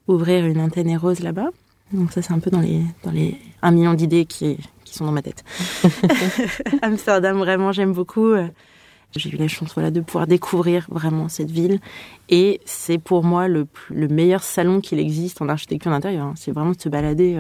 ouvrir 0.07 0.45
une 0.45 0.61
antenne 0.61 0.95
rose 0.95 1.19
là-bas. 1.19 1.49
Donc 1.91 2.13
ça, 2.13 2.21
c'est 2.21 2.31
un 2.31 2.39
peu 2.39 2.49
dans 2.49 2.61
les, 2.61 2.81
dans 3.03 3.11
les 3.11 3.37
un 3.61 3.71
million 3.71 3.93
d'idées 3.93 4.25
qui, 4.25 4.57
qui 4.85 4.93
sont 4.93 5.05
dans 5.05 5.11
ma 5.11 5.21
tête. 5.21 5.43
Amsterdam, 6.81 7.37
vraiment, 7.37 7.73
j'aime 7.73 7.91
beaucoup. 7.91 8.33
J'ai 9.15 9.29
eu 9.29 9.37
la 9.37 9.47
chance 9.47 9.73
voilà, 9.73 9.91
de 9.91 9.99
pouvoir 9.99 10.25
découvrir 10.25 10.87
vraiment 10.89 11.27
cette 11.27 11.51
ville. 11.51 11.79
Et 12.29 12.61
c'est 12.65 12.97
pour 12.97 13.23
moi 13.23 13.47
le, 13.49 13.67
le 13.89 14.07
meilleur 14.07 14.41
salon 14.41 14.79
qu'il 14.79 14.99
existe 14.99 15.41
en 15.41 15.49
architecture 15.49 15.91
d'intérieur. 15.91 16.27
hein. 16.27 16.33
C'est 16.37 16.51
vraiment 16.51 16.71
de 16.71 16.81
se 16.81 16.89
balader 16.89 17.39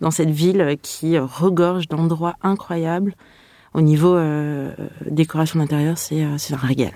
dans 0.00 0.10
cette 0.10 0.30
ville 0.30 0.76
qui 0.80 1.18
regorge 1.18 1.88
d'endroits 1.88 2.36
incroyables. 2.42 3.14
Au 3.76 3.82
niveau 3.82 4.16
euh, 4.16 4.70
euh, 4.78 4.88
décoration 5.10 5.58
d'intérieur, 5.58 5.98
c'est 5.98 6.24
euh, 6.24 6.38
un 6.50 6.56
régal. 6.56 6.92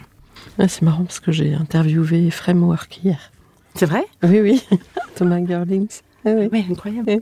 Ah, 0.59 0.67
c'est 0.67 0.81
marrant 0.81 1.05
parce 1.05 1.21
que 1.21 1.31
j'ai 1.31 1.53
interviewé 1.53 2.31
Framework 2.31 3.01
hier. 3.05 3.31
C'est 3.75 3.85
vrai? 3.85 4.07
Oui, 4.23 4.41
oui. 4.41 4.63
Thomas 5.15 5.45
Girlings. 5.45 6.01
Ah 6.25 6.31
oui. 6.31 6.49
Oui, 6.51 6.65
incroyable. 6.71 7.21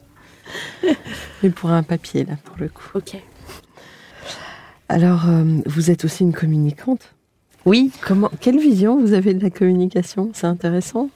Et 1.42 1.50
pour 1.50 1.70
un 1.70 1.82
papier, 1.82 2.24
là, 2.24 2.34
pour 2.44 2.54
le 2.60 2.68
coup. 2.68 2.88
Ok. 2.94 3.16
Alors, 4.88 5.28
euh, 5.28 5.44
vous 5.66 5.90
êtes 5.90 6.04
aussi 6.04 6.22
une 6.22 6.32
communicante? 6.32 7.12
Oui, 7.66 7.90
Comment, 8.00 8.30
quelle 8.40 8.60
vision 8.60 9.00
vous 9.00 9.12
avez 9.12 9.34
de 9.34 9.42
la 9.42 9.50
communication? 9.50 10.30
C'est 10.34 10.46
intéressant? 10.46 11.10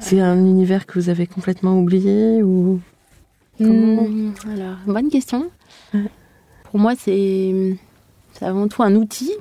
C'est 0.00 0.20
un 0.20 0.38
univers 0.38 0.86
que 0.86 0.98
vous 0.98 1.08
avez 1.08 1.28
complètement 1.28 1.78
oublié 1.78 2.42
ou? 2.42 2.80
Comment? 3.58 4.08
Hmm, 4.08 4.32
alors, 4.54 4.76
bonne 4.86 5.08
question. 5.08 5.48
Ouais. 5.94 6.10
Pour 6.70 6.78
moi, 6.80 6.94
c'est 6.96 7.76
avant 8.40 8.68
tout 8.68 8.82
un 8.82 8.94
outil. 8.94 9.32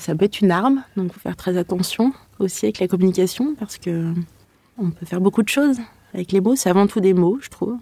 Ça 0.00 0.14
peut 0.14 0.26
être 0.26 0.40
une 0.40 0.52
arme, 0.52 0.82
donc 0.96 1.12
faut 1.12 1.20
faire 1.20 1.36
très 1.36 1.56
attention 1.56 2.12
aussi 2.38 2.66
avec 2.66 2.78
la 2.78 2.86
communication 2.86 3.56
parce 3.58 3.78
que 3.78 4.12
on 4.78 4.90
peut 4.90 5.04
faire 5.06 5.20
beaucoup 5.20 5.42
de 5.42 5.48
choses 5.48 5.78
avec 6.14 6.30
les 6.30 6.40
mots. 6.40 6.54
C'est 6.54 6.70
avant 6.70 6.86
tout 6.86 7.00
des 7.00 7.14
mots, 7.14 7.38
je 7.42 7.48
trouve. 7.48 7.76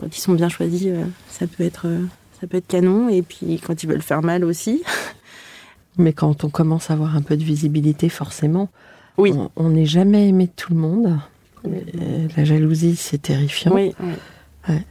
Quand 0.00 0.06
ils 0.16 0.20
sont 0.20 0.34
bien 0.34 0.48
choisis, 0.48 0.82
euh, 0.86 1.04
ça 1.28 1.46
peut 1.46 1.62
être 1.62 1.86
euh, 1.86 2.00
ça 2.40 2.48
peut 2.48 2.56
être 2.56 2.66
canon. 2.66 3.08
Et 3.08 3.22
puis 3.22 3.60
quand 3.64 3.80
ils 3.84 3.88
veulent 3.88 4.02
faire 4.02 4.22
mal 4.22 4.44
aussi. 4.44 4.82
Mais 5.98 6.12
quand 6.12 6.42
on 6.42 6.48
commence 6.48 6.90
à 6.90 6.94
avoir 6.94 7.14
un 7.16 7.22
peu 7.22 7.36
de 7.36 7.44
visibilité, 7.44 8.08
forcément, 8.08 8.68
Oui. 9.18 9.32
on- 9.56 9.68
n'est 9.68 9.86
jamais 9.86 10.28
aimé 10.28 10.46
de 10.46 10.52
tout 10.56 10.72
le 10.72 10.80
monde. 10.80 11.18
Euh, 11.66 12.26
la 12.36 12.44
jalousie, 12.44 12.96
c'est 12.96 13.20
terrifiant. 13.22 13.72
Oui. 13.74 13.94
oui. 14.00 14.12
Ouais. 14.68 14.84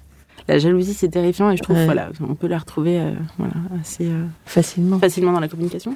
La 0.52 0.60
jalousie, 0.60 0.94
c'est 0.94 1.08
terrifiant 1.10 1.50
et 1.50 1.56
je 1.58 1.64
trouve 1.64 1.78
Ouais. 1.78 1.86
voilà, 1.86 2.10
on 2.28 2.36
peut 2.36 2.48
la 2.48 2.58
retrouver 2.58 3.00
euh, 3.00 3.12
voilà, 3.38 3.54
assez 3.80 4.06
euh, 4.06 4.26
Facilement. 4.46 5.00
facilement 5.00 5.32
dans 5.32 5.40
la 5.40 5.48
communication. 5.48 5.96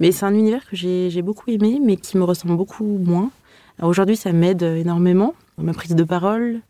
Mais 0.00 0.10
c'est 0.10 0.26
un 0.26 0.34
univers 0.34 0.68
que 0.68 0.74
j'ai 0.76 1.22
beaucoup 1.22 1.50
aimé, 1.50 1.78
mais 1.84 1.96
qui 1.96 2.16
me 2.18 2.24
ressemble 2.24 2.56
beaucoup 2.56 2.98
moins. 2.98 3.30
Aujourd'hui, 3.80 4.16
ça 4.16 4.32
m'aide 4.32 4.62
énormément. 4.62 5.34
Ma 5.58 5.72
prise 5.72 5.94
de 5.94 6.02
parole, 6.04 6.60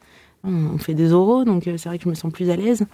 on 0.45 0.77
fait 0.79 0.95
des 0.95 1.12
oraux, 1.12 1.45
donc 1.45 1.66
euh, 1.68 1.77
c'est 1.79 1.88
vrai 1.88 1.97
que 1.99 2.05
je 2.05 2.09
me 2.11 2.14
sens 2.14 2.31
plus 2.33 2.51
à 2.51 2.57
l'aise. 2.57 2.85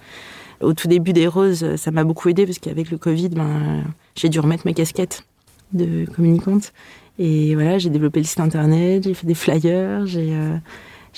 Au 0.61 0.73
tout 0.73 0.87
début 0.89 1.13
des 1.13 1.27
roses, 1.27 1.65
euh, 1.65 1.77
ça 1.77 1.91
m'a 1.91 2.05
beaucoup 2.05 2.29
aidé 2.29 2.45
parce 2.47 2.59
qu'avec 2.59 2.91
le 2.91 2.99
Covid, 2.99 3.31
ben, 3.31 3.45
euh, 3.47 3.81
j'ai 4.17 4.29
dû 4.29 4.39
remettre 4.39 4.67
ma 4.67 4.73
casquette 4.73 5.25
de 5.73 6.05
communicante. 6.15 6.73
Et 7.19 7.55
voilà, 7.55 7.79
j'ai 7.79 7.91
développé 7.91 8.21
le 8.21 8.27
site 8.27 8.41
internet, 8.41 9.03
j'ai 9.05 9.15
fait 9.15 9.27
des 9.27 9.35
flyers, 9.35 10.07
j'ai 10.07 10.31
euh, 10.33 10.57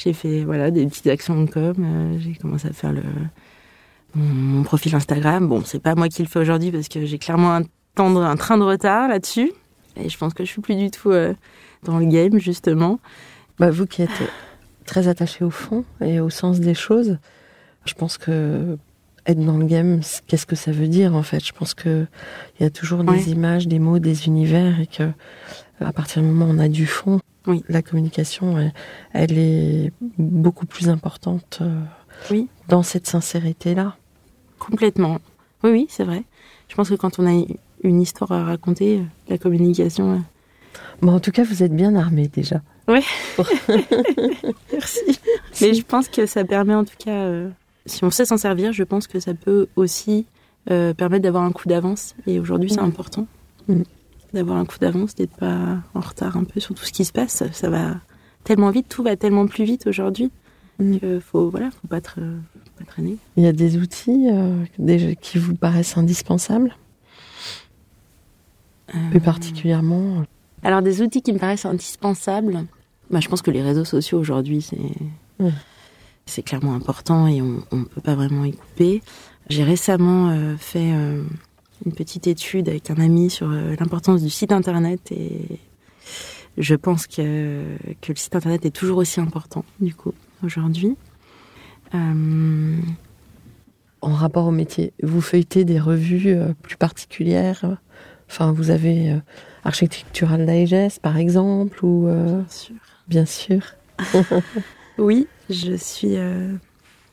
j'ai 0.03 0.13
fait 0.13 0.45
voilà 0.45 0.71
des 0.71 0.87
petites 0.87 1.07
actions 1.09 1.43
de 1.43 1.51
com. 1.51 1.75
euh, 1.79 2.19
j'ai 2.19 2.35
commencé 2.35 2.69
à 2.69 2.73
faire 2.73 2.93
le 2.93 3.03
mon, 4.15 4.63
profil 4.63 4.95
Instagram. 4.95 5.47
Bon, 5.49 5.63
c'est 5.65 5.79
pas 5.79 5.95
moi 5.95 6.09
qui 6.09 6.23
le 6.23 6.29
fais 6.29 6.41
aujourd'hui 6.41 6.71
parce 6.73 6.89
que 6.89 7.05
j'ai 7.07 7.19
clairement 7.19 7.55
un, 7.55 7.61
de- 7.61 8.19
un 8.19 8.37
train 8.37 8.59
de 8.59 8.65
retard 8.65 9.09
là-dessus. 9.09 9.53
Et 9.97 10.09
je 10.09 10.19
pense 10.19 10.35
que 10.35 10.45
je 10.45 10.51
suis 10.51 10.61
plus 10.61 10.77
du 10.77 10.91
tout 10.91 11.11
euh, 11.11 11.35
dans 11.85 11.99
le 11.99 12.07
game 12.07 12.39
justement. 12.39 12.99
Bah, 13.59 13.71
vous 13.71 13.87
qui 13.87 14.03
êtes 14.03 14.23
très 14.87 15.07
attaché 15.07 15.45
au 15.45 15.51
fond 15.51 15.85
et 16.01 16.19
au 16.21 16.31
sens 16.31 16.61
des 16.61 16.75
choses, 16.75 17.19
je 17.85 17.95
pense 17.95 18.17
que 18.19 18.79
être 19.27 19.45
dans 19.45 19.59
le 19.59 19.67
game, 19.67 20.01
qu'est-ce 20.27 20.47
que 20.47 20.57
ça 20.57 20.73
veut 20.73 20.89
dire 20.89 21.15
en 21.15 21.23
fait? 21.23 21.45
Je 21.45 21.53
pense 21.53 21.75
que 21.75 22.07
il 22.59 22.63
y 22.63 22.67
a 22.67 22.71
toujours 22.71 23.05
des 23.05 23.11
Ouais. 23.13 23.23
images, 23.25 23.69
des 23.69 23.79
mots, 23.79 23.99
des 23.99 24.27
univers 24.27 24.81
et 24.81 24.87
que 24.87 25.03
euh, 25.05 25.11
à 25.81 25.93
partir 25.93 26.23
du 26.23 26.29
moment 26.29 26.47
où 26.47 26.55
on 26.55 26.59
a 26.59 26.69
du 26.69 26.87
fond, 26.87 27.21
Oui. 27.47 27.65
la 27.69 27.83
communication, 27.83 28.59
elle, 28.59 28.73
elle 29.13 29.39
est 29.39 29.93
beaucoup 30.19 30.67
plus 30.67 30.89
importante 30.89 31.59
euh, 31.63 31.81
Oui. 32.31 32.49
dans 32.69 32.83
cette 32.83 33.07
sincérité-là. 33.07 33.97
Complètement. 34.59 35.19
Oui, 35.63 35.71
oui, 35.71 35.87
c'est 35.89 36.05
vrai. 36.05 36.23
Je 36.69 36.75
pense 36.75 36.89
que 36.91 36.95
quand 36.95 37.19
on 37.19 37.27
a 37.27 37.45
une 37.83 38.01
histoire 38.01 38.33
à 38.33 38.45
raconter, 38.45 38.99
euh, 38.99 39.03
la 39.29 39.39
communication. 39.39 40.13
euh, 40.15 40.19
Bon, 41.03 41.13
en 41.15 41.21
tout 41.21 41.31
cas, 41.33 41.45
vous 41.45 41.63
êtes 41.63 41.75
bien 41.75 41.95
armé 41.95 42.29
déjà. 42.29 42.61
Merci. 44.73 45.01
Mais 45.61 45.75
je 45.75 45.83
pense 45.83 46.09
que 46.09 46.27
ça 46.27 46.45
permet 46.45 46.75
en 46.75 46.85
tout 46.85 46.97
cas, 46.99 47.11
euh, 47.25 47.49
si 47.87 48.05
on 48.05 48.11
sait 48.11 48.25
s'en 48.25 48.37
servir, 48.37 48.73
je 48.73 48.83
pense 48.85 49.07
que 49.07 49.21
ça 49.21 49.35
peut 49.35 49.69
aussi 49.77 50.27
euh, 50.71 50.93
permettre 50.95 51.23
d'avoir 51.23 51.43
un 51.45 51.53
coup 51.53 51.69
d'avance. 51.69 52.15
Et 52.27 52.39
aujourd'hui, 52.41 52.71
c'est 52.71 52.81
important 52.81 53.27
Mm. 53.69 53.83
d'avoir 54.35 54.57
un 54.59 54.65
coup 54.65 54.79
d'avance, 54.79 55.15
d'être 55.15 55.37
pas 55.37 55.79
en 55.95 56.01
retard 56.01 56.37
un 56.37 56.45
peu 56.45 56.61
sur 56.61 56.75
tout 56.75 56.85
ce 56.85 56.93
qui 56.93 57.05
se 57.05 57.13
passe. 57.13 57.43
Ça 57.53 57.71
va 57.71 57.97
tellement 58.45 58.71
vite, 58.71 58.87
tout 58.89 59.03
va 59.03 59.17
tellement 59.17 59.47
plus 59.47 59.65
vite 59.65 59.87
aujourd'hui 59.87 60.31
Mm. 60.79 60.99
que 60.99 61.21
faut 61.21 61.51
voilà, 61.51 61.71
faut 61.71 61.89
pas, 61.89 61.99
tra- 62.01 62.39
pas 62.79 62.85
traîner. 62.87 63.17
Il 63.37 63.43
y 63.45 63.47
a 63.47 63.53
des 63.53 63.77
outils 63.77 64.29
euh, 64.31 64.65
des- 64.79 65.17
qui 65.21 65.39
vous 65.39 65.55
paraissent 65.55 65.97
indispensables, 65.99 66.75
Euh, 68.95 69.11
plus 69.11 69.21
particulièrement. 69.21 70.25
Alors 70.63 70.83
des 70.83 71.01
outils 71.03 71.23
qui 71.23 71.33
me 71.33 71.39
paraissent 71.39 71.65
indispensables, 71.67 72.65
bah, 73.11 73.21
je 73.21 73.29
pense 73.29 73.41
que 73.43 73.51
les 73.51 73.63
réseaux 73.63 73.85
sociaux 73.85 74.19
aujourd'hui 74.19 74.63
c'est. 74.63 75.45
C'est 76.31 76.43
clairement 76.43 76.75
important 76.75 77.27
et 77.27 77.43
on 77.43 77.63
ne 77.73 77.85
peut 77.85 78.01
pas 78.01 78.15
vraiment 78.15 78.45
y 78.45 78.53
couper. 78.53 79.03
J'ai 79.49 79.65
récemment 79.65 80.31
euh, 80.31 80.57
fait 80.57 80.93
euh, 80.93 81.25
une 81.85 81.93
petite 81.93 82.29
étude 82.29 82.69
avec 82.69 82.89
un 82.91 83.01
ami 83.01 83.31
sur 83.31 83.51
euh, 83.51 83.75
l'importance 83.79 84.23
du 84.23 84.31
site 84.31 84.53
internet 84.53 85.11
et 85.11 85.59
je 86.57 86.75
pense 86.77 87.09
que, 87.09 87.65
que 88.01 88.13
le 88.13 88.17
site 88.17 88.37
internet 88.37 88.65
est 88.65 88.71
toujours 88.71 88.99
aussi 88.99 89.21
important 89.21 89.65
du 89.81 89.95
coup 89.95 90.15
aujourd'hui. 90.45 90.97
En 94.03 94.15
rapport 94.15 94.47
au 94.47 94.53
métier, 94.53 94.93
vous 95.03 95.21
feuilletez 95.21 95.65
des 95.65 95.81
revues 95.81 96.37
plus 96.63 96.77
particulières? 96.77 97.79
Enfin, 98.29 98.53
vous 98.53 98.71
avez 98.71 99.19
Architectural 99.65 100.47
Digest, 100.47 101.03
par 101.03 101.17
exemple, 101.17 101.85
ou 101.85 102.07
bien 102.07 102.47
sûr. 102.49 102.77
bien 103.09 103.27
sûr. 103.27 103.63
Oui, 105.01 105.27
je 105.49 105.73
suis 105.75 106.17
euh, 106.17 106.55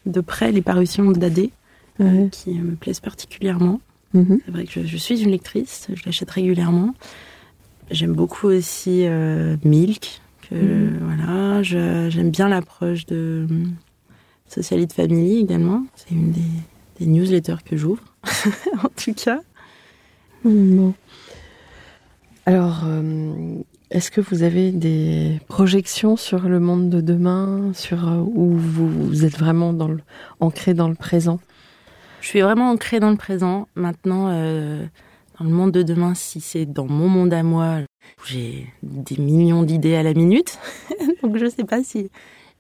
de 0.06 0.22
près 0.22 0.52
les 0.52 0.62
parutions 0.62 1.10
d'AD 1.12 1.50
Ouais. 2.00 2.30
qui 2.32 2.52
me 2.54 2.76
plaisent 2.76 3.00
particulièrement. 3.00 3.82
Mhm. 4.14 4.40
C'est 4.46 4.52
vrai 4.52 4.66
que 4.66 4.72
je, 4.72 4.86
je 4.86 4.98
suis 4.98 5.20
une 5.24 5.32
lectrice, 5.32 5.88
je 5.92 6.04
l'achète 6.06 6.30
régulièrement. 6.30 6.94
J'aime 7.90 8.14
beaucoup 8.14 8.48
aussi 8.48 9.06
euh, 9.08 9.58
Milk. 9.64 10.22
Que, 10.50 10.56
Mhm. 10.56 11.00
voilà, 11.02 11.64
j'aime 11.64 12.30
bien 12.30 12.50
l'approche 12.50 13.06
de 13.08 13.48
euh, 13.50 13.66
Socialite 14.48 14.94
Family 14.94 15.40
également. 15.40 15.84
C'est 15.96 16.12
une 16.12 16.32
des, 16.32 16.42
des 17.00 17.06
newsletters 17.08 17.64
que 17.66 17.76
j'ouvre, 17.76 18.04
en 18.84 18.90
tout 18.96 19.14
cas. 19.16 19.40
Alors, 22.46 22.84
euh, 22.86 23.58
est-ce 23.90 24.12
que 24.12 24.20
vous 24.20 24.44
avez 24.44 24.72
des 24.72 25.40
projections 25.48 26.18
sur 26.18 26.50
le 26.50 26.60
monde 26.60 26.90
de 26.90 27.00
demain, 27.00 27.72
sur 27.74 28.08
euh, 28.08 28.18
où 28.18 28.58
vous, 28.58 29.24
êtes 29.24 29.38
vraiment 29.38 29.74
ancré 30.42 30.74
dans 30.74 30.90
le 30.90 30.96
présent? 30.96 31.40
Je 32.20 32.28
suis 32.28 32.42
vraiment 32.42 32.72
ancrée 32.72 33.00
dans 33.00 33.12
le 33.12 33.16
présent. 33.16 33.68
Maintenant, 33.76 34.28
euh, 34.30 34.86
Dans 35.40 35.46
le 35.46 35.52
monde 35.52 35.72
de 35.72 35.84
demain, 35.84 36.16
si 36.16 36.42
c'est 36.42 36.66
dans 36.66 36.88
mon 36.88 37.08
monde 37.08 37.32
à 37.32 37.44
moi, 37.44 37.78
j'ai 38.26 38.68
des 38.84 39.22
millions 39.22 39.64
d'idées 39.64 39.96
à 39.96 40.04
la 40.04 40.14
minute. 40.14 40.60
Donc 41.24 41.38
je 41.38 41.50
sais 41.50 41.64
pas 41.64 41.84
si 41.84 42.10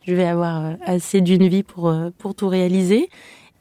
je 0.06 0.14
vais 0.14 0.28
avoir 0.28 0.64
euh, 0.64 0.74
assez 0.86 1.20
d'une 1.20 1.48
vie 1.48 1.64
pour, 1.64 1.94
pour 2.20 2.36
tout 2.36 2.48
réaliser. 2.48 3.10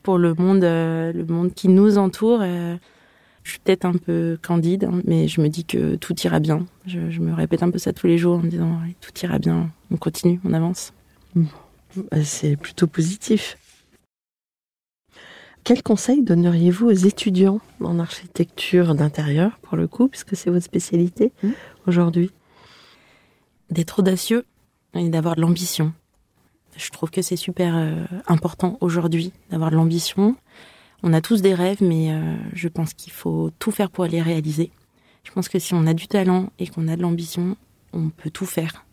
Pour 0.05 0.19
le 0.19 0.35
monde, 0.35 0.63
le 0.63 1.25
monde 1.29 1.53
qui 1.53 1.67
nous 1.67 1.99
entoure, 1.99 2.41
je 3.47 3.53
suis 3.53 3.61
peut-être 3.61 3.85
un 3.85 3.93
peu 3.93 4.37
candide, 4.43 4.85
hein, 4.85 5.01
mais 5.05 5.29
je 5.29 5.41
me 5.41 5.49
dis 5.49 5.65
que 5.65 5.95
tout 5.95 6.21
ira 6.23 6.41
bien. 6.41 6.67
Je, 6.85 6.99
me 6.99 7.33
répète 7.33 7.63
un 7.63 7.71
peu 7.71 7.79
ça 7.79 7.93
tous 7.93 8.09
les 8.09 8.19
jours 8.19 8.39
en 8.39 8.43
me 8.43 8.51
disant 8.51 8.81
tout 9.01 9.13
ira 9.23 9.39
bien, 9.39 9.71
on 9.93 9.97
continue, 9.97 10.41
on 10.45 10.53
avance. 10.53 10.93
Bah, 11.37 12.25
c'est 12.25 12.57
plutôt 12.57 12.89
positif. 12.89 13.57
Quel 15.63 15.85
conseil 15.85 16.25
donneriez-vous 16.25 16.87
aux 16.87 16.91
étudiants 16.91 17.61
en 17.81 18.01
architecture 18.01 18.97
d'intérieur, 18.97 19.61
pour 19.63 19.77
le 19.77 19.87
coup, 19.87 20.09
puisque 20.09 20.35
c'est 20.35 20.51
votre 20.51 20.65
spécialité 20.65 21.33
mmh. 21.45 21.51
aujourd'hui? 21.87 22.33
D'être 23.71 24.01
audacieux 24.01 24.45
et 24.95 25.09
d'avoir 25.09 25.37
de 25.37 25.43
l'ambition. 25.43 25.93
Je 26.77 26.91
trouve 26.91 27.13
que 27.13 27.23
c'est 27.23 27.37
super 27.37 27.77
euh, 27.77 28.05
important 28.27 28.77
aujourd'hui 28.81 29.33
d'avoir 29.51 29.71
de 29.71 29.77
l'ambition. 29.77 30.35
On 31.09 31.13
a 31.13 31.21
tous 31.21 31.41
des 31.41 31.55
rêves, 31.55 31.85
mais 31.85 32.11
euh, 32.11 32.35
je 32.53 32.67
pense 32.67 32.93
qu'il 32.93 33.13
faut 33.13 33.53
tout 33.61 33.71
faire 33.71 33.91
pour 33.91 34.07
les 34.07 34.21
réaliser. 34.21 34.73
Je 35.23 35.31
pense 35.31 35.49
que 35.49 35.61
si 35.61 35.73
on 35.73 35.87
a 35.87 35.95
du 35.95 36.09
talent 36.09 36.51
et 36.59 36.67
qu'on 36.67 36.89
a 36.89 36.97
de 36.97 37.03
l'ambition, 37.03 37.57
on 37.93 38.09
peut 38.09 38.29
tout 38.29 38.45
faire. 38.45 38.85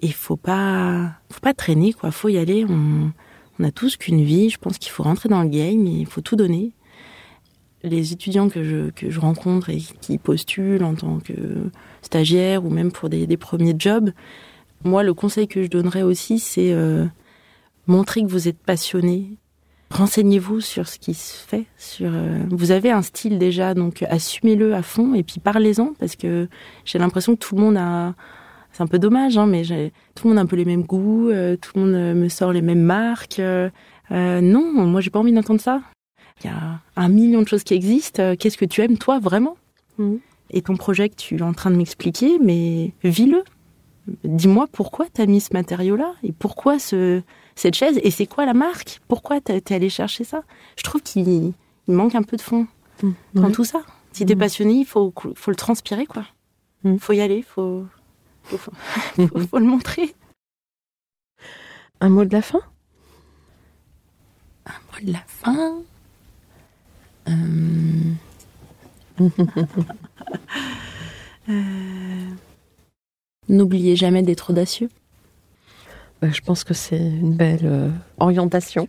Et 0.00 0.10
faut 0.10 0.36
pas, 0.36 1.12
faut 1.30 1.38
pas 1.38 1.54
traîner 1.54 1.92
quoi. 1.92 2.10
Faut 2.10 2.28
y 2.28 2.38
aller. 2.38 2.64
On, 2.68 3.12
on 3.60 3.64
a 3.64 3.70
tous 3.70 3.96
qu'une 3.96 4.24
vie. 4.24 4.50
Je 4.50 4.58
pense 4.58 4.78
qu'il 4.78 4.90
faut 4.90 5.04
rentrer 5.04 5.28
dans 5.28 5.44
le 5.44 5.48
game 5.48 5.86
et 5.86 6.00
il 6.00 6.06
faut 6.06 6.22
tout 6.22 6.34
donner. 6.34 6.72
Les 7.84 8.12
étudiants 8.12 8.48
que 8.48 8.64
je, 8.64 8.90
que 8.90 9.08
je 9.08 9.20
rencontre 9.20 9.70
et 9.70 9.78
qui 9.78 10.18
postulent 10.18 10.82
en 10.82 10.96
tant 10.96 11.20
que 11.20 11.70
stagiaire 12.02 12.64
ou 12.64 12.70
même 12.70 12.90
pour 12.90 13.10
des, 13.10 13.28
des 13.28 13.36
premiers 13.36 13.76
jobs, 13.78 14.10
moi, 14.82 15.04
le 15.04 15.14
conseil 15.14 15.46
que 15.46 15.62
je 15.62 15.68
donnerais 15.68 16.02
aussi, 16.02 16.40
c'est 16.40 16.72
euh, 16.72 17.06
montrer 17.86 18.22
que 18.22 18.28
vous 18.28 18.48
êtes 18.48 18.58
passionné. 18.58 19.38
Renseignez-vous 19.90 20.60
sur 20.60 20.86
ce 20.86 20.98
qui 20.98 21.14
se 21.14 21.36
fait. 21.36 21.64
Sur, 21.78 22.10
euh, 22.12 22.38
vous 22.50 22.72
avez 22.72 22.90
un 22.90 23.00
style 23.00 23.38
déjà, 23.38 23.72
donc 23.72 24.04
assumez-le 24.08 24.74
à 24.74 24.82
fond 24.82 25.14
et 25.14 25.22
puis 25.22 25.40
parlez-en 25.40 25.94
parce 25.98 26.14
que 26.14 26.48
j'ai 26.84 26.98
l'impression 26.98 27.34
que 27.34 27.40
tout 27.40 27.56
le 27.56 27.62
monde 27.62 27.76
a. 27.78 28.14
C'est 28.72 28.82
un 28.82 28.86
peu 28.86 28.98
dommage, 28.98 29.38
hein, 29.38 29.46
mais 29.46 29.62
tout 30.14 30.28
le 30.28 30.28
monde 30.28 30.38
a 30.38 30.42
un 30.42 30.46
peu 30.46 30.54
les 30.54 30.66
mêmes 30.66 30.82
goûts, 30.82 31.30
euh, 31.30 31.56
tout 31.56 31.72
le 31.74 31.80
monde 31.80 32.16
me 32.16 32.28
sort 32.28 32.52
les 32.52 32.60
mêmes 32.60 32.82
marques. 32.82 33.40
non, 34.10 34.72
moi 34.72 35.00
j'ai 35.00 35.10
pas 35.10 35.18
envie 35.18 35.32
d'entendre 35.32 35.60
ça. 35.60 35.80
Il 36.44 36.46
y 36.46 36.50
a 36.50 36.80
un 36.94 37.08
million 37.08 37.42
de 37.42 37.48
choses 37.48 37.64
qui 37.64 37.74
existent. 37.74 38.36
Qu'est-ce 38.36 38.58
que 38.58 38.66
tu 38.66 38.82
aimes 38.82 38.98
toi 38.98 39.18
vraiment? 39.18 39.56
Mmh. 39.96 40.16
Et 40.50 40.62
ton 40.62 40.76
projet 40.76 41.08
que 41.08 41.16
tu 41.16 41.38
es 41.38 41.42
en 41.42 41.54
train 41.54 41.70
de 41.70 41.76
m'expliquer, 41.76 42.38
mais 42.38 42.92
vis-le 43.02 43.42
dis-moi 44.24 44.66
pourquoi 44.70 45.06
tu 45.12 45.20
as 45.20 45.26
mis 45.26 45.40
ce 45.40 45.52
matériau-là 45.52 46.14
et 46.22 46.32
pourquoi 46.32 46.78
ce, 46.78 47.22
cette 47.58 47.74
chaise 47.74 47.98
et 48.02 48.10
c'est 48.10 48.26
quoi 48.26 48.46
la 48.46 48.54
marque? 48.54 49.00
Pourquoi 49.08 49.40
tu 49.40 49.52
es 49.52 49.72
allé 49.72 49.88
chercher 49.90 50.24
ça? 50.24 50.42
Je 50.76 50.84
trouve 50.84 51.02
qu'il 51.02 51.52
manque 51.88 52.14
un 52.14 52.22
peu 52.22 52.36
de 52.36 52.42
fond 52.42 52.66
mmh. 53.02 53.10
dans 53.34 53.50
tout 53.50 53.64
ça. 53.64 53.82
Si 54.12 54.24
tu 54.24 54.32
es 54.32 54.36
mmh. 54.36 54.38
passionné, 54.38 54.72
il 54.74 54.86
faut, 54.86 55.12
faut 55.34 55.50
le 55.50 55.56
transpirer, 55.56 56.06
quoi. 56.06 56.24
Il 56.84 56.92
mmh. 56.92 56.98
faut 57.00 57.12
y 57.12 57.20
aller, 57.20 57.38
il 57.38 57.42
faut, 57.44 57.86
faut, 58.50 59.58
le 59.58 59.64
montrer. 59.64 60.14
Un 62.00 62.08
mot 62.08 62.24
de 62.24 62.32
la 62.32 62.42
fin? 62.42 62.60
Un 64.66 64.72
mot 64.92 65.00
de 65.04 65.12
la 65.12 65.24
fin? 65.26 65.82
Euh... 67.28 68.12
euh... 71.48 72.28
N'oubliez 73.48 73.96
jamais 73.96 74.22
d'être 74.22 74.50
audacieux. 74.50 74.90
Bah, 76.20 76.28
je 76.32 76.40
pense 76.40 76.64
que 76.64 76.74
c'est 76.74 76.98
une 76.98 77.34
belle 77.34 77.60
euh, 77.64 77.90
orientation. 78.18 78.88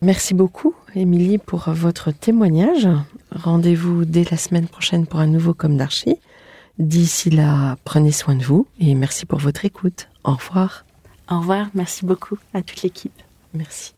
Merci 0.00 0.32
beaucoup, 0.32 0.74
Émilie, 0.94 1.38
pour 1.38 1.70
votre 1.70 2.12
témoignage. 2.12 2.88
Rendez-vous 3.32 4.04
dès 4.04 4.24
la 4.30 4.36
semaine 4.36 4.68
prochaine 4.68 5.06
pour 5.06 5.20
un 5.20 5.26
nouveau 5.26 5.54
Comme 5.54 5.76
d'Archie. 5.76 6.16
D'ici 6.78 7.30
là, 7.30 7.76
prenez 7.84 8.12
soin 8.12 8.36
de 8.36 8.44
vous 8.44 8.68
et 8.78 8.94
merci 8.94 9.26
pour 9.26 9.40
votre 9.40 9.64
écoute. 9.64 10.08
Au 10.22 10.34
revoir. 10.34 10.84
Au 11.28 11.40
revoir, 11.40 11.68
merci 11.74 12.06
beaucoup 12.06 12.38
à 12.54 12.62
toute 12.62 12.82
l'équipe. 12.82 13.20
Merci. 13.52 13.97